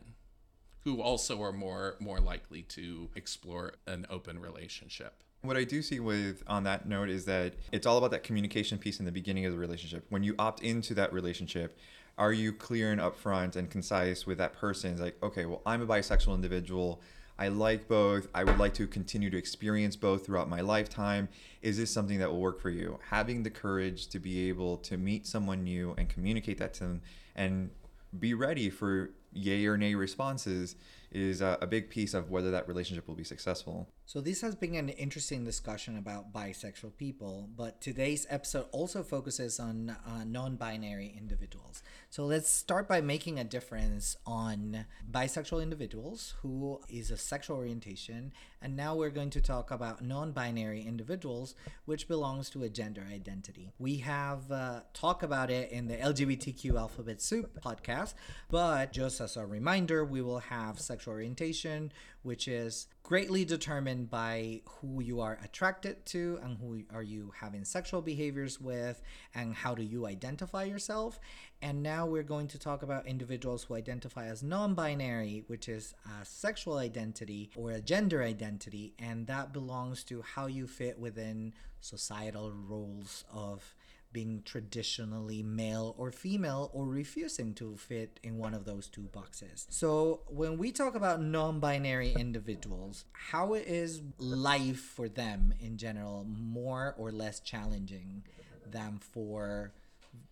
who 0.84 1.02
also 1.02 1.42
are 1.42 1.52
more 1.52 1.96
more 1.98 2.20
likely 2.20 2.62
to 2.62 3.10
explore 3.16 3.74
an 3.88 4.06
open 4.08 4.38
relationship. 4.38 5.24
What 5.42 5.56
I 5.56 5.64
do 5.64 5.82
see 5.82 5.98
with 5.98 6.44
on 6.46 6.62
that 6.64 6.88
note 6.88 7.08
is 7.08 7.24
that 7.24 7.54
it's 7.72 7.86
all 7.86 7.98
about 7.98 8.12
that 8.12 8.22
communication 8.22 8.78
piece 8.78 9.00
in 9.00 9.04
the 9.04 9.12
beginning 9.12 9.44
of 9.44 9.52
the 9.52 9.58
relationship. 9.58 10.06
When 10.08 10.22
you 10.22 10.36
opt 10.38 10.62
into 10.62 10.94
that 10.94 11.12
relationship, 11.12 11.76
are 12.18 12.32
you 12.32 12.52
clear 12.52 12.92
and 12.92 13.00
upfront 13.00 13.56
and 13.56 13.68
concise 13.68 14.26
with 14.26 14.38
that 14.38 14.54
person? 14.54 14.92
It's 14.92 15.00
like, 15.00 15.16
okay, 15.22 15.46
well, 15.46 15.62
I'm 15.66 15.82
a 15.82 15.86
bisexual 15.86 16.34
individual. 16.34 17.00
I 17.38 17.48
like 17.48 17.86
both. 17.86 18.28
I 18.34 18.44
would 18.44 18.58
like 18.58 18.74
to 18.74 18.86
continue 18.86 19.28
to 19.30 19.36
experience 19.36 19.94
both 19.94 20.24
throughout 20.24 20.48
my 20.48 20.62
lifetime. 20.62 21.28
Is 21.60 21.76
this 21.76 21.90
something 21.90 22.18
that 22.18 22.30
will 22.30 22.40
work 22.40 22.60
for 22.60 22.70
you? 22.70 22.98
Having 23.10 23.42
the 23.42 23.50
courage 23.50 24.08
to 24.08 24.18
be 24.18 24.48
able 24.48 24.78
to 24.78 24.96
meet 24.96 25.26
someone 25.26 25.62
new 25.62 25.94
and 25.98 26.08
communicate 26.08 26.58
that 26.58 26.72
to 26.74 26.84
them 26.84 27.02
and 27.34 27.70
be 28.18 28.32
ready 28.32 28.70
for 28.70 29.10
yay 29.32 29.66
or 29.66 29.76
nay 29.76 29.94
responses 29.94 30.76
is 31.12 31.42
a, 31.42 31.58
a, 31.60 31.66
big 31.66 31.90
piece 31.90 32.14
of 32.14 32.30
whether 32.30 32.50
that 32.50 32.66
relationship 32.66 33.06
will 33.06 33.14
be 33.14 33.24
successful. 33.24 33.88
So, 34.08 34.20
this 34.20 34.40
has 34.42 34.54
been 34.54 34.76
an 34.76 34.90
interesting 34.90 35.42
discussion 35.42 35.98
about 35.98 36.32
bisexual 36.32 36.96
people, 36.96 37.48
but 37.56 37.80
today's 37.80 38.24
episode 38.30 38.66
also 38.70 39.02
focuses 39.02 39.58
on 39.58 39.96
uh, 40.06 40.22
non 40.24 40.54
binary 40.54 41.12
individuals. 41.18 41.82
So, 42.08 42.24
let's 42.24 42.48
start 42.48 42.86
by 42.86 43.00
making 43.00 43.40
a 43.40 43.42
difference 43.42 44.16
on 44.24 44.86
bisexual 45.10 45.60
individuals, 45.60 46.34
who 46.42 46.80
is 46.88 47.10
a 47.10 47.16
sexual 47.16 47.56
orientation, 47.56 48.32
and 48.62 48.76
now 48.76 48.94
we're 48.94 49.10
going 49.10 49.30
to 49.30 49.40
talk 49.40 49.72
about 49.72 50.04
non 50.04 50.30
binary 50.30 50.82
individuals, 50.82 51.56
which 51.84 52.06
belongs 52.06 52.48
to 52.50 52.62
a 52.62 52.68
gender 52.68 53.04
identity. 53.12 53.72
We 53.76 53.96
have 53.98 54.52
uh, 54.52 54.80
talked 54.94 55.24
about 55.24 55.50
it 55.50 55.72
in 55.72 55.88
the 55.88 55.96
LGBTQ 55.96 56.78
Alphabet 56.78 57.20
Soup 57.20 57.60
podcast, 57.60 58.14
but 58.50 58.92
just 58.92 59.20
as 59.20 59.36
a 59.36 59.44
reminder, 59.44 60.04
we 60.04 60.22
will 60.22 60.38
have 60.38 60.78
sexual 60.78 61.14
orientation, 61.14 61.90
which 62.26 62.48
is 62.48 62.88
greatly 63.04 63.44
determined 63.44 64.10
by 64.10 64.60
who 64.66 65.00
you 65.00 65.20
are 65.20 65.38
attracted 65.44 66.04
to 66.04 66.40
and 66.42 66.58
who 66.58 66.82
are 66.92 67.04
you 67.04 67.32
having 67.38 67.64
sexual 67.64 68.02
behaviors 68.02 68.60
with 68.60 69.00
and 69.32 69.54
how 69.54 69.76
do 69.76 69.84
you 69.84 70.06
identify 70.06 70.64
yourself. 70.64 71.20
And 71.62 71.84
now 71.84 72.04
we're 72.04 72.24
going 72.24 72.48
to 72.48 72.58
talk 72.58 72.82
about 72.82 73.06
individuals 73.06 73.62
who 73.62 73.76
identify 73.76 74.26
as 74.26 74.42
non-binary 74.42 75.44
which 75.46 75.68
is 75.68 75.94
a 76.20 76.24
sexual 76.24 76.78
identity 76.78 77.48
or 77.54 77.70
a 77.70 77.80
gender 77.80 78.24
identity. 78.24 78.92
And 78.98 79.28
that 79.28 79.52
belongs 79.52 80.02
to 80.04 80.22
how 80.22 80.46
you 80.46 80.66
fit 80.66 80.98
within 80.98 81.54
societal 81.80 82.50
roles 82.50 83.24
of 83.32 83.75
being 84.16 84.40
traditionally 84.46 85.42
male 85.42 85.94
or 85.98 86.10
female 86.10 86.70
or 86.72 86.86
refusing 86.86 87.52
to 87.52 87.76
fit 87.76 88.18
in 88.22 88.38
one 88.38 88.54
of 88.54 88.64
those 88.64 88.88
two 88.88 89.02
boxes. 89.12 89.66
So, 89.68 90.22
when 90.28 90.56
we 90.56 90.72
talk 90.72 90.94
about 90.94 91.20
non 91.20 91.60
binary 91.60 92.14
individuals, 92.14 93.04
how 93.12 93.52
is 93.52 94.00
life 94.16 94.80
for 94.80 95.06
them 95.06 95.52
in 95.60 95.76
general 95.76 96.24
more 96.24 96.94
or 96.96 97.12
less 97.12 97.40
challenging 97.40 98.22
than 98.64 99.00
for 99.00 99.74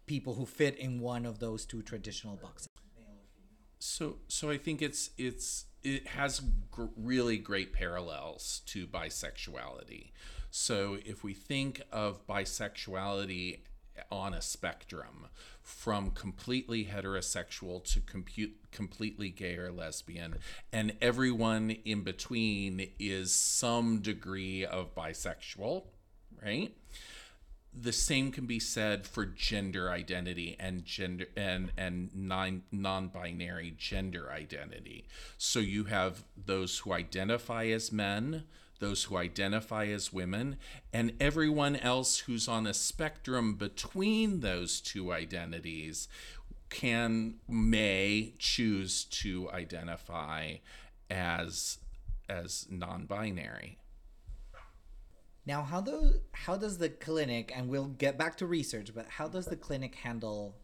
people 0.06 0.32
who 0.32 0.46
fit 0.46 0.78
in 0.78 0.98
one 0.98 1.26
of 1.26 1.38
those 1.38 1.66
two 1.66 1.82
traditional 1.82 2.36
boxes? 2.36 2.68
So, 3.78 4.16
so 4.28 4.48
I 4.48 4.56
think 4.56 4.80
it's 4.80 5.10
it's 5.18 5.66
it 5.82 6.06
has 6.06 6.40
gr- 6.70 6.86
really 6.96 7.36
great 7.36 7.74
parallels 7.74 8.62
to 8.68 8.86
bisexuality. 8.86 10.12
So 10.50 10.96
if 11.04 11.22
we 11.22 11.34
think 11.34 11.82
of 11.92 12.26
bisexuality 12.26 13.58
on 14.10 14.34
a 14.34 14.42
spectrum 14.42 15.26
from 15.62 16.10
completely 16.10 16.84
heterosexual 16.86 17.82
to 17.92 18.00
compute, 18.00 18.56
completely 18.70 19.30
gay 19.30 19.56
or 19.56 19.72
lesbian, 19.72 20.36
and 20.72 20.94
everyone 21.00 21.70
in 21.70 22.02
between 22.02 22.90
is 22.98 23.34
some 23.34 24.00
degree 24.00 24.64
of 24.64 24.94
bisexual, 24.94 25.84
right? 26.42 26.74
the 27.76 27.92
same 27.92 28.30
can 28.30 28.46
be 28.46 28.60
said 28.60 29.06
for 29.06 29.26
gender 29.26 29.90
identity 29.90 30.56
and 30.60 30.84
gender 30.84 31.26
and 31.36 31.72
and 31.76 32.10
non 32.14 32.62
non-binary 32.70 33.74
gender 33.76 34.30
identity. 34.30 35.06
So 35.36 35.58
you 35.58 35.84
have 35.84 36.24
those 36.36 36.78
who 36.78 36.92
identify 36.92 37.66
as 37.66 37.90
men, 37.90 38.44
those 38.84 39.04
who 39.04 39.16
identify 39.16 39.86
as 39.86 40.12
women, 40.12 40.58
and 40.92 41.14
everyone 41.18 41.74
else 41.74 42.18
who's 42.18 42.46
on 42.46 42.66
a 42.66 42.74
spectrum 42.74 43.54
between 43.54 44.40
those 44.40 44.78
two 44.78 45.10
identities 45.10 46.06
can 46.68 47.36
may 47.48 48.34
choose 48.38 49.04
to 49.04 49.50
identify 49.52 50.56
as 51.10 51.78
as 52.28 52.66
non-binary. 52.70 53.78
Now, 55.46 55.62
how 55.62 55.80
do 55.80 56.20
how 56.32 56.56
does 56.58 56.76
the 56.76 56.90
clinic 56.90 57.52
and 57.56 57.70
we'll 57.70 57.86
get 57.86 58.18
back 58.18 58.36
to 58.38 58.46
research, 58.46 58.90
but 58.94 59.08
how 59.08 59.28
does 59.28 59.46
the 59.46 59.56
clinic 59.56 59.94
handle 59.94 60.56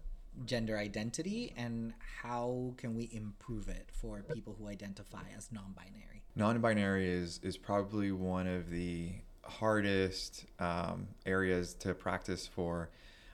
gender 0.45 0.77
identity 0.77 1.55
and 1.57 1.95
how 2.23 2.75
can 2.77 2.95
we 2.95 3.09
improve 3.13 3.69
it 3.69 3.89
for 3.93 4.23
people 4.23 4.55
who 4.59 4.69
identify 4.69 5.25
as 5.37 5.51
non-binary? 5.51 6.20
Non-binary 6.41 7.07
is 7.07 7.39
is 7.43 7.59
probably 7.59 8.13
one 8.13 8.47
of 8.47 8.71
the 8.71 9.11
hardest 9.45 10.47
um, 10.59 11.07
areas 11.27 11.75
to 11.75 11.93
practice 11.93 12.47
for. 12.47 12.89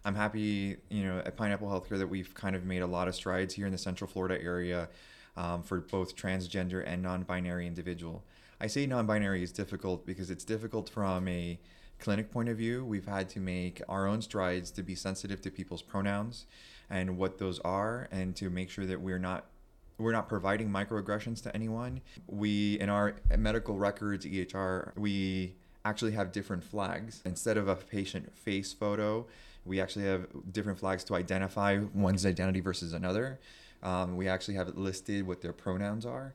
I'm 0.05 0.17
happy, 0.17 0.79
you 0.89 1.05
know, 1.05 1.23
at 1.25 1.37
Pineapple 1.37 1.69
Healthcare 1.69 1.99
that 1.99 2.09
we've 2.09 2.35
kind 2.35 2.57
of 2.57 2.65
made 2.65 2.83
a 2.83 2.87
lot 2.89 3.07
of 3.07 3.15
strides 3.15 3.55
here 3.55 3.65
in 3.65 3.71
the 3.71 3.79
Central 3.79 4.11
Florida 4.11 4.43
area 4.43 4.89
um, 5.37 5.63
for 5.63 5.79
both 5.79 6.17
transgender 6.17 6.83
and 6.85 7.01
non-binary 7.01 7.69
individual. 7.69 8.25
I 8.61 8.67
say 8.67 8.87
non-binary 8.87 9.41
is 9.41 9.53
difficult 9.53 10.05
because 10.05 10.29
it's 10.29 10.45
difficult 10.45 10.91
from 10.91 11.29
a 11.29 11.61
clinic 12.01 12.33
point 12.33 12.49
of 12.49 12.57
view. 12.57 12.85
We've 12.85 13.07
had 13.07 13.29
to 13.31 13.39
make 13.39 13.81
our 13.89 14.09
own 14.09 14.21
strides 14.21 14.73
to 14.73 14.83
be 14.83 14.97
sensitive 14.97 15.41
to 15.43 15.53
people's 15.53 15.83
pronouns 15.83 16.47
and 16.91 17.17
what 17.17 17.39
those 17.39 17.61
are, 17.61 18.09
and 18.11 18.35
to 18.35 18.51
make 18.51 18.69
sure 18.69 18.85
that 18.85 19.01
we're 19.01 19.21
not 19.21 19.47
we're 19.99 20.13
not 20.13 20.29
providing 20.29 20.69
microaggressions 20.69 21.43
to 21.43 21.55
anyone. 21.55 22.01
We 22.27 22.79
in 22.81 22.89
our 22.89 23.17
medical 23.37 23.77
records 23.77 24.27
EHR 24.27 24.97
we 24.97 25.55
actually 25.85 26.13
have 26.13 26.33
different 26.33 26.65
flags 26.65 27.23
instead 27.25 27.57
of 27.57 27.69
a 27.69 27.77
patient 27.77 28.37
face 28.37 28.73
photo. 28.73 29.27
We 29.65 29.81
actually 29.81 30.07
have 30.07 30.27
different 30.53 30.79
flags 30.79 31.05
to 31.05 31.15
identify 31.15 31.79
one's 31.95 32.27
identity 32.27 32.61
versus 32.61 32.93
another. 32.93 33.41
Um, 33.83 34.17
we 34.17 34.29
actually 34.29 34.55
have 34.55 34.69
it 34.69 34.77
listed 34.77 35.27
what 35.27 35.43
their 35.43 35.53
pronouns 35.53 36.05
are. 36.05 36.35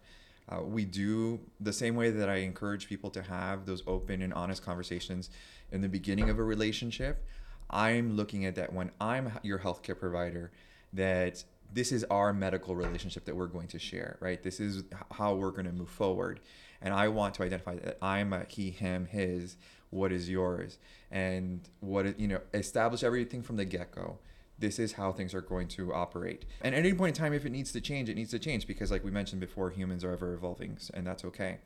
Uh, 0.50 0.62
we 0.62 0.86
do 0.86 1.40
the 1.60 1.74
same 1.74 1.96
way 1.96 2.12
that 2.12 2.30
I 2.30 2.38
encourage 2.38 2.88
people 2.88 3.10
to 3.12 3.22
have 3.22 3.66
those 3.66 3.84
open 3.88 4.22
and 4.22 4.34
honest 4.34 4.64
conversations 4.64 5.30
in 5.72 5.82
the 5.82 5.90
beginning 5.90 6.30
of 6.30 6.40
a 6.40 6.44
relationship. 6.44 7.26
I'm 7.70 8.18
looking 8.18 8.46
at 8.46 8.56
that 8.56 8.74
when 8.74 8.92
I'm 9.00 9.32
your 9.44 9.60
healthcare 9.60 9.98
provider, 9.98 10.52
that 10.94 11.44
this 11.74 11.92
is 11.92 12.04
our 12.06 12.34
medical 12.34 12.76
relationship 12.76 13.26
that 13.26 13.36
we're 13.36 13.48
going 13.48 13.68
to 13.68 13.80
share, 13.80 14.18
right? 14.20 14.42
This 14.42 14.60
is 14.60 14.84
how 15.12 15.36
we're 15.36 15.52
going 15.52 15.66
to 15.66 15.72
move 15.72 15.90
forward. 15.90 16.40
And 16.82 16.94
I 16.94 17.08
want 17.08 17.36
to 17.36 17.44
identify 17.44 17.76
that 17.76 17.98
I'm 18.02 18.34
a 18.34 18.46
he, 18.48 18.72
him, 18.72 19.06
his. 19.06 19.58
What 19.90 20.12
is 20.12 20.30
yours? 20.30 20.78
And 21.12 21.62
what, 21.80 22.20
you 22.20 22.28
know, 22.28 22.40
establish 22.54 23.04
everything 23.04 23.42
from 23.42 23.58
the 23.58 23.66
get 23.66 23.92
go 23.92 24.20
this 24.62 24.80
is 24.80 24.94
how 24.94 25.12
things 25.12 25.34
are 25.34 25.42
going 25.42 25.68
to 25.68 25.94
operate. 25.94 26.46
And 26.62 26.74
at 26.74 26.80
any 26.80 26.94
point 26.94 27.18
in 27.18 27.22
time, 27.22 27.34
if 27.34 27.46
it 27.46 27.50
needs 27.50 27.72
to 27.74 27.82
change, 27.82 28.08
it 28.10 28.16
needs 28.16 28.32
to 28.32 28.40
change 28.40 28.68
because, 28.68 28.92
like 28.92 29.04
we 29.04 29.12
mentioned 29.12 29.42
before, 29.42 29.72
humans 29.72 30.04
are 30.04 30.14
ever 30.14 30.34
evolving, 30.34 30.78
and 30.94 31.06
that's 31.06 31.26
okay. 31.26 31.58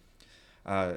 Uh, 0.65 0.93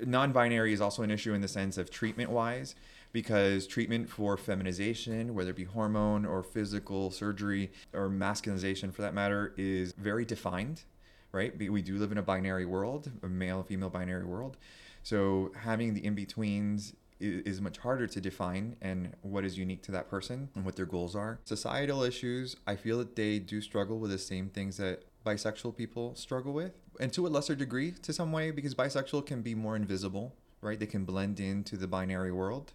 non 0.00 0.32
binary 0.32 0.72
is 0.72 0.80
also 0.80 1.02
an 1.02 1.10
issue 1.10 1.34
in 1.34 1.40
the 1.40 1.48
sense 1.48 1.76
of 1.76 1.90
treatment 1.90 2.30
wise 2.30 2.74
because 3.12 3.66
treatment 3.66 4.08
for 4.08 4.36
feminization, 4.36 5.34
whether 5.34 5.50
it 5.50 5.56
be 5.56 5.64
hormone 5.64 6.24
or 6.24 6.42
physical 6.42 7.10
surgery 7.10 7.70
or 7.92 8.08
masculinization 8.08 8.92
for 8.92 9.02
that 9.02 9.14
matter, 9.14 9.54
is 9.56 9.92
very 9.92 10.24
defined, 10.24 10.82
right? 11.30 11.56
We 11.56 11.82
do 11.82 11.98
live 11.98 12.12
in 12.12 12.18
a 12.18 12.22
binary 12.22 12.66
world, 12.66 13.10
a 13.22 13.28
male 13.28 13.62
female 13.62 13.90
binary 13.90 14.24
world. 14.24 14.56
So 15.02 15.52
having 15.56 15.94
the 15.94 16.04
in 16.04 16.14
betweens 16.14 16.94
is 17.20 17.60
much 17.60 17.78
harder 17.78 18.08
to 18.08 18.20
define 18.20 18.74
and 18.80 19.14
what 19.22 19.44
is 19.44 19.56
unique 19.56 19.82
to 19.84 19.92
that 19.92 20.08
person 20.08 20.48
and 20.56 20.64
what 20.64 20.74
their 20.74 20.86
goals 20.86 21.14
are. 21.14 21.38
Societal 21.44 22.02
issues, 22.02 22.56
I 22.66 22.74
feel 22.74 22.98
that 22.98 23.14
they 23.14 23.38
do 23.38 23.60
struggle 23.60 24.00
with 24.00 24.10
the 24.10 24.18
same 24.18 24.48
things 24.48 24.78
that 24.78 25.04
bisexual 25.24 25.76
people 25.76 26.16
struggle 26.16 26.52
with, 26.52 26.72
and 26.98 27.12
to 27.12 27.24
a 27.26 27.28
lesser 27.28 27.54
degree, 27.54 27.92
to 28.02 28.12
some 28.12 28.32
way, 28.32 28.50
because 28.50 28.74
bisexual 28.74 29.24
can 29.24 29.40
be 29.40 29.54
more 29.54 29.76
invisible, 29.76 30.34
right? 30.60 30.80
They 30.80 30.86
can 30.86 31.04
blend 31.04 31.38
into 31.38 31.76
the 31.76 31.86
binary 31.86 32.32
world, 32.32 32.72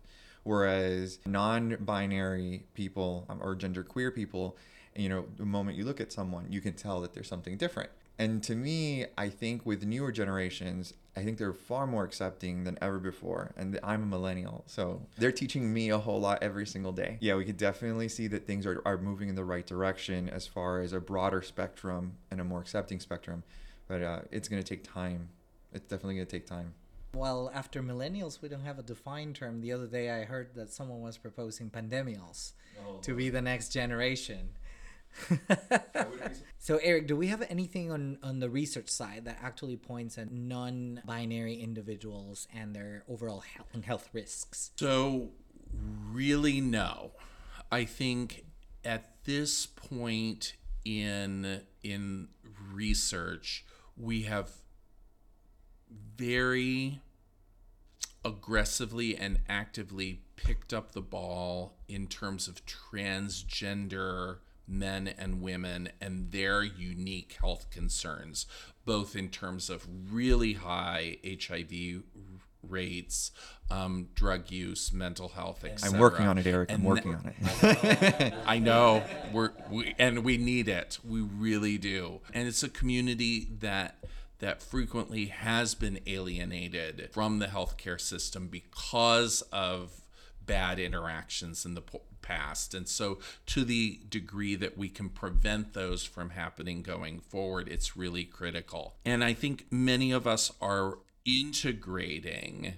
whereas 0.47 1.19
non 1.25 1.77
binary 1.81 2.63
people 2.73 3.25
um, 3.29 3.39
or 3.41 3.55
genderqueer 3.55 4.15
people, 4.15 4.57
you 4.95 5.09
know, 5.09 5.25
the 5.35 5.45
moment 5.45 5.77
you 5.77 5.83
look 5.83 5.99
at 5.99 6.11
someone, 6.11 6.47
you 6.49 6.61
can 6.61 6.73
tell 6.73 7.01
that 7.01 7.13
there's 7.13 7.27
something 7.27 7.57
different. 7.57 7.89
And 8.17 8.41
to 8.43 8.55
me, 8.55 9.05
I 9.15 9.29
think 9.29 9.63
with 9.65 9.85
newer 9.85 10.11
generations, 10.11 10.93
I 11.15 11.23
think 11.23 11.37
they're 11.37 11.53
far 11.53 11.85
more 11.85 12.03
accepting 12.03 12.63
than 12.63 12.77
ever 12.81 12.97
before. 12.97 13.53
And 13.57 13.79
I'm 13.83 14.03
a 14.03 14.05
millennial, 14.05 14.63
so 14.65 15.01
they're 15.17 15.31
teaching 15.31 15.71
me 15.71 15.89
a 15.89 15.99
whole 15.99 16.19
lot 16.19 16.41
every 16.41 16.65
single 16.65 16.93
day. 16.93 17.17
Yeah, 17.19 17.35
we 17.35 17.45
could 17.45 17.57
definitely 17.57 18.07
see 18.07 18.27
that 18.27 18.47
things 18.47 18.65
are, 18.65 18.81
are 18.85 18.97
moving 18.97 19.29
in 19.29 19.35
the 19.35 19.43
right 19.43 19.67
direction 19.67 20.29
as 20.29 20.47
far 20.47 20.79
as 20.79 20.93
a 20.93 20.99
broader 20.99 21.43
spectrum 21.43 22.13
and 22.31 22.41
a 22.41 22.43
more 22.43 22.59
accepting 22.59 22.99
spectrum. 22.99 23.43
But 23.87 24.01
uh, 24.01 24.19
it's 24.31 24.47
going 24.47 24.63
to 24.63 24.67
take 24.67 24.83
time. 24.83 25.29
It's 25.73 25.85
definitely 25.85 26.15
going 26.15 26.27
to 26.27 26.31
take 26.31 26.47
time. 26.47 26.73
Well, 27.13 27.51
after 27.53 27.81
millennials, 27.81 28.41
we 28.41 28.49
don't 28.49 28.63
have 28.63 28.79
a 28.79 28.83
defined 28.83 29.35
term. 29.35 29.61
The 29.61 29.71
other 29.71 29.87
day, 29.87 30.11
I 30.11 30.25
heard 30.25 30.53
that 30.55 30.71
someone 30.71 31.01
was 31.01 31.17
proposing 31.17 31.69
pandemials 31.69 32.53
oh, 32.85 32.97
to 33.01 33.13
be 33.15 33.29
the 33.29 33.41
next 33.41 33.69
generation. 33.69 34.49
so 36.59 36.77
Eric, 36.83 37.07
do 37.07 37.15
we 37.15 37.27
have 37.27 37.43
anything 37.49 37.91
on 37.91 38.19
on 38.21 38.39
the 38.39 38.49
research 38.49 38.89
side 38.89 39.25
that 39.25 39.39
actually 39.41 39.75
points 39.75 40.17
at 40.17 40.31
non-binary 40.31 41.55
individuals 41.55 42.47
and 42.53 42.75
their 42.75 43.03
overall 43.09 43.39
health 43.39 43.69
and 43.73 43.85
health 43.85 44.09
risks? 44.13 44.71
So 44.75 45.29
really 46.11 46.61
no. 46.61 47.11
I 47.71 47.85
think 47.85 48.45
at 48.85 49.23
this 49.25 49.65
point 49.65 50.53
in 50.85 51.61
in 51.83 52.29
research, 52.71 53.65
we 53.97 54.23
have 54.23 54.51
very 56.17 57.01
aggressively 58.25 59.15
and 59.15 59.39
actively 59.47 60.21
picked 60.35 60.73
up 60.73 60.91
the 60.91 61.01
ball 61.01 61.77
in 61.87 62.07
terms 62.07 62.47
of 62.47 62.65
transgender 62.65 64.37
men 64.67 65.07
and 65.07 65.41
women 65.41 65.89
and 66.01 66.31
their 66.31 66.61
unique 66.63 67.37
health 67.39 67.69
concerns, 67.69 68.45
both 68.85 69.15
in 69.15 69.29
terms 69.29 69.69
of 69.69 69.87
really 70.11 70.53
high 70.53 71.17
HIV 71.23 72.03
rates, 72.63 73.31
um, 73.71 74.09
drug 74.13 74.51
use, 74.51 74.91
mental 74.91 75.29
health, 75.29 75.63
etc. 75.63 75.93
I'm 75.93 75.99
working 75.99 76.27
on 76.27 76.37
it, 76.37 76.47
Eric. 76.47 76.69
And 76.69 76.79
I'm 76.79 76.85
working 76.85 77.15
on 77.15 77.33
it. 77.43 78.33
I 78.45 78.59
know 78.59 79.03
we're 79.31 79.51
we, 79.69 79.95
and 79.97 80.23
we 80.23 80.37
need 80.37 80.67
it. 80.67 80.99
We 81.07 81.21
really 81.21 81.77
do. 81.77 82.19
And 82.33 82.47
it's 82.47 82.63
a 82.63 82.69
community 82.69 83.47
that 83.59 84.03
that 84.39 84.61
frequently 84.61 85.25
has 85.25 85.75
been 85.75 85.99
alienated 86.05 87.09
from 87.11 87.39
the 87.39 87.47
healthcare 87.47 87.99
system 87.99 88.47
because 88.47 89.41
of 89.51 90.01
bad 90.45 90.79
interactions 90.79 91.65
in 91.65 91.75
the 91.75 91.83
past. 92.21 92.73
And 92.73 92.87
so, 92.87 93.19
to 93.47 93.63
the 93.63 93.99
degree 94.09 94.55
that 94.55 94.77
we 94.77 94.89
can 94.89 95.09
prevent 95.09 95.73
those 95.73 96.03
from 96.03 96.31
happening 96.31 96.81
going 96.81 97.19
forward, 97.19 97.67
it's 97.67 97.97
really 97.97 98.25
critical. 98.25 98.95
And 99.05 99.23
I 99.23 99.33
think 99.33 99.65
many 99.71 100.11
of 100.11 100.27
us 100.27 100.51
are 100.61 100.99
integrating 101.25 102.75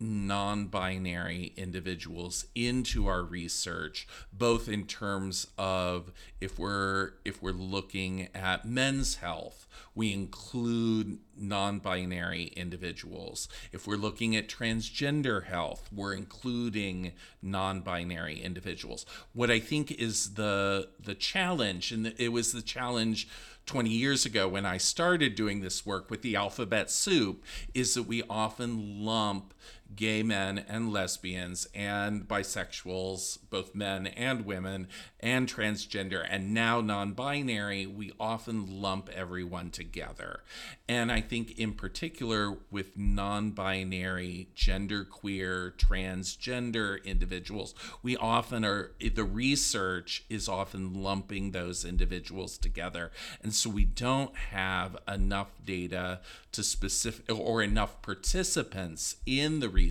non-binary 0.00 1.52
individuals 1.56 2.46
into 2.54 3.06
our 3.06 3.22
research 3.22 4.06
both 4.32 4.68
in 4.68 4.84
terms 4.86 5.46
of 5.56 6.12
if 6.40 6.58
we're 6.58 7.12
if 7.24 7.42
we're 7.42 7.52
looking 7.52 8.28
at 8.34 8.64
men's 8.64 9.16
health 9.16 9.66
we 9.94 10.12
include 10.12 11.18
non 11.36 11.78
binary 11.78 12.44
individuals. 12.56 13.48
If 13.72 13.86
we're 13.86 13.96
looking 13.96 14.34
at 14.34 14.48
transgender 14.48 15.44
health, 15.44 15.88
we're 15.92 16.14
including 16.14 17.12
non 17.42 17.80
binary 17.80 18.40
individuals. 18.40 19.06
What 19.32 19.50
I 19.50 19.60
think 19.60 19.92
is 19.92 20.34
the, 20.34 20.88
the 20.98 21.14
challenge, 21.14 21.92
and 21.92 22.14
it 22.18 22.30
was 22.30 22.52
the 22.52 22.62
challenge 22.62 23.28
20 23.66 23.88
years 23.88 24.26
ago 24.26 24.48
when 24.48 24.66
I 24.66 24.76
started 24.76 25.34
doing 25.34 25.60
this 25.60 25.86
work 25.86 26.10
with 26.10 26.22
the 26.22 26.36
alphabet 26.36 26.90
soup, 26.90 27.44
is 27.72 27.94
that 27.94 28.02
we 28.02 28.22
often 28.28 29.04
lump 29.04 29.54
gay 29.94 30.22
men 30.22 30.64
and 30.68 30.92
lesbians 30.92 31.68
and 31.74 32.26
bisexuals, 32.26 33.38
both 33.50 33.74
men 33.74 34.06
and 34.06 34.44
women, 34.44 34.88
and 35.20 35.48
transgender, 35.48 36.26
and 36.28 36.52
now 36.52 36.80
non 36.80 37.12
binary, 37.12 37.86
we 37.86 38.12
often 38.18 38.80
lump 38.80 39.08
everyone 39.10 39.70
together. 39.70 40.42
And 40.88 41.10
I 41.10 41.20
think, 41.20 41.58
in 41.58 41.74
particular, 41.74 42.58
with 42.70 42.96
non 42.96 43.50
binary, 43.52 44.48
genderqueer, 44.56 45.72
transgender 45.76 47.02
individuals, 47.04 47.74
we 48.02 48.16
often 48.16 48.64
are, 48.64 48.92
the 49.00 49.24
research 49.24 50.24
is 50.28 50.48
often 50.48 51.02
lumping 51.02 51.52
those 51.52 51.84
individuals 51.84 52.58
together. 52.58 53.10
And 53.42 53.54
so 53.54 53.70
we 53.70 53.84
don't 53.84 54.36
have 54.36 54.96
enough 55.08 55.52
data 55.64 56.20
to 56.52 56.62
specific 56.62 57.24
or 57.34 57.62
enough 57.62 58.02
participants 58.02 59.16
in 59.26 59.60
the 59.60 59.68
research 59.68 59.83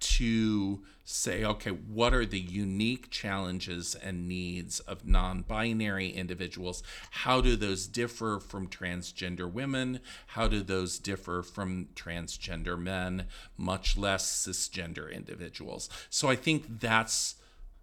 to 0.00 0.82
say, 1.04 1.42
okay, 1.44 1.70
what 1.70 2.12
are 2.12 2.26
the 2.26 2.38
unique 2.38 3.10
challenges 3.10 3.94
and 3.94 4.28
needs 4.28 4.80
of 4.80 5.06
non 5.06 5.42
binary 5.42 6.10
individuals? 6.10 6.82
How 7.10 7.40
do 7.40 7.56
those 7.56 7.86
differ 7.86 8.38
from 8.38 8.68
transgender 8.68 9.50
women? 9.50 10.00
How 10.28 10.46
do 10.46 10.62
those 10.62 10.98
differ 10.98 11.42
from 11.42 11.88
transgender 11.94 12.78
men, 12.78 13.24
much 13.56 13.96
less 13.96 14.46
cisgender 14.46 15.12
individuals? 15.12 15.88
So 16.10 16.28
I 16.28 16.36
think 16.36 16.80
that's 16.80 17.36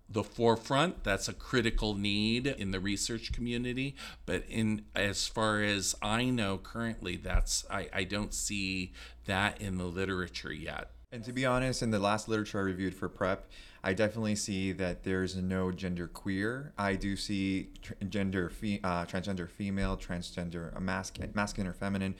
the 0.07 0.23
forefront 0.23 1.03
that's 1.03 1.27
a 1.27 1.33
critical 1.33 1.95
need 1.95 2.45
in 2.45 2.71
the 2.71 2.79
research 2.79 3.31
community 3.31 3.95
but 4.25 4.43
in 4.47 4.85
as 4.95 5.27
far 5.27 5.61
as 5.61 5.95
i 6.01 6.25
know 6.25 6.57
currently 6.57 7.15
that's 7.15 7.65
i, 7.71 7.87
I 7.91 8.03
don't 8.03 8.33
see 8.33 8.93
that 9.25 9.59
in 9.59 9.77
the 9.77 9.85
literature 9.85 10.53
yet 10.53 10.91
and 11.15 11.23
to 11.23 11.31
be 11.31 11.45
honest, 11.45 11.81
in 11.81 11.91
the 11.91 11.99
last 11.99 12.27
literature 12.27 12.59
I 12.59 12.63
reviewed 12.63 12.93
for 12.93 13.07
PrEP, 13.07 13.49
I 13.81 13.93
definitely 13.93 14.35
see 14.35 14.73
that 14.73 15.05
there's 15.05 15.37
no 15.37 15.71
gender 15.71 16.07
queer. 16.07 16.73
I 16.77 16.95
do 16.95 17.15
see 17.15 17.69
gender 18.09 18.49
fe- 18.49 18.81
uh, 18.83 19.05
transgender 19.05 19.49
female, 19.49 19.95
transgender 19.95 20.77
masculine, 20.81 21.31
masculine 21.33 21.69
or 21.69 21.73
feminine, 21.73 22.15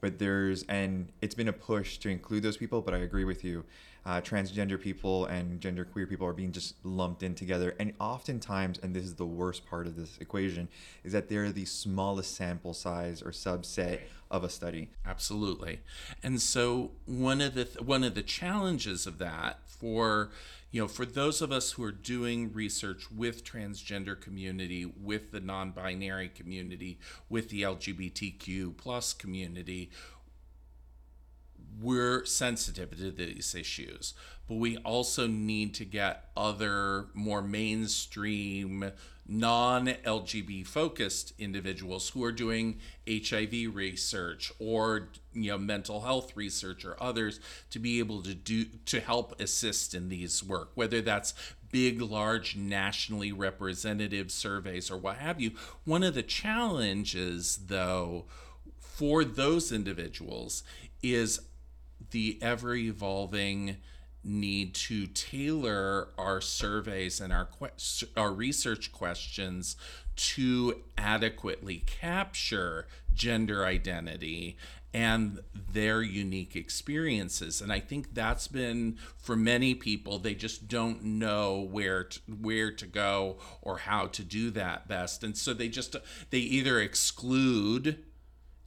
but 0.00 0.18
there's 0.18 0.64
and 0.64 1.12
it's 1.20 1.36
been 1.36 1.46
a 1.46 1.52
push 1.52 1.98
to 1.98 2.08
include 2.08 2.42
those 2.42 2.56
people. 2.56 2.80
But 2.82 2.92
I 2.92 2.98
agree 2.98 3.24
with 3.24 3.44
you, 3.44 3.64
uh, 4.06 4.20
transgender 4.20 4.80
people 4.80 5.26
and 5.26 5.60
gender 5.60 5.84
queer 5.84 6.06
people 6.06 6.26
are 6.26 6.32
being 6.32 6.52
just 6.52 6.74
lumped 6.84 7.22
in 7.22 7.34
together. 7.34 7.74
And 7.78 7.92
oftentimes, 8.00 8.78
and 8.82 8.94
this 8.94 9.04
is 9.04 9.14
the 9.14 9.26
worst 9.26 9.66
part 9.66 9.86
of 9.86 9.96
this 9.96 10.16
equation, 10.18 10.68
is 11.04 11.12
that 11.12 11.28
they're 11.28 11.52
the 11.52 11.64
smallest 11.64 12.34
sample 12.34 12.74
size 12.74 13.22
or 13.22 13.30
subset 13.30 14.00
of 14.30 14.44
a 14.44 14.48
study. 14.48 14.90
Absolutely. 15.04 15.80
And 16.22 16.40
so 16.40 16.92
one 17.04 17.40
of 17.40 17.54
the 17.54 17.64
th- 17.64 17.84
one 17.84 18.04
of 18.04 18.14
the 18.14 18.22
challenges 18.22 19.06
of 19.06 19.18
that 19.18 19.58
for 19.66 20.30
you 20.70 20.80
know 20.80 20.88
for 20.88 21.04
those 21.04 21.42
of 21.42 21.50
us 21.50 21.72
who 21.72 21.82
are 21.82 21.92
doing 21.92 22.52
research 22.52 23.10
with 23.10 23.44
transgender 23.44 24.18
community 24.18 24.84
with 24.84 25.32
the 25.32 25.40
non-binary 25.40 26.28
community 26.28 26.98
with 27.28 27.48
the 27.48 27.62
lgbtq 27.62 28.76
plus 28.76 29.12
community 29.12 29.90
we're 31.80 32.24
sensitive 32.24 32.96
to 32.98 33.10
these 33.10 33.54
issues, 33.54 34.14
but 34.48 34.56
we 34.56 34.76
also 34.78 35.26
need 35.26 35.74
to 35.74 35.84
get 35.84 36.30
other 36.36 37.06
more 37.14 37.42
mainstream, 37.42 38.92
non 39.26 39.86
LGB 39.86 40.66
focused 40.66 41.32
individuals 41.38 42.10
who 42.10 42.24
are 42.24 42.32
doing 42.32 42.78
HIV 43.08 43.74
research 43.74 44.52
or 44.58 45.10
you 45.32 45.52
know 45.52 45.58
mental 45.58 46.00
health 46.00 46.36
research 46.36 46.84
or 46.84 47.00
others 47.00 47.38
to 47.70 47.78
be 47.78 48.00
able 48.00 48.22
to 48.22 48.34
do 48.34 48.64
to 48.86 49.00
help 49.00 49.40
assist 49.40 49.94
in 49.94 50.08
these 50.08 50.42
work, 50.42 50.70
whether 50.74 51.00
that's 51.00 51.34
big, 51.70 52.02
large, 52.02 52.56
nationally 52.56 53.32
representative 53.32 54.30
surveys 54.30 54.90
or 54.90 54.96
what 54.96 55.16
have 55.16 55.40
you. 55.40 55.52
One 55.84 56.02
of 56.02 56.14
the 56.14 56.22
challenges, 56.22 57.60
though, 57.66 58.24
for 58.78 59.24
those 59.24 59.72
individuals 59.72 60.62
is 61.02 61.40
the 62.10 62.38
ever 62.40 62.74
evolving 62.74 63.76
need 64.22 64.74
to 64.74 65.06
tailor 65.06 66.08
our 66.18 66.40
surveys 66.40 67.20
and 67.20 67.32
our 67.32 67.46
que- 67.46 68.08
our 68.16 68.32
research 68.32 68.92
questions 68.92 69.76
to 70.16 70.82
adequately 70.98 71.82
capture 71.86 72.86
gender 73.14 73.64
identity 73.64 74.58
and 74.92 75.40
their 75.72 76.02
unique 76.02 76.56
experiences. 76.56 77.60
And 77.60 77.72
i 77.72 77.80
think 77.80 78.12
that's 78.12 78.48
been 78.48 78.98
for 79.16 79.36
many 79.36 79.74
people 79.74 80.18
they 80.18 80.34
just 80.34 80.68
don't 80.68 81.02
know 81.02 81.60
where 81.60 82.04
to, 82.04 82.20
where 82.40 82.72
to 82.72 82.86
go 82.86 83.38
or 83.62 83.78
how 83.78 84.06
to 84.08 84.22
do 84.22 84.50
that 84.50 84.88
best. 84.88 85.24
And 85.24 85.36
so 85.36 85.54
they 85.54 85.68
just 85.68 85.96
they 86.30 86.38
either 86.38 86.80
exclude 86.80 88.04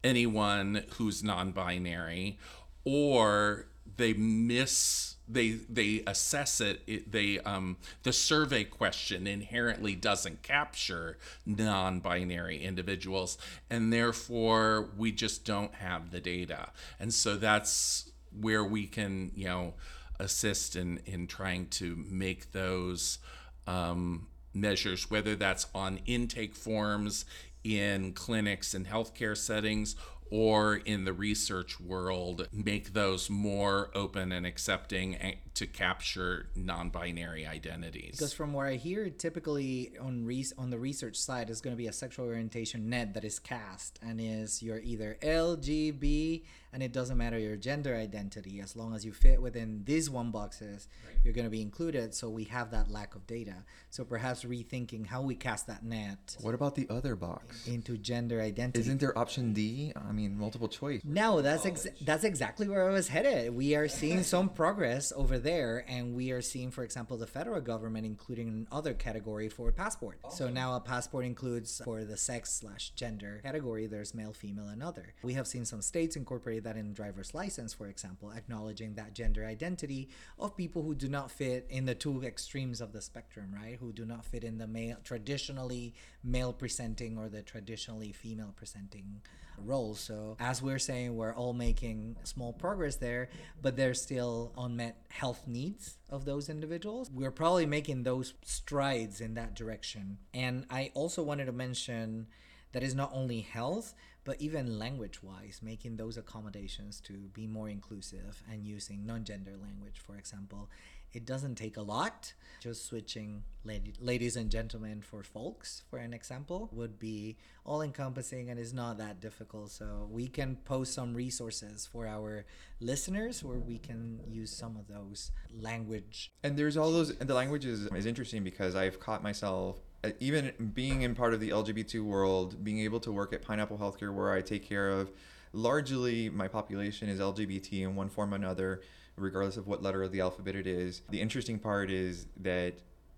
anyone 0.04 0.84
who's 0.96 1.24
non-binary 1.24 2.38
or 2.86 3.68
they 3.98 4.14
miss 4.14 5.16
they 5.28 5.52
they 5.70 6.04
assess 6.06 6.60
it, 6.60 6.82
it, 6.86 7.12
they 7.12 7.40
um 7.40 7.78
the 8.04 8.12
survey 8.12 8.64
question 8.64 9.26
inherently 9.26 9.96
doesn't 9.96 10.42
capture 10.42 11.18
non-binary 11.46 12.62
individuals 12.62 13.38
and 13.70 13.92
therefore 13.92 14.90
we 14.98 15.12
just 15.12 15.46
don't 15.46 15.76
have 15.76 16.12
the 16.12 16.20
data. 16.20 16.70
And 17.00 17.14
so 17.14 17.36
that's 17.36 18.12
where 18.38 18.64
we 18.64 18.86
can 18.88 19.32
you 19.36 19.46
know 19.46 19.74
assist 20.20 20.76
in 20.76 21.00
in 21.06 21.28
trying 21.28 21.68
to 21.68 21.96
make 22.10 22.52
those 22.52 23.20
um, 23.66 24.28
measures 24.54 25.10
whether 25.10 25.36
that's 25.36 25.68
on 25.74 26.00
intake 26.06 26.56
forms 26.56 27.26
in 27.64 28.12
clinics 28.12 28.74
and 28.74 28.88
healthcare 28.88 29.38
settings 29.38 29.96
or 30.34 30.78
in 30.78 31.06
the 31.06 31.14
research 31.14 31.80
world 31.80 32.48
make 32.52 32.94
those 32.94 33.30
more 33.30 33.92
open 33.94 34.32
and 34.32 34.48
accepting 34.48 35.16
to 35.54 35.68
capture 35.68 36.48
non-binary 36.56 37.46
identities. 37.46 38.14
Because 38.14 38.34
from 38.34 38.52
what 38.52 38.66
i 38.66 38.74
hear 38.74 39.12
typically 39.12 39.92
on 40.02 40.26
re- 40.26 40.44
on 40.58 40.72
the 40.72 40.80
research 40.80 41.18
side 41.18 41.52
is 41.52 41.62
going 41.62 41.76
to 41.76 41.78
be 41.78 41.86
a 41.86 41.94
sexual 41.94 42.26
orientation 42.26 42.90
net 42.90 43.14
that 43.14 43.24
is 43.24 43.38
cast 43.38 44.00
and 44.02 44.20
is 44.20 44.64
you're 44.64 44.80
either 44.80 45.18
lgb 45.22 46.42
and 46.74 46.82
it 46.82 46.92
doesn't 46.92 47.18
matter 47.18 47.38
your 47.38 47.56
gender 47.56 47.96
identity 47.96 48.60
as 48.60 48.76
long 48.76 48.96
as 48.96 49.06
you 49.06 49.14
fit 49.14 49.42
within 49.42 49.84
these 49.86 50.10
one 50.10 50.32
boxes 50.32 50.88
right. 51.06 51.16
you're 51.24 51.34
going 51.34 51.46
to 51.46 51.52
be 51.52 51.62
included 51.62 52.14
so 52.16 52.30
we 52.30 52.46
have 52.46 52.72
that 52.72 52.90
lack 52.90 53.16
of 53.16 53.26
data. 53.28 53.64
So 53.92 54.04
perhaps 54.04 54.44
rethinking 54.44 55.06
how 55.06 55.22
we 55.22 55.36
cast 55.36 55.68
that 55.68 55.84
net 55.84 56.36
what 56.42 56.56
about 56.56 56.76
the 56.76 56.88
other 56.90 57.16
box? 57.16 57.68
into 57.68 57.98
gender 57.98 58.42
identity. 58.42 58.80
Isn't 58.80 59.00
there 59.00 59.18
option 59.18 59.54
d? 59.54 59.94
I 59.96 60.12
mean 60.12 60.38
multiple 60.38 60.68
choice. 60.68 61.02
No 61.04 61.42
that's 61.42 61.66
ex- 61.66 61.88
that's 62.02 62.24
exactly 62.24 62.68
where 62.68 62.90
i 62.90 62.92
was 62.92 63.08
headed. 63.08 63.56
We 63.56 63.76
are 63.76 63.88
seeing 63.88 64.24
some 64.34 64.50
progress 64.50 65.14
over 65.16 65.38
there 65.38 65.86
and 65.88 66.16
we 66.16 66.32
are 66.32 66.42
seeing 66.42 66.72
for 66.72 66.84
example 66.84 67.18
the 67.18 67.28
federal 67.28 67.62
government 67.62 68.06
including 68.06 68.68
another 68.72 68.94
category 68.94 69.48
for 69.48 69.72
passport. 69.72 70.20
Oh. 70.24 70.30
so 70.32 70.50
now 70.50 70.76
a 70.76 70.80
passport 70.80 71.26
includes 71.26 71.82
for 71.86 72.04
the 72.04 72.18
sex 72.18 72.52
slash 72.52 72.90
gender 72.96 73.42
category 73.44 73.86
there's 73.86 74.16
male 74.16 74.34
female 74.34 74.70
and 74.70 74.82
other. 74.82 75.14
We 75.22 75.34
have 75.34 75.46
seen 75.46 75.66
some 75.66 75.82
states 75.82 76.16
incorporate 76.16 76.63
that 76.64 76.78
in 76.78 76.94
driver's 76.94 77.34
license, 77.34 77.74
for 77.74 77.88
example, 77.88 78.32
acknowledging 78.32 78.96
that 78.96 79.14
gender 79.14 79.46
identity 79.46 80.10
of 80.40 80.56
people 80.56 80.84
who 80.84 80.96
do 80.96 81.08
not 81.08 81.32
fit 81.32 81.66
in 81.70 81.86
the 81.86 81.96
two 81.96 82.24
extremes 82.24 82.82
of 82.82 82.94
the 82.94 83.02
spectrum, 83.02 83.54
right? 83.54 83.78
Who 83.80 83.92
do 83.92 84.06
not 84.06 84.26
fit 84.26 84.44
in 84.44 84.58
the 84.58 84.68
male, 84.68 84.98
traditionally 85.04 85.94
male 86.24 86.54
presenting 86.54 87.18
or 87.18 87.30
the 87.30 87.42
traditionally 87.42 88.12
female 88.12 88.54
presenting 88.56 89.22
roles. 89.58 90.00
So, 90.00 90.36
as 90.40 90.62
we're 90.62 90.80
saying, 90.80 91.16
we're 91.16 91.34
all 91.34 91.54
making 91.54 92.18
small 92.24 92.54
progress 92.54 92.96
there, 92.96 93.30
but 93.62 93.76
there's 93.76 94.02
still 94.02 94.52
unmet 94.58 94.98
health 95.10 95.48
needs 95.48 95.98
of 96.10 96.26
those 96.26 96.50
individuals. 96.50 97.10
We're 97.12 97.32
probably 97.32 97.66
making 97.66 98.04
those 98.04 98.34
strides 98.44 99.22
in 99.22 99.36
that 99.36 99.56
direction. 99.56 100.18
And 100.34 100.66
I 100.70 100.92
also 100.94 101.24
wanted 101.24 101.46
to 101.46 101.52
mention 101.52 102.28
that 102.72 102.84
is 102.84 102.96
not 102.96 103.12
only 103.14 103.42
health, 103.42 103.94
but 104.24 104.40
even 104.40 104.80
language 104.80 105.22
wise, 105.22 105.60
making 105.62 105.98
those 105.98 106.18
accommodations 106.18 107.00
to 107.02 107.14
be 107.34 107.48
more 107.48 107.70
inclusive 107.70 108.42
and 108.52 108.66
using 108.66 109.06
non 109.06 109.24
gender 109.24 109.54
language, 109.62 110.00
for 110.00 110.16
example, 110.16 110.70
it 111.14 111.26
doesn't 111.26 111.56
take 111.56 111.78
a 111.78 111.82
lot. 111.82 112.34
Just 112.60 112.86
switching 112.88 113.44
lady, 113.64 113.94
ladies 114.00 114.36
and 114.36 114.50
gentlemen 114.50 115.02
for 115.02 115.22
folks, 115.22 115.84
for 115.90 116.00
an 116.00 116.14
example, 116.14 116.70
would 116.72 116.98
be 116.98 117.38
all 117.66 117.82
encompassing 117.82 118.50
and 118.50 118.60
is 118.60 118.74
not 118.74 118.98
that 118.98 119.22
difficult. 119.22 119.72
So 119.72 120.08
we 120.10 120.28
can 120.28 120.56
post 120.66 120.94
some 120.94 121.14
resources 121.14 121.86
for 121.86 122.08
our 122.08 122.46
listeners 122.80 123.44
where 123.44 123.60
we 123.60 123.78
can 123.78 124.22
use 124.28 124.52
some 124.52 124.76
of 124.76 124.88
those 124.88 125.32
language. 125.54 126.32
And 126.44 126.58
there's 126.58 126.78
all 126.78 126.92
those, 126.92 127.12
and 127.12 127.30
the 127.30 127.36
language 127.36 127.66
is, 127.66 127.86
is 127.88 128.06
interesting 128.06 128.44
because 128.44 128.76
I've 128.76 129.00
caught 129.00 129.22
myself 129.22 129.80
Uh, 130.04 130.10
even 130.20 130.52
being 130.74 131.04
in 131.04 131.16
part 131.16 131.34
of 131.34 131.40
the 131.40 131.50
LGBT 131.50 132.04
world, 132.04 132.64
being 132.64 132.80
able 132.80 133.00
to 133.00 133.12
work 133.12 133.32
at 133.32 133.42
Pineapple 133.42 133.78
Healthcare, 133.78 134.14
where 134.14 134.34
I 134.34 134.42
take 134.42 134.68
care 134.68 134.90
of 134.90 135.12
largely 135.54 136.30
my 136.30 136.48
population 136.48 137.08
is 137.08 137.20
LGBT 137.20 137.84
in 137.84 137.96
one 137.96 138.10
form 138.10 138.34
or 138.34 138.36
another, 138.36 138.82
regardless 139.16 139.56
of 139.56 139.68
what 139.68 139.82
letter 139.82 140.04
of 140.04 140.12
the 140.12 140.20
alphabet 140.20 140.56
it 140.56 140.68
is. 140.68 141.04
The 141.10 141.22
interesting 141.22 141.58
part 141.58 141.90
is 141.90 142.26
that 142.42 142.74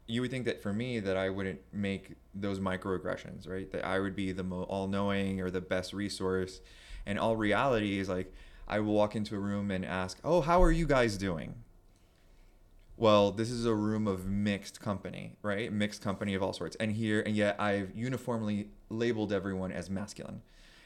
you 0.08 0.22
would 0.22 0.30
think 0.30 0.46
that 0.46 0.62
for 0.62 0.74
me 0.74 1.00
that 1.00 1.18
I 1.18 1.30
wouldn't 1.30 1.60
make 1.74 2.14
those 2.36 2.60
microaggressions, 2.60 3.50
right? 3.50 3.72
That 3.72 3.84
I 3.84 4.00
would 4.00 4.16
be 4.16 4.32
the 4.32 4.44
mo- 4.44 4.64
all-knowing 4.64 5.42
or 5.42 5.50
the 5.50 5.62
best 5.62 5.94
resource. 5.94 6.62
And 7.08 7.18
all 7.18 7.36
reality 7.36 7.98
is 7.98 8.10
like 8.10 8.32
I 8.68 8.80
will 8.80 8.94
walk 8.94 9.16
into 9.16 9.36
a 9.36 9.40
room 9.40 9.72
and 9.72 9.84
ask, 9.86 10.20
"Oh, 10.24 10.42
how 10.42 10.62
are 10.62 10.72
you 10.72 10.86
guys 10.86 11.18
doing?" 11.18 11.56
Well, 12.98 13.32
this 13.32 13.52
is 13.52 13.66
a 13.66 13.74
room 13.74 14.08
of 14.08 14.26
mixed 14.26 14.80
company, 14.80 15.36
right? 15.42 15.72
Mixed 15.72 16.02
company 16.02 16.34
of 16.34 16.42
all 16.42 16.54
sorts. 16.54 16.76
And 16.78 16.92
here, 16.92 17.22
and 17.22 17.36
yet 17.36 17.60
I've 17.60 17.94
uniformly 17.96 18.70
labeled 18.90 19.34
everyone 19.34 19.72
as 19.72 19.90
masculine. 19.90 20.42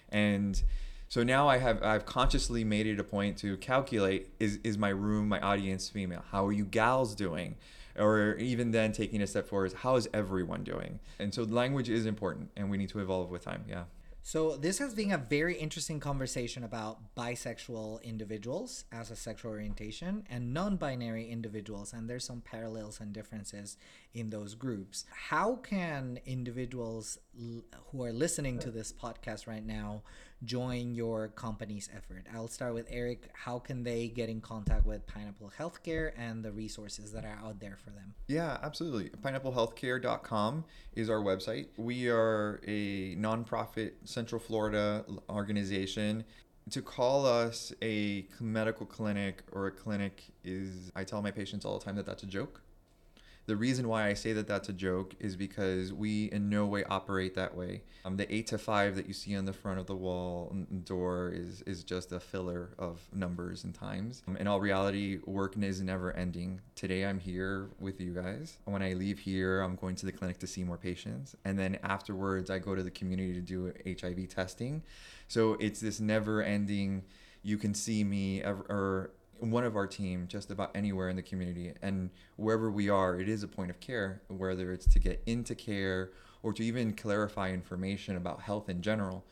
And 0.09 0.61
so 1.07 1.23
now 1.23 1.47
I 1.47 1.57
have 1.57 1.83
I've 1.83 2.05
consciously 2.05 2.63
made 2.63 2.87
it 2.87 2.99
a 2.99 3.03
point 3.03 3.37
to 3.39 3.57
calculate 3.57 4.29
is 4.39 4.59
is 4.63 4.77
my 4.77 4.89
room, 4.89 5.29
my 5.29 5.39
audience 5.39 5.89
female? 5.89 6.23
How 6.31 6.47
are 6.47 6.51
you 6.51 6.65
gals 6.65 7.15
doing? 7.15 7.55
Or 7.97 8.35
even 8.35 8.71
then 8.71 8.91
taking 8.91 9.21
a 9.21 9.27
step 9.27 9.47
forward 9.47 9.67
is 9.67 9.73
how 9.73 9.95
is 9.95 10.07
everyone 10.13 10.63
doing? 10.63 10.99
And 11.19 11.33
so 11.33 11.43
language 11.43 11.89
is 11.89 12.05
important 12.05 12.49
and 12.55 12.69
we 12.69 12.77
need 12.77 12.89
to 12.89 12.99
evolve 12.99 13.29
with 13.29 13.43
time. 13.43 13.65
Yeah. 13.67 13.83
So, 14.29 14.57
this 14.57 14.77
has 14.77 14.93
been 14.93 15.11
a 15.11 15.17
very 15.17 15.55
interesting 15.55 15.99
conversation 15.99 16.63
about 16.63 17.15
bisexual 17.15 18.03
individuals 18.03 18.85
as 18.91 19.09
a 19.09 19.15
sexual 19.15 19.49
orientation 19.49 20.23
and 20.29 20.53
non 20.53 20.75
binary 20.75 21.27
individuals. 21.27 21.93
And 21.93 22.07
there's 22.07 22.25
some 22.25 22.41
parallels 22.41 22.99
and 22.99 23.11
differences 23.11 23.75
in 24.13 24.29
those 24.29 24.53
groups. 24.53 25.05
How 25.09 25.55
can 25.55 26.19
individuals 26.27 27.17
who 27.35 28.03
are 28.03 28.13
listening 28.13 28.59
to 28.59 28.69
this 28.69 28.93
podcast 28.93 29.47
right 29.47 29.65
now 29.65 30.03
join 30.43 30.93
your 30.95 31.29
company's 31.29 31.89
effort? 31.95 32.25
I'll 32.33 32.47
start 32.47 32.73
with 32.73 32.87
Eric. 32.89 33.29
How 33.33 33.59
can 33.59 33.83
they 33.83 34.07
get 34.07 34.29
in 34.29 34.41
contact 34.41 34.85
with 34.85 35.05
Pineapple 35.07 35.51
Healthcare 35.57 36.11
and 36.17 36.43
the 36.43 36.51
resources 36.51 37.11
that 37.11 37.25
are 37.25 37.37
out 37.43 37.59
there 37.59 37.77
for 37.83 37.91
them? 37.91 38.13
Yeah, 38.27 38.57
absolutely. 38.61 39.09
PineappleHealthcare.com 39.09 40.65
is 40.95 41.09
our 41.09 41.21
website. 41.21 41.67
We 41.77 42.09
are 42.09 42.61
a 42.65 43.15
nonprofit 43.15 43.91
Central 44.05 44.39
Florida 44.39 45.05
organization. 45.29 46.23
To 46.71 46.81
call 46.81 47.25
us 47.25 47.73
a 47.81 48.27
medical 48.39 48.85
clinic 48.85 49.43
or 49.51 49.67
a 49.67 49.71
clinic 49.71 50.23
is, 50.43 50.91
I 50.95 51.03
tell 51.03 51.21
my 51.21 51.31
patients 51.31 51.65
all 51.65 51.79
the 51.79 51.83
time 51.83 51.95
that 51.95 52.05
that's 52.05 52.23
a 52.23 52.27
joke 52.27 52.61
the 53.45 53.55
reason 53.55 53.87
why 53.87 54.07
I 54.07 54.13
say 54.13 54.33
that 54.33 54.47
that's 54.47 54.69
a 54.69 54.73
joke 54.73 55.15
is 55.19 55.35
because 55.35 55.91
we 55.91 56.25
in 56.25 56.49
no 56.49 56.67
way 56.67 56.83
operate 56.83 57.33
that 57.33 57.55
way. 57.55 57.81
Um, 58.05 58.15
the 58.15 58.31
eight 58.33 58.45
to 58.47 58.59
five 58.59 58.95
that 58.95 59.07
you 59.07 59.13
see 59.13 59.35
on 59.35 59.45
the 59.45 59.53
front 59.53 59.79
of 59.79 59.87
the 59.87 59.95
wall 59.95 60.55
door 60.83 61.31
is 61.33 61.63
is 61.63 61.83
just 61.83 62.11
a 62.11 62.19
filler 62.19 62.69
of 62.77 63.01
numbers 63.11 63.63
and 63.63 63.73
times. 63.73 64.21
Um, 64.27 64.37
in 64.37 64.47
all 64.47 64.59
reality, 64.59 65.19
work 65.25 65.57
is 65.57 65.81
never 65.81 66.15
ending. 66.15 66.61
Today 66.75 67.05
I'm 67.05 67.19
here 67.19 67.69
with 67.79 67.99
you 67.99 68.13
guys. 68.13 68.57
When 68.65 68.83
I 68.83 68.93
leave 68.93 69.17
here, 69.17 69.61
I'm 69.61 69.75
going 69.75 69.95
to 69.95 70.05
the 70.05 70.11
clinic 70.11 70.37
to 70.39 70.47
see 70.47 70.63
more 70.63 70.77
patients, 70.77 71.35
and 71.43 71.57
then 71.57 71.79
afterwards 71.81 72.51
I 72.51 72.59
go 72.59 72.75
to 72.75 72.83
the 72.83 72.91
community 72.91 73.33
to 73.33 73.41
do 73.41 73.73
HIV 73.85 74.29
testing. 74.29 74.83
So 75.27 75.53
it's 75.59 75.79
this 75.79 75.99
never 75.99 76.43
ending. 76.43 77.03
You 77.41 77.57
can 77.57 77.73
see 77.73 78.03
me 78.03 78.43
ever, 78.43 78.61
or 78.69 79.11
one 79.41 79.63
of 79.63 79.75
our 79.75 79.87
team 79.87 80.25
just 80.27 80.51
about 80.51 80.71
anywhere 80.75 81.09
in 81.09 81.15
the 81.15 81.21
community 81.21 81.73
and 81.81 82.09
wherever 82.35 82.69
we 82.69 82.89
are 82.89 83.19
it 83.19 83.29
is 83.29 83.43
a 83.43 83.47
point 83.47 83.69
of 83.69 83.79
care 83.79 84.21
whether 84.27 84.71
it's 84.71 84.85
to 84.85 84.99
get 84.99 85.21
into 85.25 85.55
care 85.55 86.11
or 86.43 86.53
to 86.53 86.63
even 86.63 86.93
clarify 86.93 87.51
information 87.51 88.15
about 88.15 88.41
health 88.41 88.69
in 88.69 88.81
general. 88.81 89.25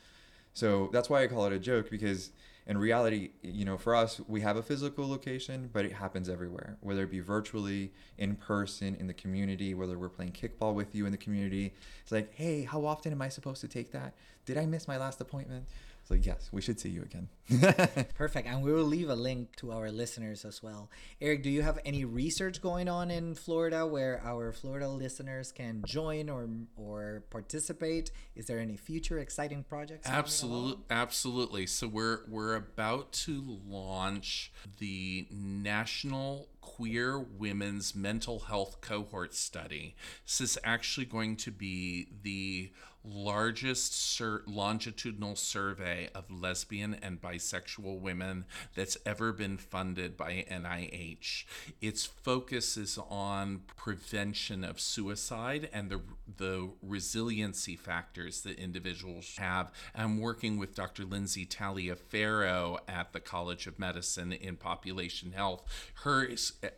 So 0.54 0.90
that's 0.92 1.10
why 1.10 1.24
i 1.24 1.28
call 1.28 1.46
it 1.46 1.54
a 1.54 1.60
joke 1.60 1.90
because 1.90 2.32
in 2.66 2.78
reality 2.78 3.30
you 3.44 3.64
know 3.64 3.78
for 3.78 3.96
us 3.96 4.20
we 4.28 4.42
have 4.42 4.58
a 4.58 4.64
physical 4.64 5.08
location 5.08 5.70
but 5.72 5.86
it 5.86 5.94
happens 5.94 6.28
everywhere 6.28 6.78
whether 6.82 7.04
it 7.04 7.12
be 7.12 7.22
virtually 7.22 7.94
in 8.18 8.36
person 8.36 8.96
in 8.96 9.08
the 9.08 9.14
community 9.14 9.74
whether 9.74 9.98
we're 9.98 10.10
playing 10.10 10.32
kickball 10.32 10.74
with 10.74 10.96
you 10.96 11.06
in 11.06 11.12
the 11.12 11.18
community. 11.18 11.74
It's 12.02 12.12
like 12.12 12.34
hey 12.34 12.64
how 12.64 12.86
often 12.86 13.12
am 13.12 13.22
i 13.22 13.30
supposed 13.30 13.62
to 13.62 13.68
take 13.68 13.92
that? 13.92 14.14
Did 14.46 14.58
i 14.58 14.66
miss 14.66 14.88
my 14.88 14.98
last 14.98 15.22
appointment 15.22 15.66
so 16.08 16.14
yes, 16.14 16.50
we 16.54 16.62
should 16.62 16.80
see 16.80 16.88
you 16.88 17.02
again. 17.02 17.28
Perfect. 18.16 18.48
And 18.48 18.64
we 18.64 18.72
will 18.72 18.86
leave 18.86 19.10
a 19.10 19.16
link 19.16 19.58
to 19.58 19.74
our 19.74 19.92
listeners 19.92 20.46
as 20.46 20.64
well. 20.64 20.90
Eric, 21.20 21.44
do 21.44 21.50
you 21.50 21.64
have 21.64 21.80
any 21.84 22.06
research 22.06 22.62
going 22.62 22.88
on 22.88 23.12
in 23.12 23.36
Florida 23.36 23.86
where 23.86 24.22
our 24.24 24.54
Florida 24.54 24.88
listeners 24.88 25.52
can 25.52 25.84
join 25.86 26.30
or 26.30 26.48
or 26.78 27.26
participate? 27.30 28.12
Is 28.38 28.46
there 28.46 28.58
any 28.58 28.78
future 28.78 29.20
exciting 29.20 29.66
projects? 29.66 30.08
Absolutely, 30.08 30.86
absolutely. 30.90 31.66
So 31.66 31.90
we're 31.90 32.20
we're 32.30 32.56
about 32.56 33.12
to 33.28 33.60
launch 33.68 34.54
the 34.78 35.28
National 35.30 36.48
Queer 36.62 37.20
Women's 37.20 37.96
Mental 37.96 38.40
Health 38.40 38.80
Cohort 38.80 39.34
Study. 39.34 39.98
This 40.26 40.40
is 40.40 40.58
actually 40.64 41.06
going 41.06 41.36
to 41.38 41.52
be 41.52 42.08
the 42.24 42.72
largest 43.10 43.94
sur- 43.94 44.44
longitudinal 44.46 45.36
survey 45.36 46.10
of 46.14 46.30
lesbian 46.30 46.96
and 47.02 47.22
bisexual 47.22 48.00
women 48.00 48.46
that's 48.76 48.98
ever 49.06 49.32
been 49.32 49.58
funded 49.58 50.18
by 50.18 50.46
NIH. 50.50 51.46
Its 51.82 52.06
focus 52.06 52.78
is 52.78 53.00
on 53.10 53.62
prevention 53.76 54.64
of 54.64 54.80
suicide 54.80 55.70
and 55.74 55.90
the 55.90 56.02
the 56.38 56.70
resiliency 56.82 57.76
factors 57.76 58.42
that 58.42 58.60
individuals 58.60 59.36
have. 59.38 59.72
I'm 59.96 60.20
working 60.20 60.58
with 60.58 60.76
Dr. 60.76 61.06
Lindsay 61.06 61.46
Taliaferro 61.46 62.80
at 62.88 63.14
the 63.14 63.20
College 63.20 63.66
of 63.68 63.80
Medicine 63.80 64.34
in 64.34 64.58
population 64.58 65.32
health. 65.32 65.64
Her 66.04 66.30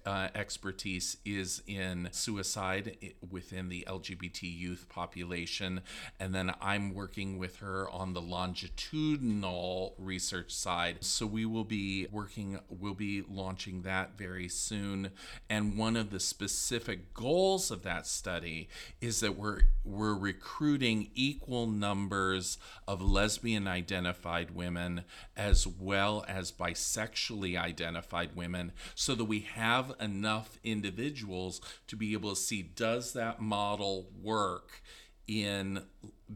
uh, 0.05 0.29
expertise 0.35 1.17
is 1.25 1.61
in 1.67 2.09
suicide 2.11 3.13
within 3.29 3.69
the 3.69 3.85
LGBT 3.87 4.43
youth 4.43 4.87
population 4.89 5.81
and 6.19 6.35
then 6.35 6.53
I'm 6.61 6.93
working 6.93 7.37
with 7.37 7.57
her 7.57 7.89
on 7.89 8.13
the 8.13 8.21
longitudinal 8.21 9.95
research 9.97 10.51
side. 10.51 10.97
So 11.01 11.25
we 11.25 11.45
will 11.45 11.63
be 11.63 12.07
working, 12.11 12.59
we'll 12.67 12.93
be 12.93 13.23
launching 13.29 13.83
that 13.83 14.17
very 14.17 14.49
soon. 14.49 15.11
And 15.49 15.77
one 15.77 15.95
of 15.95 16.11
the 16.11 16.19
specific 16.19 17.13
goals 17.13 17.71
of 17.71 17.83
that 17.83 18.05
study 18.05 18.67
is 18.99 19.21
that 19.21 19.37
we're 19.37 19.61
we're 19.85 20.15
recruiting 20.15 21.09
equal 21.15 21.67
numbers 21.67 22.57
of 22.87 23.01
lesbian 23.01 23.67
identified 23.67 24.51
women 24.51 25.03
as 25.37 25.65
well 25.65 26.25
as 26.27 26.51
bisexually 26.51 27.57
identified 27.57 28.35
women 28.35 28.71
so 28.93 29.15
that 29.15 29.25
we 29.25 29.39
have 29.39 29.93
enough 29.99 30.59
individuals 30.63 31.61
to 31.87 31.95
be 31.95 32.13
able 32.13 32.31
to 32.31 32.35
see 32.35 32.61
does 32.61 33.13
that 33.13 33.41
model 33.41 34.07
work 34.21 34.81
in 35.29 35.83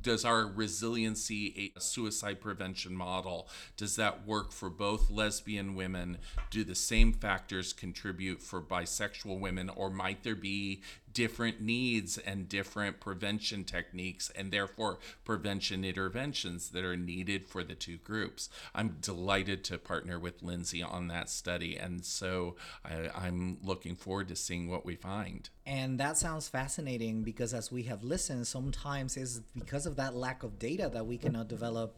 does 0.01 0.25
our 0.25 0.47
resiliency 0.47 1.71
a 1.75 1.79
suicide 1.79 2.41
prevention 2.41 2.95
model? 2.95 3.47
Does 3.77 3.95
that 3.95 4.25
work 4.25 4.51
for 4.51 4.69
both 4.69 5.09
lesbian 5.11 5.75
women? 5.75 6.17
Do 6.49 6.63
the 6.63 6.75
same 6.75 7.13
factors 7.13 7.73
contribute 7.73 8.41
for 8.41 8.61
bisexual 8.61 9.39
women 9.39 9.69
or 9.69 9.89
might 9.89 10.23
there 10.23 10.35
be 10.35 10.81
different 11.13 11.61
needs 11.61 12.17
and 12.17 12.49
different 12.49 12.99
prevention 12.99 13.63
techniques 13.63 14.31
and 14.35 14.51
therefore 14.51 14.99
prevention 15.23 15.83
interventions 15.83 16.69
that 16.69 16.83
are 16.83 16.97
needed 16.97 17.45
for 17.45 17.63
the 17.63 17.75
two 17.75 17.97
groups. 17.97 18.49
I'm 18.73 18.97
delighted 19.01 19.63
to 19.65 19.77
partner 19.77 20.19
with 20.19 20.43
lindsay 20.43 20.81
on 20.81 21.07
that 21.07 21.29
study 21.29 21.77
and 21.77 22.03
so 22.05 22.55
I, 22.83 23.27
am 23.27 23.57
looking 23.63 23.95
forward 23.95 24.27
to 24.29 24.35
seeing 24.35 24.69
what 24.69 24.85
we 24.85 24.95
find. 24.95 25.49
And 25.65 25.99
that 25.99 26.17
sounds 26.17 26.47
fascinating 26.47 27.23
because 27.23 27.53
as 27.53 27.71
we 27.71 27.83
have 27.83 28.03
listened 28.03 28.47
sometimes 28.47 29.15
because 29.15 29.41
because 29.57 29.85
of 29.85 29.95
that 29.95 30.15
lack 30.15 30.43
of 30.43 30.59
data 30.59 30.89
that 30.93 31.05
we 31.05 31.17
cannot 31.17 31.47
develop 31.47 31.97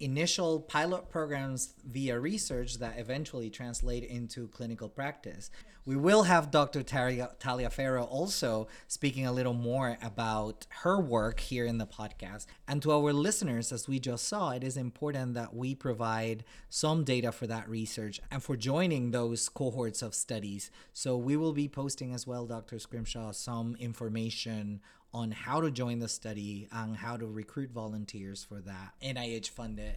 initial 0.00 0.60
pilot 0.60 1.08
programs 1.08 1.74
via 1.84 2.18
research 2.18 2.78
that 2.78 2.98
eventually 2.98 3.50
translate 3.50 4.04
into 4.04 4.48
clinical 4.48 4.88
practice. 4.88 5.50
We 5.84 5.96
will 5.96 6.24
have 6.24 6.50
Dr. 6.50 6.82
Talia, 6.82 7.30
Taliaferro 7.40 8.06
also 8.06 8.68
speaking 8.88 9.26
a 9.26 9.32
little 9.32 9.54
more 9.54 9.96
about 10.02 10.66
her 10.82 11.00
work 11.00 11.40
here 11.40 11.64
in 11.64 11.78
the 11.78 11.86
podcast. 11.86 12.44
And 12.68 12.82
to 12.82 12.92
our 12.92 13.10
listeners, 13.10 13.72
as 13.72 13.88
we 13.88 13.98
just 13.98 14.28
saw, 14.28 14.50
it 14.50 14.62
is 14.62 14.76
important 14.76 15.32
that 15.32 15.54
we 15.54 15.74
provide 15.74 16.44
some 16.68 17.04
data 17.04 17.32
for 17.32 17.46
that 17.46 17.66
research 17.70 18.20
and 18.30 18.42
for 18.42 18.54
joining 18.54 19.12
those 19.12 19.48
cohorts 19.48 20.02
of 20.02 20.14
studies. 20.14 20.70
So 20.92 21.16
we 21.16 21.38
will 21.38 21.54
be 21.54 21.68
posting 21.68 22.12
as 22.12 22.26
well, 22.26 22.44
Dr. 22.44 22.76
Schrimshaw, 22.76 23.34
some 23.34 23.74
information 23.80 24.80
on 25.12 25.30
how 25.30 25.60
to 25.60 25.70
join 25.70 25.98
the 25.98 26.08
study 26.08 26.68
and 26.70 26.96
how 26.96 27.16
to 27.16 27.26
recruit 27.26 27.70
volunteers 27.70 28.44
for 28.44 28.60
that 28.60 28.94
NIH 29.02 29.48
funded 29.48 29.96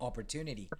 opportunity. 0.00 0.70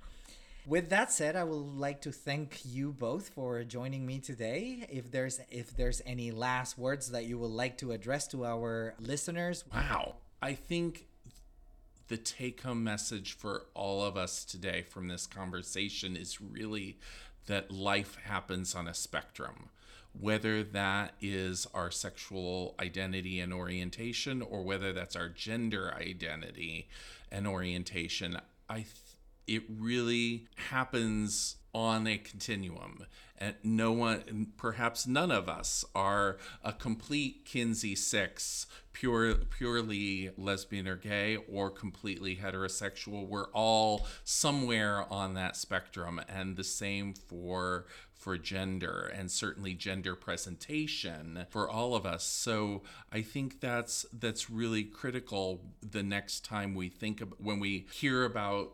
With 0.66 0.90
that 0.90 1.10
said, 1.10 1.34
I 1.34 1.44
would 1.44 1.54
like 1.54 2.02
to 2.02 2.12
thank 2.12 2.60
you 2.64 2.92
both 2.92 3.30
for 3.30 3.64
joining 3.64 4.04
me 4.04 4.18
today. 4.18 4.86
If 4.90 5.10
there's 5.10 5.40
if 5.50 5.74
there's 5.74 6.02
any 6.04 6.30
last 6.30 6.76
words 6.76 7.10
that 7.12 7.24
you 7.24 7.38
would 7.38 7.50
like 7.50 7.78
to 7.78 7.92
address 7.92 8.26
to 8.28 8.44
our 8.44 8.94
listeners. 9.00 9.64
Wow. 9.72 10.16
I 10.42 10.52
think 10.52 11.06
the 12.08 12.18
take 12.18 12.62
home 12.62 12.84
message 12.84 13.32
for 13.32 13.66
all 13.74 14.02
of 14.02 14.16
us 14.16 14.44
today 14.44 14.82
from 14.82 15.08
this 15.08 15.26
conversation 15.26 16.16
is 16.16 16.40
really 16.40 16.98
that 17.46 17.70
life 17.70 18.18
happens 18.24 18.74
on 18.74 18.86
a 18.86 18.94
spectrum. 18.94 19.70
Whether 20.20 20.62
that 20.64 21.14
is 21.20 21.66
our 21.74 21.90
sexual 21.90 22.74
identity 22.80 23.40
and 23.40 23.52
orientation 23.52 24.42
or 24.42 24.62
whether 24.62 24.92
that's 24.92 25.16
our 25.16 25.28
gender 25.28 25.94
identity 25.94 26.88
and 27.30 27.46
orientation, 27.46 28.38
I 28.68 28.76
th- 28.76 28.88
it 29.46 29.62
really 29.68 30.46
happens 30.70 31.56
on 31.74 32.06
a 32.06 32.18
continuum. 32.18 33.06
And 33.40 33.54
no 33.62 33.92
one 33.92 34.48
perhaps 34.56 35.06
none 35.06 35.30
of 35.30 35.48
us 35.48 35.84
are 35.94 36.38
a 36.64 36.72
complete 36.72 37.44
kinsey 37.44 37.94
six 37.94 38.66
pure 38.92 39.34
purely 39.34 40.30
lesbian 40.36 40.88
or 40.88 40.96
gay 40.96 41.36
or 41.36 41.70
completely 41.70 42.36
heterosexual. 42.36 43.28
We're 43.28 43.50
all 43.52 44.06
somewhere 44.24 45.06
on 45.10 45.34
that 45.34 45.56
spectrum 45.56 46.20
and 46.28 46.56
the 46.56 46.64
same 46.64 47.14
for 47.14 47.86
for 48.18 48.36
gender 48.36 49.10
and 49.14 49.30
certainly 49.30 49.72
gender 49.72 50.14
presentation 50.14 51.46
for 51.48 51.70
all 51.70 51.94
of 51.94 52.04
us. 52.04 52.24
So 52.24 52.82
i 53.12 53.22
think 53.22 53.60
that's 53.60 54.04
that's 54.12 54.50
really 54.50 54.84
critical 54.84 55.62
the 55.80 56.02
next 56.02 56.44
time 56.44 56.74
we 56.74 56.88
think 56.88 57.20
of 57.20 57.32
when 57.38 57.60
we 57.60 57.86
hear 57.92 58.24
about 58.24 58.72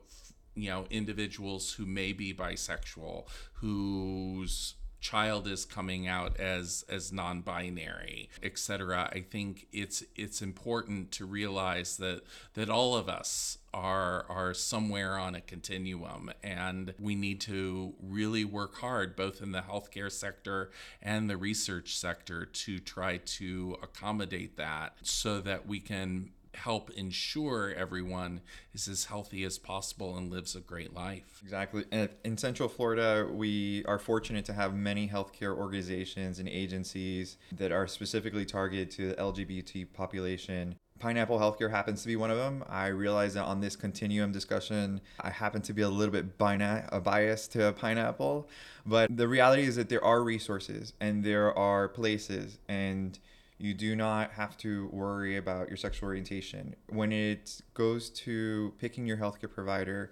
you 0.55 0.69
know 0.71 0.87
individuals 0.91 1.73
who 1.75 1.87
may 1.87 2.13
be 2.13 2.33
bisexual 2.33 3.27
whose 3.55 4.75
child 5.05 5.47
is 5.47 5.67
coming 5.67 6.09
out 6.09 6.41
as 6.41 6.83
as 6.89 7.13
non-binary 7.13 8.27
etc 8.43 9.07
i 9.13 9.21
think 9.21 9.67
it's 9.71 10.03
it's 10.17 10.41
important 10.41 11.13
to 11.13 11.27
realize 11.27 11.99
that 11.99 12.23
that 12.55 12.71
all 12.71 12.97
of 12.97 13.07
us 13.07 13.59
are 13.75 14.25
are 14.31 14.55
somewhere 14.55 15.19
on 15.19 15.35
a 15.35 15.43
continuum 15.43 16.31
and 16.43 16.95
we 16.99 17.15
need 17.15 17.39
to 17.39 17.93
really 18.03 18.47
work 18.47 18.77
hard 18.77 19.15
both 19.15 19.43
in 19.43 19.53
the 19.53 19.61
healthcare 19.61 20.11
sector 20.11 20.71
and 21.03 21.29
the 21.29 21.37
research 21.37 21.99
sector 21.99 22.47
to 22.47 22.79
try 22.79 23.19
to 23.19 23.77
accommodate 23.83 24.57
that 24.57 24.95
so 25.03 25.39
that 25.39 25.67
we 25.69 25.81
can 25.81 26.31
help 26.57 26.91
ensure 26.91 27.75
everyone 27.75 28.41
is 28.73 28.89
as 28.89 29.07
healthy 29.07 29.45
as 29.45 29.59
possible 29.59 30.17
and 30.17 30.31
lives 30.31 30.55
a 30.55 30.61
great 30.61 30.95
life. 30.95 31.41
Exactly. 31.43 31.85
And 31.93 32.09
in 32.25 32.37
Central 32.37 32.69
Florida, 32.69 33.29
we 33.31 33.85
are 33.87 33.99
fortunate 33.99 34.45
to 34.47 34.53
have 34.53 34.75
many 34.75 35.09
healthcare 35.09 35.57
organizations 35.57 36.39
and 36.39 36.49
agencies 36.49 37.37
that 37.53 37.73
are 37.73 37.87
specifically 37.87 38.45
targeted 38.45 38.91
to 38.93 39.09
the 39.09 39.15
LGBT 39.15 39.93
population. 39.93 40.77
Pineapple 40.99 41.39
Healthcare 41.39 41.71
happens 41.71 42.03
to 42.03 42.09
be 42.09 42.17
one 42.17 42.31
of 42.31 42.39
them. 42.39 42.65
I 42.69 42.87
realize 42.87 43.35
that 43.35 43.45
on 43.45 43.61
this 43.61 43.75
continuum 43.75 44.33
discussion, 44.33 45.01
I 45.21 45.31
happen 45.31 45.61
to 45.63 45.73
be 45.73 45.83
a 45.83 45.89
little 45.89 46.13
bit 46.13 46.27
uh, 46.41 47.01
biased 47.01 47.53
to 47.53 47.73
Pineapple, 47.73 48.49
but 48.87 49.15
the 49.15 49.27
reality 49.27 49.65
is 49.65 49.77
that 49.77 49.89
there 49.89 50.05
are 50.05 50.23
resources 50.23 50.93
and 51.01 51.25
there 51.25 51.57
are 51.59 51.89
places 51.89 52.59
and 52.69 53.19
you 53.59 53.75
do 53.75 53.95
not 53.95 54.33
have 54.33 54.57
to 54.59 54.89
worry 54.93 55.37
about 55.37 55.69
your 55.69 55.77
sexual 55.77 56.09
orientation. 56.09 56.75
When 56.89 57.13
it 57.13 57.61
goes 57.75 58.11
to 58.11 58.75
picking 58.79 59.07
your 59.07 59.17
healthcare 59.17 59.51
provider, 59.51 60.11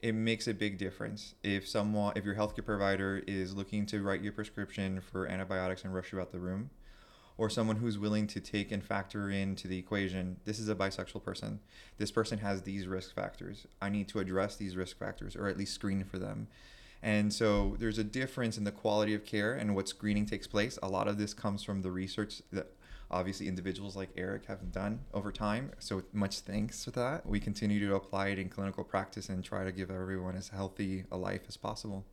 it 0.00 0.14
makes 0.14 0.46
a 0.48 0.54
big 0.54 0.78
difference. 0.78 1.34
If 1.42 1.66
someone, 1.66 2.12
if 2.16 2.24
your 2.24 2.34
healthcare 2.34 2.64
provider 2.64 3.22
is 3.26 3.54
looking 3.54 3.86
to 3.86 4.02
write 4.02 4.20
your 4.20 4.32
prescription 4.32 5.00
for 5.00 5.26
antibiotics 5.26 5.84
and 5.84 5.94
rush 5.94 6.12
you 6.12 6.20
out 6.20 6.32
the 6.32 6.40
room, 6.40 6.70
or 7.38 7.48
someone 7.48 7.76
who's 7.76 7.98
willing 7.98 8.26
to 8.26 8.40
take 8.40 8.70
and 8.70 8.84
factor 8.84 9.30
into 9.30 9.66
the 9.66 9.78
equation, 9.78 10.36
this 10.44 10.58
is 10.58 10.68
a 10.68 10.74
bisexual 10.74 11.24
person. 11.24 11.60
This 11.96 12.10
person 12.10 12.38
has 12.38 12.62
these 12.62 12.86
risk 12.86 13.14
factors. 13.14 13.66
I 13.80 13.88
need 13.88 14.08
to 14.08 14.18
address 14.18 14.56
these 14.56 14.76
risk 14.76 14.98
factors, 14.98 15.34
or 15.34 15.48
at 15.48 15.56
least 15.56 15.74
screen 15.74 16.04
for 16.04 16.18
them. 16.18 16.48
And 17.02 17.32
so 17.32 17.76
there's 17.78 17.98
a 17.98 18.04
difference 18.04 18.58
in 18.58 18.64
the 18.64 18.70
quality 18.70 19.14
of 19.14 19.24
care 19.24 19.54
and 19.54 19.74
what 19.74 19.88
screening 19.88 20.26
takes 20.26 20.46
place. 20.46 20.78
A 20.82 20.88
lot 20.88 21.08
of 21.08 21.18
this 21.18 21.34
comes 21.34 21.62
from 21.62 21.82
the 21.82 21.90
research 21.90 22.42
that 22.52 22.72
obviously 23.12 23.48
individuals 23.48 23.94
like 23.94 24.10
Eric 24.16 24.46
have 24.46 24.72
done 24.72 25.00
over 25.12 25.30
time. 25.30 25.72
So 25.78 26.02
much 26.12 26.40
thanks 26.40 26.84
for 26.84 26.90
that. 26.92 27.26
We 27.26 27.40
continue 27.40 27.86
to 27.86 27.94
apply 27.94 28.28
it 28.28 28.38
in 28.38 28.48
clinical 28.48 28.84
practice 28.84 29.28
and 29.28 29.44
try 29.44 29.64
to 29.64 29.72
give 29.72 29.90
everyone 29.90 30.36
as 30.36 30.48
healthy 30.48 31.04
a 31.12 31.16
life 31.16 31.42
as 31.48 31.56
possible. 31.56 32.04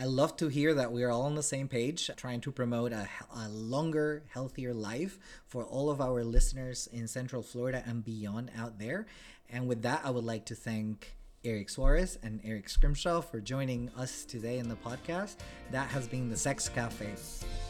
I 0.00 0.04
love 0.04 0.36
to 0.36 0.46
hear 0.46 0.74
that 0.74 0.92
we're 0.92 1.10
all 1.10 1.22
on 1.22 1.34
the 1.34 1.42
same 1.42 1.66
page, 1.66 2.08
trying 2.16 2.40
to 2.42 2.52
promote 2.52 2.92
a, 2.92 3.08
a, 3.34 3.48
longer, 3.48 4.22
healthier 4.32 4.72
life 4.72 5.18
for 5.48 5.64
all 5.64 5.90
of 5.90 6.00
our 6.00 6.22
listeners 6.22 6.88
in 6.92 7.08
Central 7.08 7.42
Florida 7.42 7.82
and 7.84 8.04
beyond 8.04 8.52
out 8.56 8.78
there. 8.78 9.06
And 9.50 9.66
with 9.66 9.82
that, 9.82 10.02
I 10.04 10.10
would 10.10 10.22
like 10.22 10.44
to 10.46 10.54
thank 10.54 11.16
Erick 11.44 11.68
Suarez 11.68 12.16
and 12.22 12.40
Eric 12.44 12.68
Schrimshaw 12.68 13.24
for 13.24 13.40
joining 13.40 13.90
us 13.96 14.24
today 14.24 14.58
in 14.58 14.68
the 14.68 14.76
podcast. 14.76 15.36
That 15.72 15.88
has 15.88 16.06
been 16.06 16.30
the 16.30 16.36
Sex 16.36 16.68
Cafe. 16.68 17.14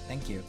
Thank 0.07 0.28
you. 0.28 0.43